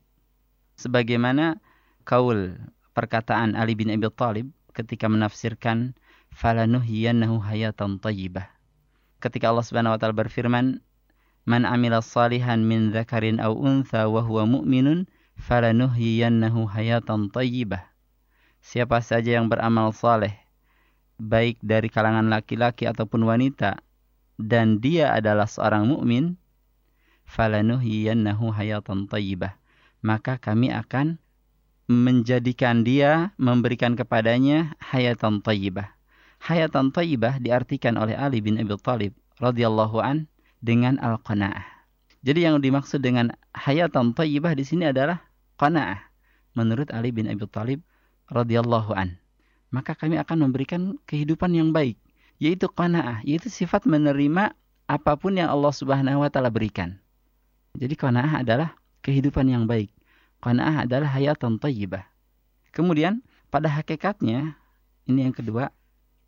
[0.77, 1.57] Sebagaimana
[2.05, 2.53] kaul
[2.93, 5.97] perkataan Ali bin Abi Thalib ketika menafsirkan
[6.37, 8.45] falanuhyiyannahu hayatan thayyibah.
[9.25, 10.85] Ketika Allah Subhanahu wa taala berfirman,
[11.49, 17.85] "Man amila salihan min dzakarin aw untha wa huwa mu'minun falanuhyiyannahu hayatan thayyibah."
[18.59, 20.35] Siapa saja yang beramal saleh
[21.17, 23.79] baik dari kalangan laki-laki ataupun wanita
[24.35, 26.35] dan dia adalah seorang mukmin,
[27.29, 29.55] falanuhyiyannahu hayatan thayyibah.
[30.03, 31.17] Maka kami akan
[31.87, 35.97] menjadikan dia memberikan kepadanya hayatan thayyibah
[36.41, 40.29] hayatan thayyibah diartikan oleh Ali bin Abi Thalib radhiyallahu an
[40.61, 41.65] dengan al-qanaah.
[42.25, 45.21] Jadi yang dimaksud dengan hayatan thayyibah di sini adalah
[45.57, 45.99] qanaah
[46.53, 47.81] menurut Ali bin Abi Thalib
[48.29, 49.17] radhiyallahu an.
[49.73, 51.99] Maka kami akan memberikan kehidupan yang baik,
[52.39, 54.55] yaitu qanaah, yaitu sifat menerima
[54.87, 56.95] apa pun yang Allah Subhanahu wa taala berikan.
[57.75, 58.73] Jadi qanaah adalah
[59.03, 59.91] kehidupan yang baik.
[60.39, 62.07] Qanaah adalah hayatan thayyibah.
[62.71, 64.55] Kemudian pada hakikatnya
[65.09, 65.73] ini yang kedua,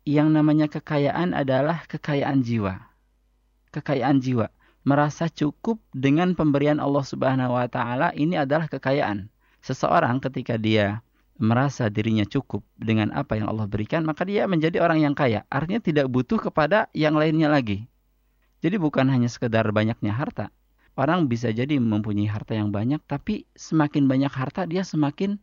[0.04, 2.80] yang namanya kekayaan adalah kekayaan jiwa.
[3.70, 4.50] Kekayaan jiwa.
[4.80, 9.28] Merasa cukup dengan pemberian Allah Subhanahu wa taala ini adalah kekayaan.
[9.60, 11.04] Seseorang ketika dia
[11.36, 15.44] merasa dirinya cukup dengan apa yang Allah berikan, maka dia menjadi orang yang kaya.
[15.52, 17.84] Artinya tidak butuh kepada yang lainnya lagi.
[18.64, 20.48] Jadi bukan hanya sekedar banyaknya harta.
[20.96, 25.36] Orang bisa jadi mempunyai harta yang banyak, tapi semakin banyak harta dia semakin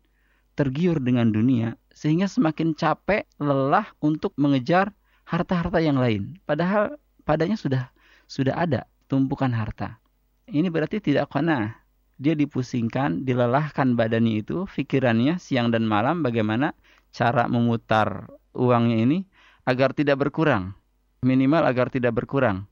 [0.58, 4.98] tergiur dengan dunia sehingga semakin capek, lelah untuk mengejar
[5.30, 6.42] harta-harta yang lain.
[6.50, 7.90] Padahal padanya sudah
[8.26, 10.00] sudah ada tumpukan harta.
[10.48, 11.84] Ini berarti tidak kena.
[12.18, 16.74] Dia dipusingkan, dilelahkan badannya itu, pikirannya siang dan malam bagaimana
[17.14, 19.20] cara memutar uangnya ini
[19.68, 20.74] agar tidak berkurang.
[21.22, 22.66] Minimal agar tidak berkurang.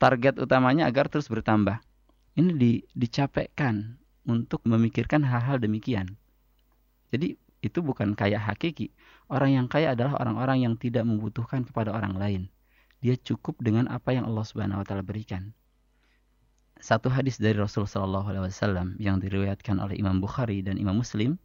[0.00, 1.78] Target utamanya agar terus bertambah.
[2.34, 6.16] Ini di, dicapekkan untuk memikirkan hal-hal demikian.
[7.12, 8.90] Jadi itu bukan kaya hakiki.
[9.28, 12.42] Orang yang kaya adalah orang-orang yang tidak membutuhkan kepada orang lain.
[13.04, 15.52] Dia cukup dengan apa yang Allah Subhanahu wa taala berikan.
[16.90, 21.38] Satu hadis dari Rasulullah sallallahu alaihi wasallam yang diriwayatkan oleh Imam Bukhari dan Imam Muslim,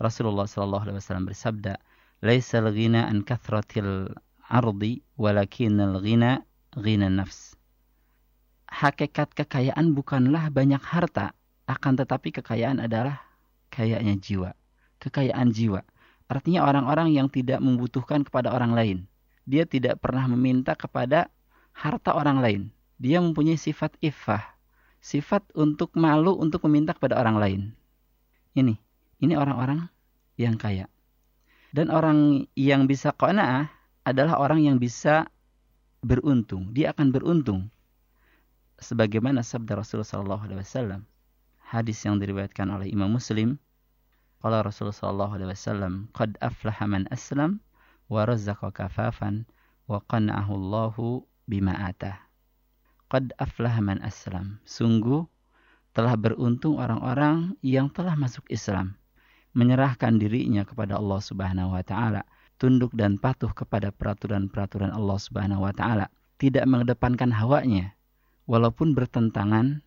[0.00, 1.76] Rasulullah sallallahu alaihi wasallam bersabda,
[2.24, 4.08] "Laisal ghina an kathratil
[4.48, 6.40] ardi, walakinnal ghina
[6.80, 7.52] ghina nafs."
[8.72, 11.36] Hakikat kekayaan bukanlah banyak harta,
[11.68, 13.20] akan tetapi kekayaan adalah
[13.68, 14.56] kayanya jiwa
[14.96, 15.84] kekayaan jiwa.
[16.24, 18.98] Artinya orang-orang yang tidak membutuhkan kepada orang lain.
[19.44, 21.28] Dia tidak pernah meminta kepada
[21.76, 22.62] harta orang lain.
[22.96, 24.55] Dia mempunyai sifat iffah.
[25.06, 27.60] Sifat untuk malu untuk meminta kepada orang lain.
[28.58, 28.74] Ini.
[29.22, 29.86] Ini orang-orang
[30.34, 30.90] yang kaya.
[31.70, 33.70] Dan orang yang bisa qanaah
[34.02, 35.30] adalah orang yang bisa
[36.02, 36.74] beruntung.
[36.74, 37.70] Dia akan beruntung.
[38.82, 41.06] Sebagaimana sabda Rasulullah SAW.
[41.62, 43.62] Hadis yang diriwayatkan oleh Imam Muslim
[44.46, 47.58] Qala Rasulullah sallallahu alaihi wasallam, "Qad aflaha man aslam
[48.06, 49.48] wa razzaqa kafafan
[49.90, 52.25] wa qana'ahu Allahu bima atah."
[53.06, 54.58] Qad aflaha man aslam.
[54.66, 55.22] Sungguh
[55.96, 59.00] telah beruntung orang-orang yang telah masuk Islam,
[59.56, 62.28] menyerahkan dirinya kepada Allah Subhanahu wa taala,
[62.60, 67.96] tunduk dan patuh kepada peraturan-peraturan Allah Subhanahu wa taala, tidak mengedepankan hawanya
[68.44, 69.80] walaupun bertentangan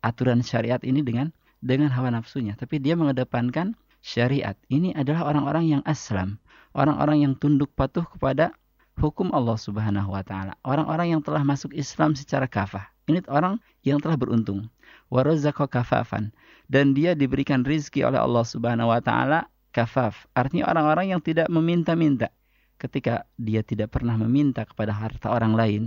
[0.00, 4.56] aturan syariat ini dengan dengan hawa nafsunya, tapi dia mengedepankan syariat.
[4.72, 6.40] Ini adalah orang-orang yang aslam,
[6.72, 8.56] orang-orang yang tunduk patuh kepada
[9.00, 10.52] hukum Allah Subhanahu wa taala.
[10.62, 12.84] Orang-orang yang telah masuk Islam secara kafah.
[13.08, 14.68] Ini orang yang telah beruntung.
[15.10, 16.30] Warazzaqa kafafan
[16.70, 20.28] dan dia diberikan rizki oleh Allah Subhanahu wa taala kafaf.
[20.36, 22.30] Artinya orang-orang yang tidak meminta-minta.
[22.78, 25.82] Ketika dia tidak pernah meminta kepada harta orang lain,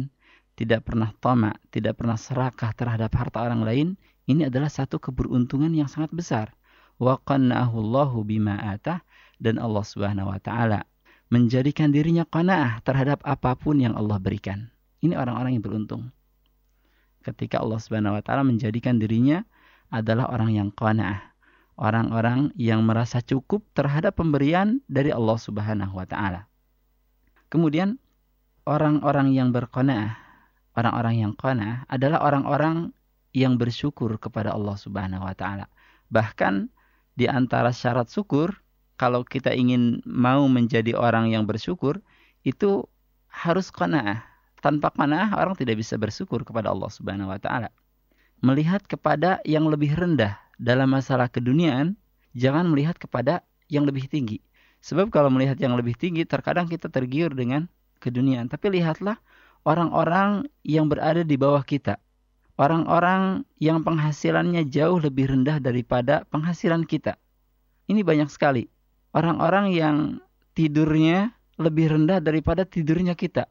[0.54, 3.88] tidak pernah tamak, tidak pernah serakah terhadap harta orang lain,
[4.30, 6.54] ini adalah satu keberuntungan yang sangat besar
[7.02, 9.02] wa qanna'ahu Allahu bima atah
[9.42, 10.86] dan Allah Subhanahu wa taala
[11.34, 14.70] menjadikan dirinya qanaah terhadap apa pun yang Allah berikan.
[15.02, 16.14] Ini orang-orang yang beruntung.
[17.26, 19.42] Ketika Allah Subhanahu wa taala menjadikan dirinya
[19.90, 21.34] adalah orang yang qanaah,
[21.82, 26.46] orang-orang yang merasa cukup terhadap pemberian dari Allah Subhanahu wa taala.
[27.50, 27.98] Kemudian
[28.70, 30.14] orang-orang yang berqanaah,
[30.78, 32.94] orang-orang yang qanaah adalah orang-orang
[33.34, 35.66] yang bersyukur kepada Allah Subhanahu wa taala.
[36.14, 36.70] Bahkan
[37.18, 38.63] di antara syarat syukur
[38.98, 42.00] kalau kita ingin mau menjadi orang yang bersyukur
[42.46, 42.86] itu
[43.30, 44.30] harus qanaah.
[44.64, 47.68] tanpa qanaah orang tidak bisa bersyukur kepada Allah Subhanahu wa taala.
[48.40, 52.00] Melihat kepada yang lebih rendah dalam masalah keduniaan,
[52.32, 54.40] jangan melihat kepada yang lebih tinggi.
[54.80, 57.68] Sebab kalau melihat yang lebih tinggi, terkadang kita tergiur dengan
[58.00, 58.48] keduniaan.
[58.48, 59.20] Tapi lihatlah
[59.68, 62.00] orang-orang yang berada di bawah kita.
[62.56, 67.20] Orang-orang yang penghasilannya jauh lebih rendah daripada penghasilan kita.
[67.88, 68.68] Ini banyak sekali.
[69.14, 69.98] Orang-orang yang
[70.58, 73.46] tidurnya lebih rendah daripada tidurnya kita.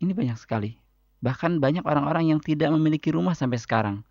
[0.00, 0.72] Ini banyak sekali.
[1.20, 4.02] Bahkan banyak orang-orang yang tidak memiliki rumah sampai sekarang.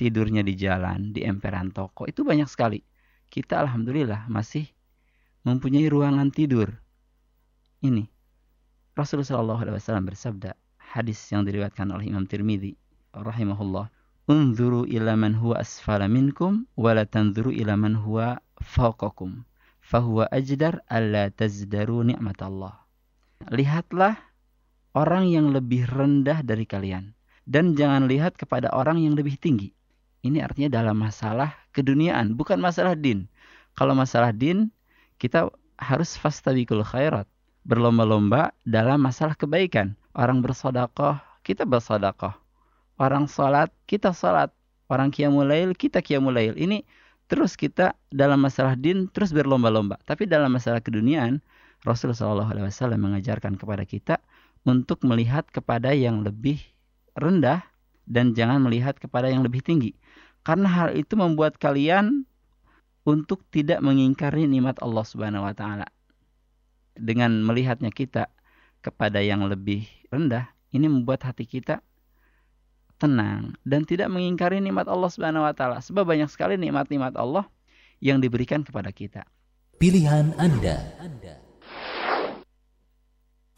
[0.00, 2.08] Tidurnya di jalan, di emperan toko.
[2.08, 2.80] Itu banyak sekali.
[3.28, 4.64] Kita alhamdulillah masih
[5.46, 6.72] mempunyai ruangan tidur.
[7.84, 8.08] Ini.
[8.96, 12.74] Rasulullah SAW bersabda, hadis yang diriwayatkan oleh Imam Tirmidzi
[13.12, 13.92] rahimahullah,
[14.26, 19.44] "Unzuru ila man huwa asfala minkum wa la tanzuru ila man huwa fawqakum."
[19.86, 22.74] Fahuwa ajdar alla tazdaru ni'mat Allah.
[23.54, 24.18] Lihatlah
[24.98, 27.14] orang yang lebih rendah dari kalian.
[27.46, 29.70] Dan jangan lihat kepada orang yang lebih tinggi.
[30.26, 33.30] Ini artinya dalam masalah keduniaan, bukan masalah din.
[33.78, 34.74] Kalau masalah din,
[35.22, 37.30] kita harus fastabikul khairat.
[37.62, 39.94] Berlomba-lomba dalam masalah kebaikan.
[40.18, 42.34] Orang bersodakoh, kita bersodakoh.
[42.98, 44.50] Orang sholat, kita sholat.
[44.90, 46.58] Orang kiamulail, kita kiamulail.
[46.58, 46.82] Ini
[47.26, 49.98] terus kita dalam masalah din terus berlomba-lomba.
[50.06, 51.42] Tapi dalam masalah keduniaan,
[51.82, 54.16] Rasulullah SAW mengajarkan kepada kita
[54.66, 56.58] untuk melihat kepada yang lebih
[57.14, 57.62] rendah
[58.06, 59.94] dan jangan melihat kepada yang lebih tinggi.
[60.46, 62.26] Karena hal itu membuat kalian
[63.06, 65.86] untuk tidak mengingkari nikmat Allah Subhanahu wa taala.
[66.98, 68.30] Dengan melihatnya kita
[68.82, 71.82] kepada yang lebih rendah, ini membuat hati kita
[73.01, 75.81] tenang dan tidak mengingkari nikmat Allah Subhanahu wa taala.
[75.81, 77.49] Sebab banyak sekali nikmat-nikmat Allah
[77.97, 79.25] yang diberikan kepada kita.
[79.81, 81.01] Pilihan Anda.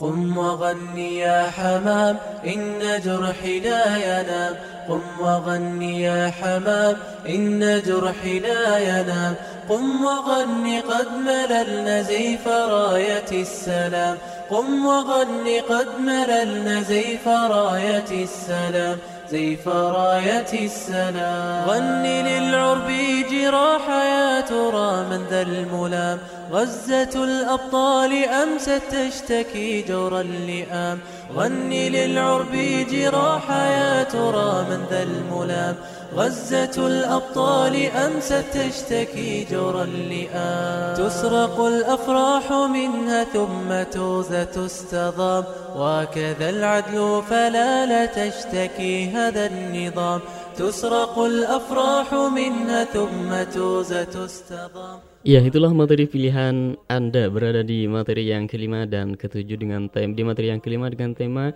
[0.03, 4.56] قم وغني يا حمام إن جرحي لا ينام
[4.90, 6.95] قم وغني يا حمام
[7.30, 9.36] إن جرحي لا ينام
[9.70, 14.18] قم وغني قد مللنا زيف راية السلام
[14.49, 18.98] قم وغني قد مللنا زيف راية السلام
[19.31, 22.89] زيف راية السلام غني للعرب
[23.31, 26.19] جراح يا ترى من ذا الملام.
[26.53, 30.99] غزة الأبطال أمست تشتكي جور اللئام.
[31.37, 32.53] غني للعرب
[32.91, 35.75] جراح يا ترى من ذا الملام.
[36.09, 45.44] غزة الأبطال أمست تشتكي جور اللئام تسرق الأفراح منها ثم توزة تستضام.
[45.76, 50.20] وكذا العدل فلا لا تشتكي هذا النظام.
[50.56, 54.98] تسرق الأفراح منها ثم توزة تستضام.
[55.26, 60.22] Ya, itulah materi pilihan Anda berada di materi yang kelima dan ketujuh dengan tema di
[60.24, 61.52] materi yang kelima dengan tema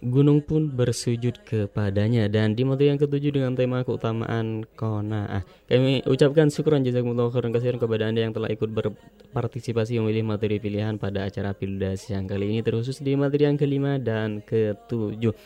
[0.00, 5.44] Gunung pun bersujud kepadanya dan di materi yang ketujuh dengan tema keutamaan konaah.
[5.68, 10.96] Kami ucapkan syukuran jazakumullah khairan kasihan kepada Anda yang telah ikut berpartisipasi memilih materi pilihan
[10.96, 15.36] pada acara Pildas yang kali ini terkhusus di materi yang kelima dan ketujuh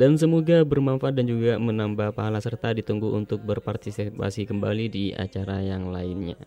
[0.00, 5.92] dan semoga bermanfaat dan juga menambah pahala serta ditunggu untuk berpartisipasi kembali di acara yang
[5.92, 6.40] lainnya.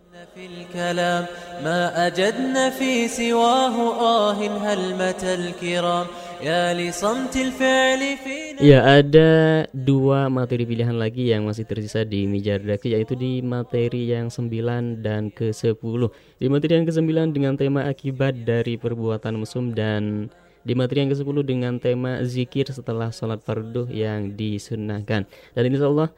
[8.58, 9.32] Ya ada
[9.70, 15.30] dua materi pilihan lagi yang masih tersisa di Mijardaki yaitu di materi yang 9 dan
[15.32, 16.02] ke-10
[16.42, 20.34] Di materi yang ke-9 dengan tema akibat dari perbuatan mesum dan
[20.64, 25.28] di materi yang ke-10 dengan tema zikir setelah sholat fardu yang disunnahkan.
[25.28, 26.10] Dan insya Allah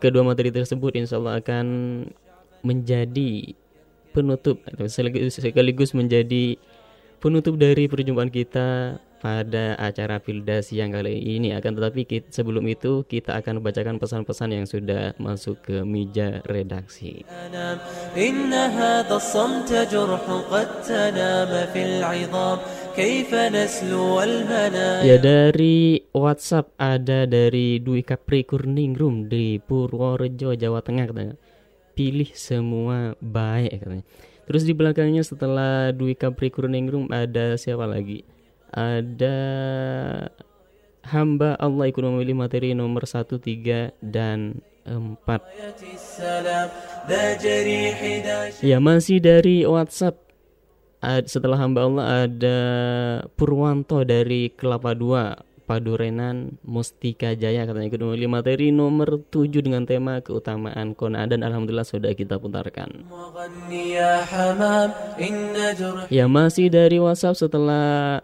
[0.00, 1.66] kedua materi tersebut insya Allah akan
[2.64, 3.52] menjadi
[4.14, 6.56] penutup sekaligus menjadi
[7.24, 13.00] penutup dari perjumpaan kita pada acara Fildas yang kali ini akan tetapi kita, sebelum itu
[13.08, 17.24] kita akan membacakan pesan-pesan yang sudah masuk ke meja redaksi.
[25.08, 31.40] Ya dari WhatsApp ada dari Dwi Kapri Kurningrum di Purworejo Jawa Tengah katanya.
[31.96, 34.04] Pilih semua baik katanya.
[34.44, 38.24] Terus di belakangnya setelah Dwi Kapri Kurningrum ada siapa lagi?
[38.74, 39.38] ada
[41.06, 45.06] hamba Allah ikut memilih materi nomor 1, 3, dan 4
[48.60, 50.18] Ya masih dari WhatsApp.
[51.04, 52.58] Setelah hamba Allah ada
[53.38, 57.88] Purwanto dari Kelapa 2 Padurenan Mustika Jaya katanya.
[57.88, 61.24] Memilih materi nomor 7 dengan tema keutamaan kona.
[61.24, 63.08] Dan alhamdulillah sudah kita putarkan.
[66.12, 68.20] Ya masih dari WhatsApp setelah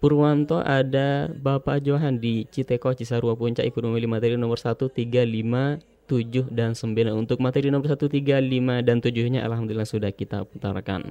[0.00, 3.68] Purwanto ada Bapak Johan di Citeko Cisarua Puncak.
[3.68, 8.42] Ikut memilih materi nomor 1, 3, 5, 7 dan 9 untuk materi nomor 1, 3,
[8.42, 11.06] 5 dan 7 nya Alhamdulillah sudah kita putarkan.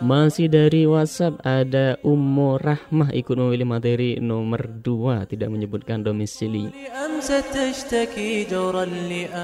[0.00, 6.72] Masih dari WhatsApp ada Ummu Rahmah ikut memilih materi nomor 2 tidak menyebutkan domisili.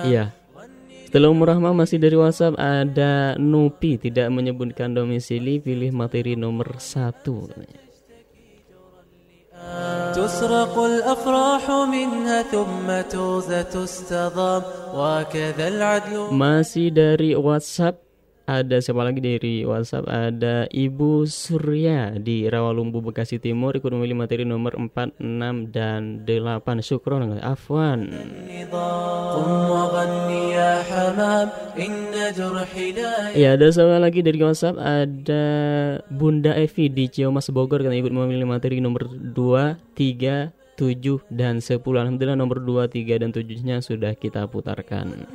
[0.09, 0.33] Iya.
[1.09, 3.97] Setelah Umur Rahmah masih dari WhatsApp ada Nupi.
[4.01, 7.88] Tidak menyebutkan domisili pilih materi nomor 1
[10.17, 14.63] تسرق الأفراح منها ثم توزة تستضام
[14.95, 16.33] وكذا العدل.
[16.33, 18.08] Masih dari WhatsApp
[18.49, 20.09] ada siapa lagi dari WhatsApp?
[20.09, 23.77] Ada Ibu Surya di Rawalumbu Bekasi Timur.
[23.77, 27.37] Ikut memilih materi nomor 4, 6 dan 8 syukron.
[27.45, 28.09] Afwan.
[33.37, 34.81] Ya ada siapa lagi dari WhatsApp?
[34.81, 35.45] Ada
[36.09, 37.85] Bunda Evi di Ciamas Bogor.
[37.85, 43.35] Kan ikut memilih materi nomor 2, 3, 7 dan 10 Alhamdulillah nomor 2, 3 dan
[43.35, 45.27] 7 nya sudah kita putarkan.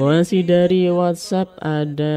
[0.00, 2.16] Masih dari WhatsApp ada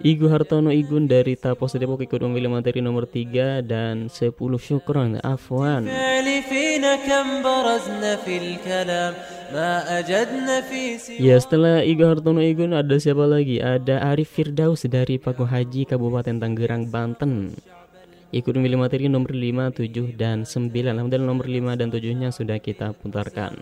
[0.00, 5.84] Igu Hartono Igun dari Tapos Depok ikut memilih materi nomor 3 dan 10 syukron Afwan
[11.18, 13.58] Ya setelah Igu Hartono Igun ada siapa lagi?
[13.58, 17.50] Ada Arif Firdaus dari Paku Haji Kabupaten Tangerang Banten
[18.30, 22.62] Ikut memilih materi nomor 5, 7, dan 9 Alhamdulillah nomor 5 dan 7 nya sudah
[22.62, 23.58] kita putarkan.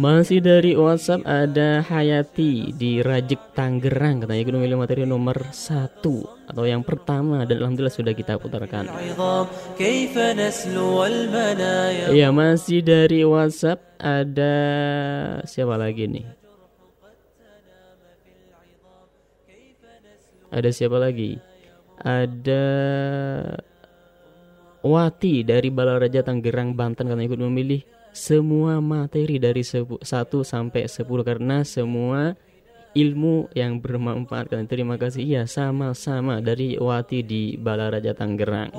[0.00, 4.24] Masih dari WhatsApp ada Hayati di Rajek Tangerang.
[4.24, 6.00] Katanya ikut memilih materi nomor 1
[6.48, 8.88] Atau yang pertama dan Alhamdulillah sudah kita putarkan.
[12.16, 14.56] Iya masih dari WhatsApp ada
[15.44, 16.45] siapa lagi nih
[20.50, 21.38] Ada siapa lagi?
[22.00, 22.64] Ada
[24.86, 27.82] Wati dari Balaraja Tangerang Banten karena ikut memilih
[28.14, 30.00] semua materi dari 1
[30.46, 32.38] sampai 10 karena semua
[32.96, 35.20] ilmu yang bermanfaat kan terima kasih.
[35.20, 38.72] Iya sama-sama dari Wati di Balaraja Tangerang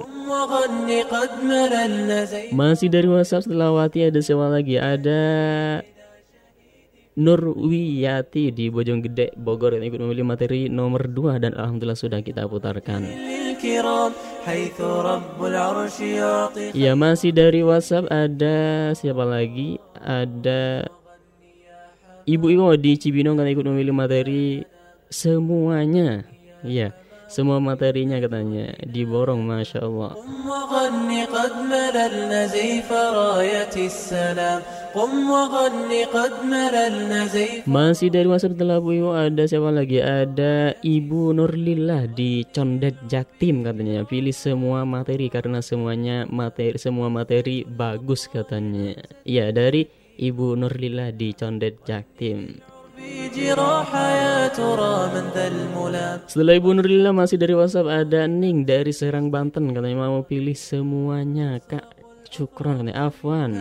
[2.55, 4.79] masih dari WhatsApp setelah Wati ada siapa lagi?
[4.79, 5.21] Ada
[7.17, 13.09] Nurwiyati di Bojonggede Bogor yang ikut memilih materi nomor 2 dan alhamdulillah sudah kita putarkan.
[16.77, 18.57] Ya masih dari WhatsApp ada
[18.93, 19.81] siapa lagi?
[19.97, 20.85] Ada
[22.29, 24.61] Ibu Iwo di Cibinong kan ikut memilih materi
[25.09, 26.21] semuanya.
[26.61, 27.06] Iya.
[27.27, 28.71] Semua materinya katanya.
[28.87, 30.15] Diborong Masya Allah.
[37.67, 39.99] Masih dari masa setelah Bu Iwo ada siapa lagi?
[39.99, 44.07] Ada Ibu Nurlillah di Condet Jaktim katanya.
[44.07, 48.95] Pilih semua materi karena semuanya materi semua materi bagus katanya.
[49.27, 49.83] Iya dari
[50.15, 52.76] Ibu Nurlillah di Condet Jaktim
[56.25, 59.69] setelah Ibu Nurlila masih dari WhatsApp ada Ning dari Serang Banten.
[59.69, 61.93] Katanya mau pilih semuanya Kak.
[62.27, 63.07] Syukron katanya.
[63.07, 63.55] Afwan.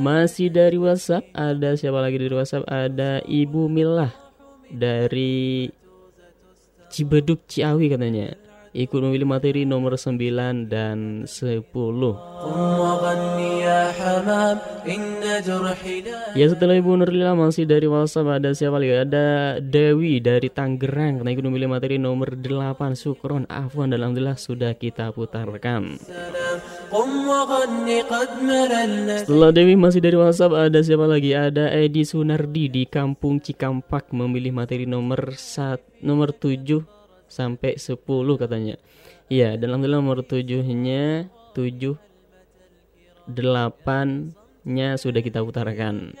[0.00, 2.66] Masih dari WhatsApp ada siapa lagi dari WhatsApp?
[2.66, 4.10] Ada Ibu Milah
[4.66, 5.70] dari
[6.90, 11.50] Cibeduk Ciawi katanya ikut memilih materi nomor 9 dan 10.
[16.38, 18.94] Ya setelah Ibu Nurlila masih dari WhatsApp ada siapa lagi?
[18.94, 24.78] Ada Dewi dari Tangerang karena ikut memilih materi nomor 8 Sukron Afwan dan Alhamdulillah sudah
[24.78, 25.98] kita putarkan.
[29.26, 31.34] Setelah Dewi masih dari WhatsApp ada siapa lagi?
[31.34, 36.99] Ada Edi Sunardi di Kampung Cikampak memilih materi nomor 1 nomor 7
[37.30, 37.94] sampai 10
[38.34, 38.74] katanya.
[39.30, 41.94] Iya, dan alhamdulillah nomor 7-nya 7
[43.30, 44.34] 8
[44.66, 46.12] nya sudah kita utarakan.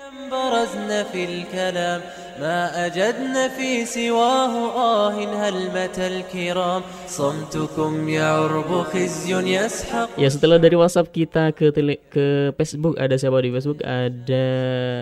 [10.16, 13.84] Ya setelah dari WhatsApp kita ke tele, ke Facebook ada siapa di Facebook?
[13.84, 14.44] Ada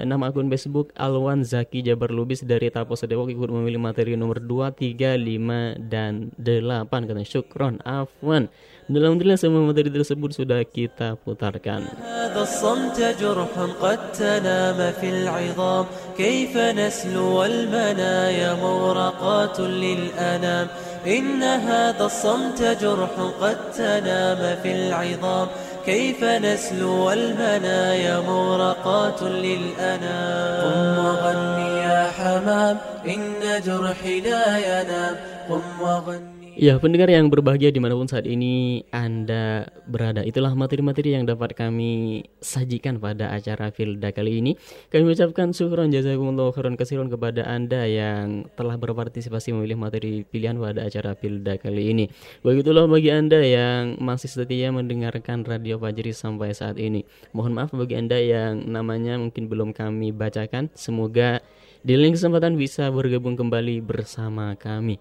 [0.02, 4.74] nama akun Facebook Alwan Zaki Jabar Lubis dari Tapos Depok ikut memilih materi nomor 2,
[4.74, 8.50] 3, 5 dan 8 kata syukron afwan
[8.88, 11.84] Alhamdulillah semua materi tersebut sudah kita putarkan.
[21.06, 25.48] إن هذا الصمت جرح قد تنام في العظام.
[25.86, 32.76] كيف نسلو والمنايا مغرقات للأنام؟ قم وغني يا حمام
[33.08, 35.14] إن جرحي لا ينام.
[35.48, 40.26] قم وغني Ya, pendengar yang berbahagia di mana pun saat ini Anda berada.
[40.26, 44.58] Itulah materi-materi yang dapat kami sajikan pada acara Filda kali ini.
[44.90, 50.82] Kami ucapkan syukuran jazakumullah khairan kasiron kepada Anda yang telah berpartisipasi memilih materi pilihan pada
[50.82, 52.10] acara Filda kali ini.
[52.42, 57.06] Begitulah bagi Anda yang masih setia mendengarkan Radio Fajri sampai saat ini.
[57.38, 60.74] Mohon maaf bagi Anda yang namanya mungkin belum kami bacakan.
[60.74, 61.38] Semoga
[61.86, 64.98] di lain kesempatan bisa bergabung kembali bersama kami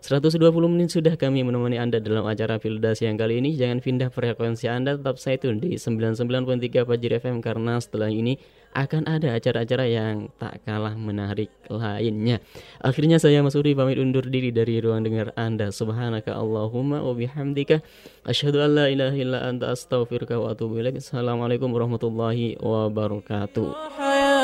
[0.00, 0.40] 120
[0.72, 3.52] menit sudah kami menemani Anda dalam acara Fildas yang kali ini.
[3.52, 8.40] Jangan pindah frekuensi Anda, tetap saya tune di 99.3 Fajri FM karena setelah ini
[8.72, 12.40] akan ada acara-acara yang tak kalah menarik lainnya.
[12.80, 15.68] Akhirnya saya Mas Uri pamit undur diri dari ruang dengar Anda.
[15.68, 17.82] Subhanaka Allahumma wa bihamdika
[18.24, 21.02] asyhadu an la ilaha illa anta astaghfiruka wa atubu ilaik.
[21.02, 24.00] Assalamualaikum warahmatullahi wabarakatuh.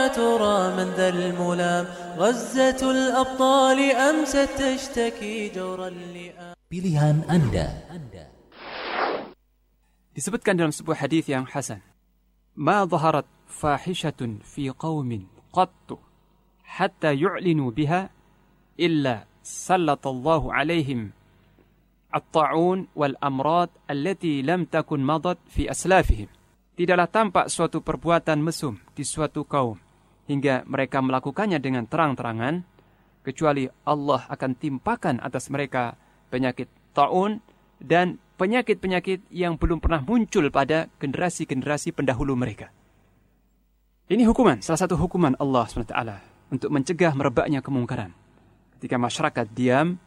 [0.08, 1.84] ترى من ذا الملام
[2.16, 7.70] غزة الأبطال أمست تشتكي جور اللئام Pilihan Anda.
[10.10, 11.78] Disebutkan dalam sebuah hadis yang hasan.
[12.58, 15.94] Ma zaharat fahishatun fi qaumin qattu
[16.66, 18.10] hatta yu'linu biha
[18.74, 21.14] illa sallallahu alaihim
[22.10, 26.26] at-ta'un wal amrad allati lam takun madat fi aslafihim.
[26.74, 29.78] Tidaklah tampak suatu perbuatan mesum di suatu kaum
[30.26, 32.62] hingga mereka melakukannya dengan terang-terangan
[33.26, 35.98] kecuali Allah akan timpakan atas mereka
[36.30, 37.42] penyakit taun
[37.82, 42.70] dan penyakit-penyakit yang belum pernah muncul pada generasi-generasi pendahulu mereka.
[44.06, 45.98] Ini hukuman, salah satu hukuman Allah SWT
[46.54, 48.14] untuk mencegah merebaknya kemungkaran.
[48.78, 49.98] Ketika masyarakat diam,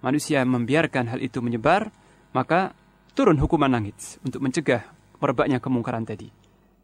[0.00, 1.92] manusia membiarkan hal itu menyebar,
[2.32, 2.72] maka
[3.12, 4.88] turun hukuman langit untuk mencegah
[5.20, 6.32] merebaknya kemungkaran tadi.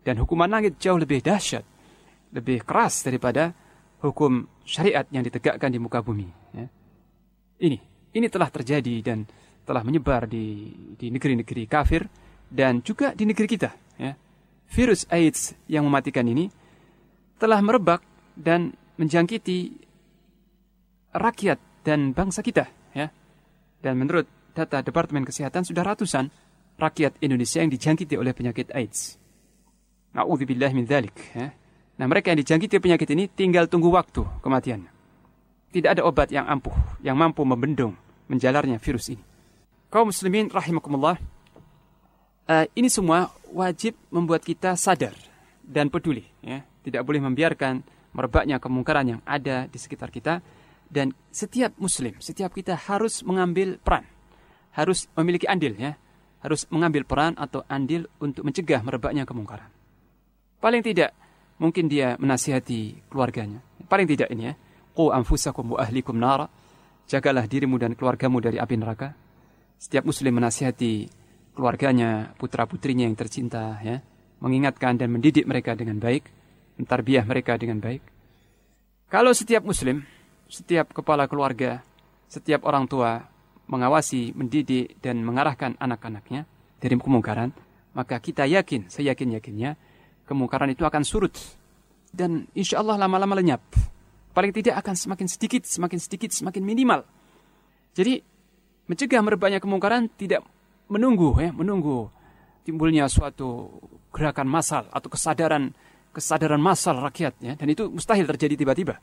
[0.04, 1.64] Dan hukuman langit jauh lebih dahsyat,
[2.32, 3.52] lebih keras daripada
[4.04, 6.28] hukum syariat yang ditegakkan di muka bumi.
[6.54, 6.66] Ya.
[7.58, 7.78] Ini,
[8.14, 9.26] ini telah terjadi dan
[9.66, 12.06] telah menyebar di di negeri-negeri kafir
[12.48, 13.70] dan juga di negeri kita.
[13.98, 14.14] Ya.
[14.68, 16.48] Virus AIDS yang mematikan ini
[17.40, 18.04] telah merebak
[18.36, 19.78] dan menjangkiti
[21.14, 22.68] rakyat dan bangsa kita.
[22.92, 23.10] Ya.
[23.80, 26.30] Dan menurut data Departemen Kesehatan sudah ratusan
[26.78, 29.18] rakyat Indonesia yang dijangkiti oleh penyakit AIDS.
[30.14, 31.14] Na'udzubillah min dzalik.
[31.34, 31.54] Ya.
[31.98, 34.86] Nah mereka yang dijangkiti penyakit ini tinggal tunggu waktu kematian.
[35.68, 37.98] Tidak ada obat yang ampuh, yang mampu membendung
[38.30, 39.28] menjalarnya virus ini
[39.88, 41.16] kaum muslimin rahimakumullah,
[42.48, 45.16] uh, ini semua wajib membuat kita sadar
[45.64, 46.24] dan peduli.
[46.44, 46.64] Ya.
[46.84, 47.84] Tidak boleh membiarkan
[48.16, 50.40] merebaknya kemungkaran yang ada di sekitar kita.
[50.88, 54.08] Dan setiap muslim, setiap kita harus mengambil peran.
[54.72, 56.00] Harus memiliki andil ya.
[56.40, 59.68] Harus mengambil peran atau andil untuk mencegah merebaknya kemungkaran.
[60.64, 61.12] Paling tidak,
[61.58, 63.60] mungkin dia menasihati keluarganya.
[63.86, 64.54] Paling tidak ini ya.
[64.94, 66.48] Qu anfusakum wa ahlikum nara.
[67.08, 69.28] Jagalah dirimu dan keluargamu dari api neraka
[69.78, 71.06] setiap muslim menasihati
[71.54, 74.02] keluarganya, putra-putrinya yang tercinta ya,
[74.42, 76.26] mengingatkan dan mendidik mereka dengan baik,
[76.76, 78.02] mentarbiah mereka dengan baik.
[79.08, 80.02] Kalau setiap muslim,
[80.50, 81.80] setiap kepala keluarga,
[82.26, 83.22] setiap orang tua
[83.70, 86.44] mengawasi, mendidik dan mengarahkan anak-anaknya
[86.82, 87.54] dari kemungkaran,
[87.94, 89.78] maka kita yakin, saya yakin-yakinnya,
[90.28, 91.32] kemungkaran itu akan surut
[92.12, 93.60] dan insya Allah lama-lama lenyap.
[94.32, 97.02] Paling tidak akan semakin sedikit, semakin sedikit, semakin minimal.
[97.96, 98.22] Jadi
[98.86, 100.46] mencegah merebaknya kemungkaran tidak
[100.86, 102.08] menunggu ya, menunggu
[102.62, 103.80] timbulnya suatu
[104.14, 105.74] gerakan massal atau kesadaran
[106.14, 109.00] kesadaran massal rakyat ya, dan itu mustahil terjadi tiba-tiba.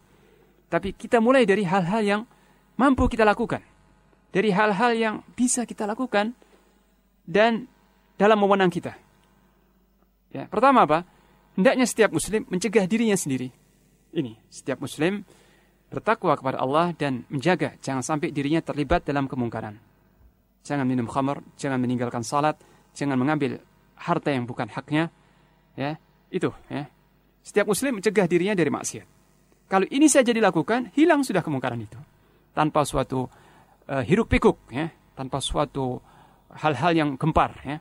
[0.71, 2.21] Tapi kita mulai dari hal-hal yang
[2.79, 3.61] mampu kita lakukan.
[4.33, 6.35] Dari hal-hal yang bisa kita lakukan
[7.23, 7.69] dan
[8.19, 8.91] dalam wewenang kita.
[10.35, 11.07] Ya, pertama apa?
[11.55, 13.47] Hendaknya setiap muslim mencegah dirinya sendiri.
[14.15, 15.23] Ini, setiap muslim
[15.87, 19.79] bertakwa kepada Allah dan menjaga jangan sampai dirinya terlibat dalam kemungkaran.
[20.67, 22.59] Jangan minum khamar, jangan meninggalkan salat,
[22.91, 23.61] jangan mengambil
[23.95, 25.07] harta yang bukan haknya.
[25.79, 25.95] Ya,
[26.31, 26.91] itu ya.
[27.45, 29.07] Setiap muslim mencegah dirinya dari maksiat.
[29.69, 31.97] Kalau ini saja dilakukan, hilang sudah kemungkaran itu.
[32.51, 33.27] Tanpa suatu
[33.87, 36.01] uh, hiruk pikuk ya, tanpa suatu
[36.55, 37.77] hal-hal yang gempar ya.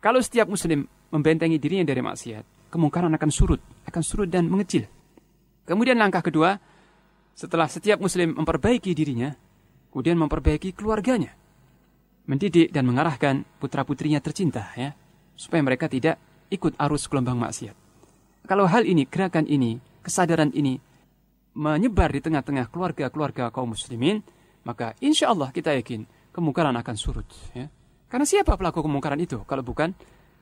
[0.00, 4.86] Kalau setiap muslim membentengi dirinya dari maksiat, kemungkaran akan surut, akan surut dan mengecil.
[5.66, 6.56] Kemudian langkah kedua,
[7.34, 9.34] setelah setiap muslim memperbaiki dirinya,
[9.90, 11.34] kemudian memperbaiki keluarganya.
[12.30, 14.94] Mendidik dan mengarahkan putra-putrinya tercinta ya,
[15.34, 16.16] supaya mereka tidak
[16.46, 17.74] ikut arus gelombang maksiat.
[18.46, 20.78] Kalau hal ini, gerakan ini, kesadaran ini
[21.54, 24.22] menyebar di tengah-tengah keluarga-keluarga kaum muslimin,
[24.62, 27.26] maka insya Allah kita yakin kemungkaran akan surut.
[27.54, 27.66] Ya.
[28.10, 29.94] Karena siapa pelaku kemungkaran itu kalau bukan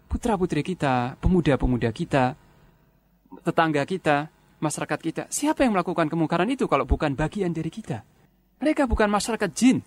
[0.09, 2.35] putra-putri kita, pemuda-pemuda kita,
[3.45, 5.23] tetangga kita, masyarakat kita.
[5.29, 8.03] Siapa yang melakukan kemungkaran itu kalau bukan bagian dari kita?
[8.59, 9.79] Mereka bukan masyarakat jin.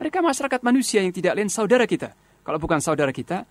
[0.00, 2.16] Mereka masyarakat manusia yang tidak lain saudara kita.
[2.42, 3.44] Kalau bukan saudara kita,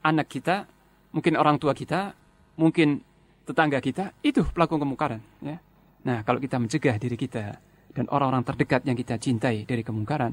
[0.00, 0.64] anak kita,
[1.12, 2.16] mungkin orang tua kita,
[2.56, 3.04] mungkin
[3.44, 5.20] tetangga kita, itu pelaku kemungkaran.
[5.44, 5.60] Ya.
[6.08, 7.60] Nah, kalau kita mencegah diri kita
[7.92, 10.32] dan orang-orang terdekat yang kita cintai dari kemungkaran,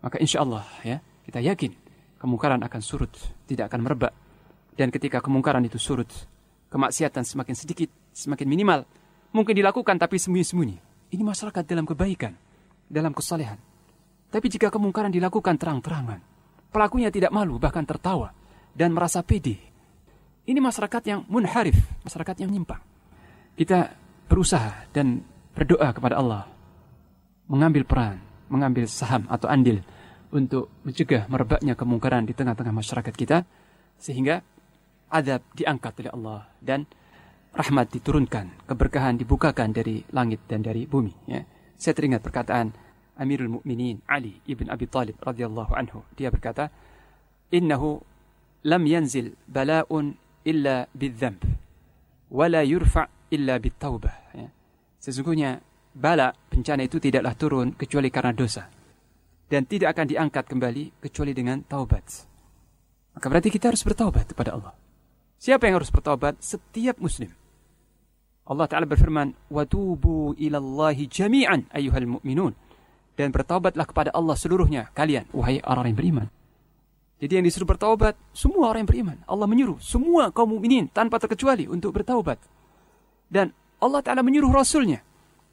[0.00, 1.72] maka insya Allah ya kita yakin
[2.16, 3.12] kemungkaran akan surut,
[3.44, 4.12] tidak akan merebak.
[4.74, 6.10] Dan ketika kemungkaran itu surut,
[6.70, 8.82] kemaksiatan semakin sedikit, semakin minimal.
[9.30, 10.76] Mungkin dilakukan tapi sembunyi-sembunyi.
[11.14, 12.34] Ini masyarakat dalam kebaikan,
[12.90, 13.58] dalam kesalehan.
[14.34, 16.18] Tapi jika kemungkaran dilakukan terang-terangan,
[16.74, 18.34] pelakunya tidak malu bahkan tertawa
[18.74, 19.62] dan merasa pede.
[20.44, 22.82] Ini masyarakat yang munharif, masyarakat yang nyimpang.
[23.54, 23.94] Kita
[24.26, 25.22] berusaha dan
[25.54, 26.50] berdoa kepada Allah
[27.46, 28.18] mengambil peran,
[28.50, 29.80] mengambil saham atau andil
[30.34, 33.46] untuk mencegah merebaknya kemungkaran di tengah-tengah masyarakat kita
[34.02, 34.42] sehingga
[35.10, 36.86] adab diangkat oleh Allah dan
[37.54, 41.14] rahmat diturunkan, keberkahan dibukakan dari langit dan dari bumi.
[41.30, 41.46] Ya.
[41.78, 42.74] Saya teringat perkataan
[43.14, 46.02] Amirul Mukminin Ali ibn Abi Talib radhiyallahu anhu.
[46.18, 46.66] Dia berkata,
[47.54, 48.02] "Innahu
[48.66, 51.38] lam yanzil bala'un illa bidzamb,
[52.34, 54.50] wa la yurfa' illa bittaubah." Ya.
[54.98, 55.62] Sesungguhnya
[55.94, 58.66] bala bencana itu tidaklah turun kecuali karena dosa
[59.46, 62.02] dan tidak akan diangkat kembali kecuali dengan taubat.
[63.14, 64.74] Maka berarti kita harus bertaubat kepada Allah.
[65.43, 66.39] Siapa yang harus bertobat?
[66.43, 67.31] Setiap muslim.
[68.49, 72.53] Allah Ta'ala berfirman, وَتُوبُوا إِلَى اللَّهِ جَمِيعًا أَيُّهَا الْمُؤْمِنُونَ
[73.13, 76.27] Dan bertaubatlah kepada Allah seluruhnya, kalian, wahai orang yang beriman.
[77.19, 79.17] Jadi yang disuruh bertaubat, semua orang yang beriman.
[79.27, 82.39] Allah menyuruh semua kaum mukminin tanpa terkecuali untuk bertaubat.
[83.27, 83.53] Dan
[83.83, 85.03] Allah Ta'ala menyuruh Rasulnya,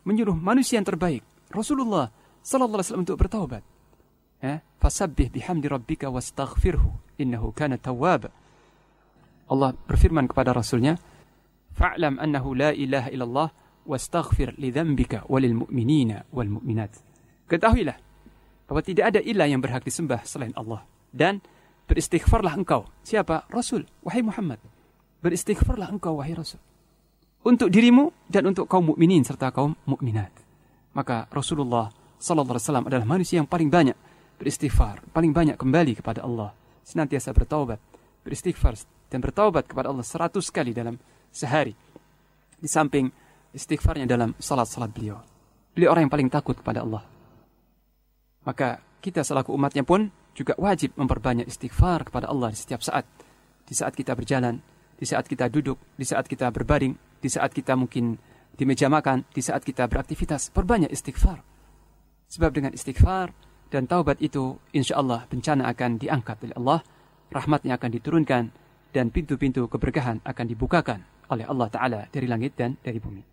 [0.07, 2.11] menyuruh manusia yang terbaik, Rasulullah
[2.43, 3.63] Sallallahu Alaihi Wasallam untuk bertaubat.
[4.39, 8.31] Ya, fasabbih bihamdi rabbika wastaghfirhu innahu kana tawwaba.
[9.52, 10.96] Allah berfirman kepada Rasulnya,
[11.76, 13.50] Fa'lam annahu la ilaha illallah
[13.84, 16.92] wastaghfir li dzambika walil mu'minina wal mu'minat.
[17.52, 17.98] Ketahuilah
[18.68, 21.44] bahwa tidak ada ilah yang berhak disembah selain Allah dan
[21.92, 22.88] beristighfarlah engkau.
[23.04, 23.52] Siapa?
[23.52, 24.64] Rasul, wahai Muhammad.
[25.20, 26.64] Beristighfarlah engkau wahai Rasul.
[27.44, 30.32] Untuk dirimu dan untuk kaum mukminin serta kaum mukminat.
[30.96, 31.92] Maka Rasulullah
[32.22, 33.98] sallallahu alaihi wasallam adalah manusia yang paling banyak
[34.38, 36.54] beristighfar, paling banyak kembali kepada Allah,
[36.86, 37.82] senantiasa bertaubat,
[38.22, 38.78] beristighfar
[39.12, 40.96] dan bertaubat kepada Allah seratus kali dalam
[41.28, 41.76] sehari.
[42.56, 43.12] Di samping
[43.52, 45.20] istighfarnya dalam salat-salat beliau.
[45.76, 47.04] Beliau orang yang paling takut kepada Allah.
[48.48, 53.04] Maka kita selaku umatnya pun juga wajib memperbanyak istighfar kepada Allah di setiap saat.
[53.68, 54.64] Di saat kita berjalan,
[54.96, 58.16] di saat kita duduk, di saat kita berbaring, di saat kita mungkin
[58.56, 61.44] di meja makan, di saat kita beraktivitas, perbanyak istighfar.
[62.32, 63.32] Sebab dengan istighfar
[63.72, 66.80] dan taubat itu, insya Allah bencana akan diangkat oleh Allah,
[67.32, 68.44] rahmatnya akan diturunkan,
[68.92, 73.24] dan pintu-pintu keberkahan akan dibukakan oleh Allah Ta'ala dari langit dan dari bumi.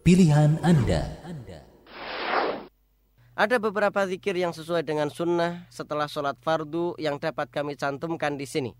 [0.00, 1.02] Pilihan Anda.
[3.36, 8.48] Ada beberapa zikir yang sesuai dengan sunnah setelah sholat fardu yang dapat kami cantumkan di
[8.48, 8.72] sini.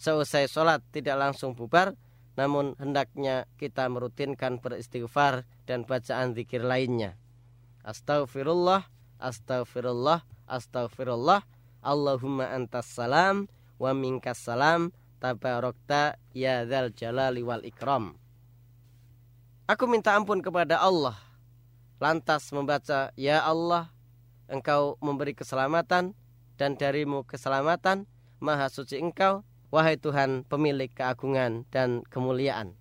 [0.00, 1.92] Seusai sholat tidak langsung bubar,
[2.32, 7.20] namun hendaknya kita merutinkan beristighfar dan bacaan zikir lainnya.
[7.84, 8.88] Astaghfirullah,
[9.20, 11.44] astaghfirullah, astaghfirullah,
[11.84, 18.18] Allahumma antas salam, wa minkas salam, tabarokta ya dzal jalali wal ikram.
[19.70, 21.14] Aku minta ampun kepada Allah.
[22.02, 23.94] Lantas membaca, Ya Allah,
[24.50, 26.18] Engkau memberi keselamatan
[26.58, 28.10] dan darimu keselamatan,
[28.42, 32.74] Maha suci Engkau, wahai Tuhan pemilik keagungan dan kemuliaan.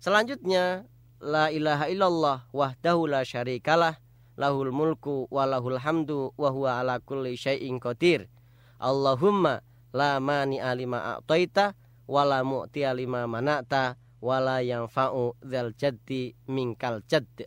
[0.00, 0.88] Selanjutnya,
[1.20, 4.00] La ilaha illallah wahdahu la syarikalah,
[4.40, 6.48] lahul mulku wa lahul hamdu wa
[6.80, 8.32] ala kulli syai'in qadir.
[8.80, 9.60] Allahumma
[9.92, 11.72] la mani alima a'taita
[12.08, 17.46] wala mu'ti alima manata wala yang fa'u dzal jaddi mingkal jadd.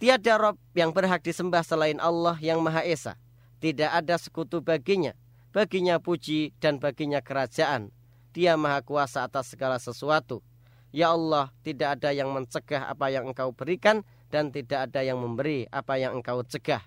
[0.00, 3.20] Tiada Rob yang berhak disembah selain Allah yang Maha Esa.
[3.60, 5.12] Tidak ada sekutu baginya.
[5.52, 7.92] Baginya puji dan baginya kerajaan.
[8.32, 10.40] Dia Maha Kuasa atas segala sesuatu.
[10.88, 14.00] Ya Allah, tidak ada yang mencegah apa yang engkau berikan
[14.32, 16.80] dan tidak ada yang memberi apa yang engkau cegah.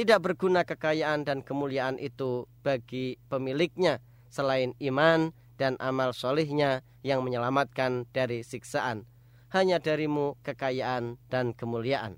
[0.00, 4.00] Tidak berguna kekayaan dan kemuliaan itu bagi pemiliknya
[4.32, 9.04] selain iman dan amal solihnya yang menyelamatkan dari siksaan.
[9.52, 12.16] Hanya darimu kekayaan dan kemuliaan.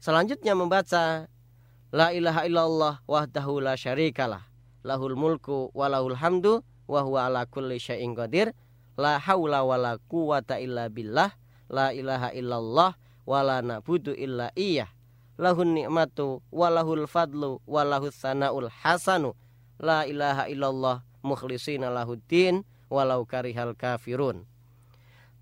[0.00, 1.28] Selanjutnya membaca
[1.92, 4.48] La ilaha illallah wahdahu la syarikalah.
[4.80, 8.56] Lahul mulku walahul hamdu wa huwa ala kulli syai'in qadir.
[8.96, 11.28] La haula wala quwata illa billah.
[11.68, 12.96] La ilaha illallah
[13.28, 14.95] wa la na'budu illa iyah
[15.36, 19.36] lahun nikmatu walahul fadlu walahus sanaul hasanu.
[19.76, 24.48] La ilaha illallah mukhlishina lahuddin walau karihal kafirun.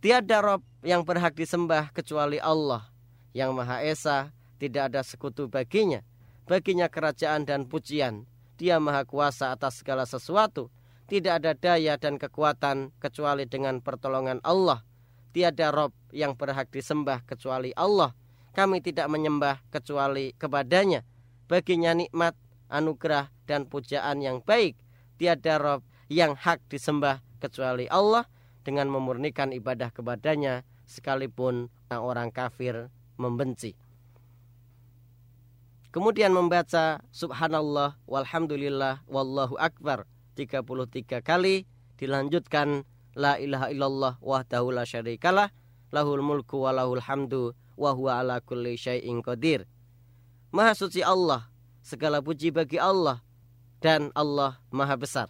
[0.02, 2.90] Tiada rob yang berhak disembah kecuali Allah
[3.32, 6.02] yang maha esa tidak ada sekutu baginya.
[6.44, 8.28] Baginya kerajaan dan pujian.
[8.60, 10.68] Dia maha kuasa atas segala sesuatu.
[11.08, 14.84] Tidak ada daya dan kekuatan kecuali dengan pertolongan Allah.
[15.34, 18.14] Tiada rob yang berhak disembah kecuali Allah
[18.54, 21.02] kami tidak menyembah kecuali kepadanya.
[21.50, 22.38] Baginya nikmat,
[22.70, 24.78] anugerah, dan pujaan yang baik.
[25.18, 28.24] Tiada Rob yang hak disembah kecuali Allah
[28.64, 33.78] dengan memurnikan ibadah kepadanya sekalipun orang kafir membenci.
[35.94, 42.82] Kemudian membaca subhanallah walhamdulillah wallahu akbar 33 kali dilanjutkan
[43.14, 45.54] la ilaha illallah wahdahu la syarikalah
[45.94, 49.66] lahul mulku wa hamdu wa huwa ala kulli syai'in qadir.
[50.54, 51.50] Maha suci Allah,
[51.82, 53.20] segala puji bagi Allah
[53.82, 55.28] dan Allah Maha besar.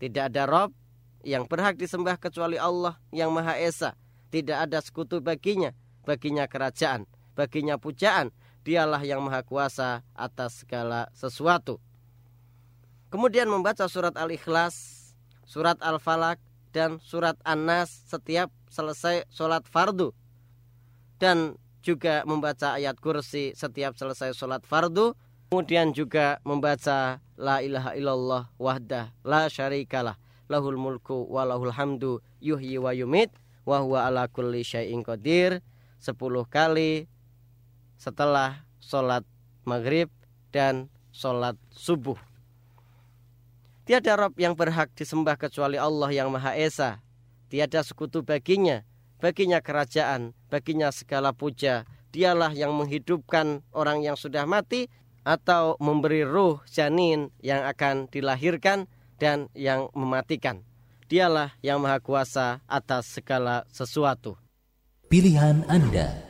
[0.00, 0.72] Tidak ada rob
[1.20, 3.94] yang berhak disembah kecuali Allah yang Maha Esa.
[4.32, 5.76] Tidak ada sekutu baginya,
[6.08, 7.04] baginya kerajaan,
[7.36, 8.32] baginya pujaan.
[8.60, 11.80] Dialah yang Maha Kuasa atas segala sesuatu.
[13.08, 14.76] Kemudian membaca surat Al-Ikhlas,
[15.48, 16.36] surat Al-Falak,
[16.70, 20.14] dan surat An-Nas setiap selesai sholat fardu
[21.20, 25.12] dan juga membaca ayat kursi setiap selesai sholat fardu
[25.52, 30.16] kemudian juga membaca la ilaha illallah wahdah la syarikalah
[30.48, 33.30] lahul mulku wa lahul hamdu yuhyi wa yumit
[33.68, 35.60] wa huwa ala kulli syai'in qadir
[36.00, 36.16] 10
[36.48, 37.06] kali
[38.00, 39.22] setelah sholat
[39.68, 40.08] maghrib
[40.48, 42.16] dan sholat subuh.
[43.84, 47.04] Tiada Rob yang berhak disembah kecuali Allah yang Maha Esa.
[47.52, 48.86] Tiada sekutu baginya
[49.20, 51.86] baginya kerajaan, baginya segala puja.
[52.10, 54.90] Dialah yang menghidupkan orang yang sudah mati
[55.22, 58.90] atau memberi ruh janin yang akan dilahirkan
[59.22, 60.66] dan yang mematikan.
[61.06, 64.34] Dialah yang maha kuasa atas segala sesuatu.
[65.10, 66.22] Pilihan Anda.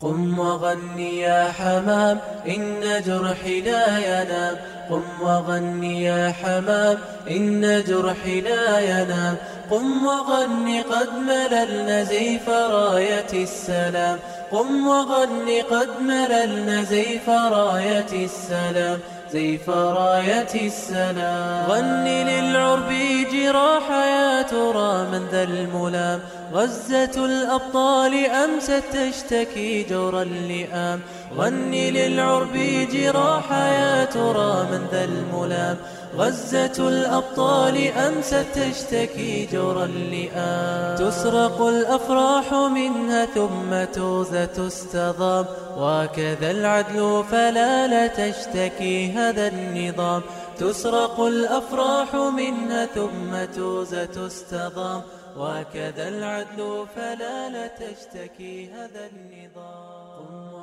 [0.00, 2.18] قم وغني يا حمام
[2.48, 4.56] إن جرحي لا ينام.
[4.90, 6.98] قم وغني يا حمام
[7.30, 9.36] إن جرحي لا ينام.
[9.70, 14.18] قم وغن قد مللنا زيف راية السلام.
[14.52, 18.98] قم وغن قد مللنا زيف راية السلام.
[19.32, 21.70] زيف راية السلام.
[21.70, 22.92] غني للعرب
[23.32, 26.20] جراح يا ترى من ذا الملام.
[26.52, 31.00] غزة الأبطال أمست تشتكي جور اللئام
[31.36, 32.52] غني للعرب
[32.92, 35.76] جراح يا ترى من ذا الملام.
[36.16, 45.44] غزة الأبطال أمست تشتكي جور اللئام تسرق الأفراح منها ثم توزة تستضام.
[45.78, 50.22] وكذا العدل فلا لا تشتكي هذا النظام.
[50.58, 55.02] تسرق الأفراح منها ثم توزة تستضام.
[55.36, 60.53] وكذا العدل فلا لا تشتكي هذا النظام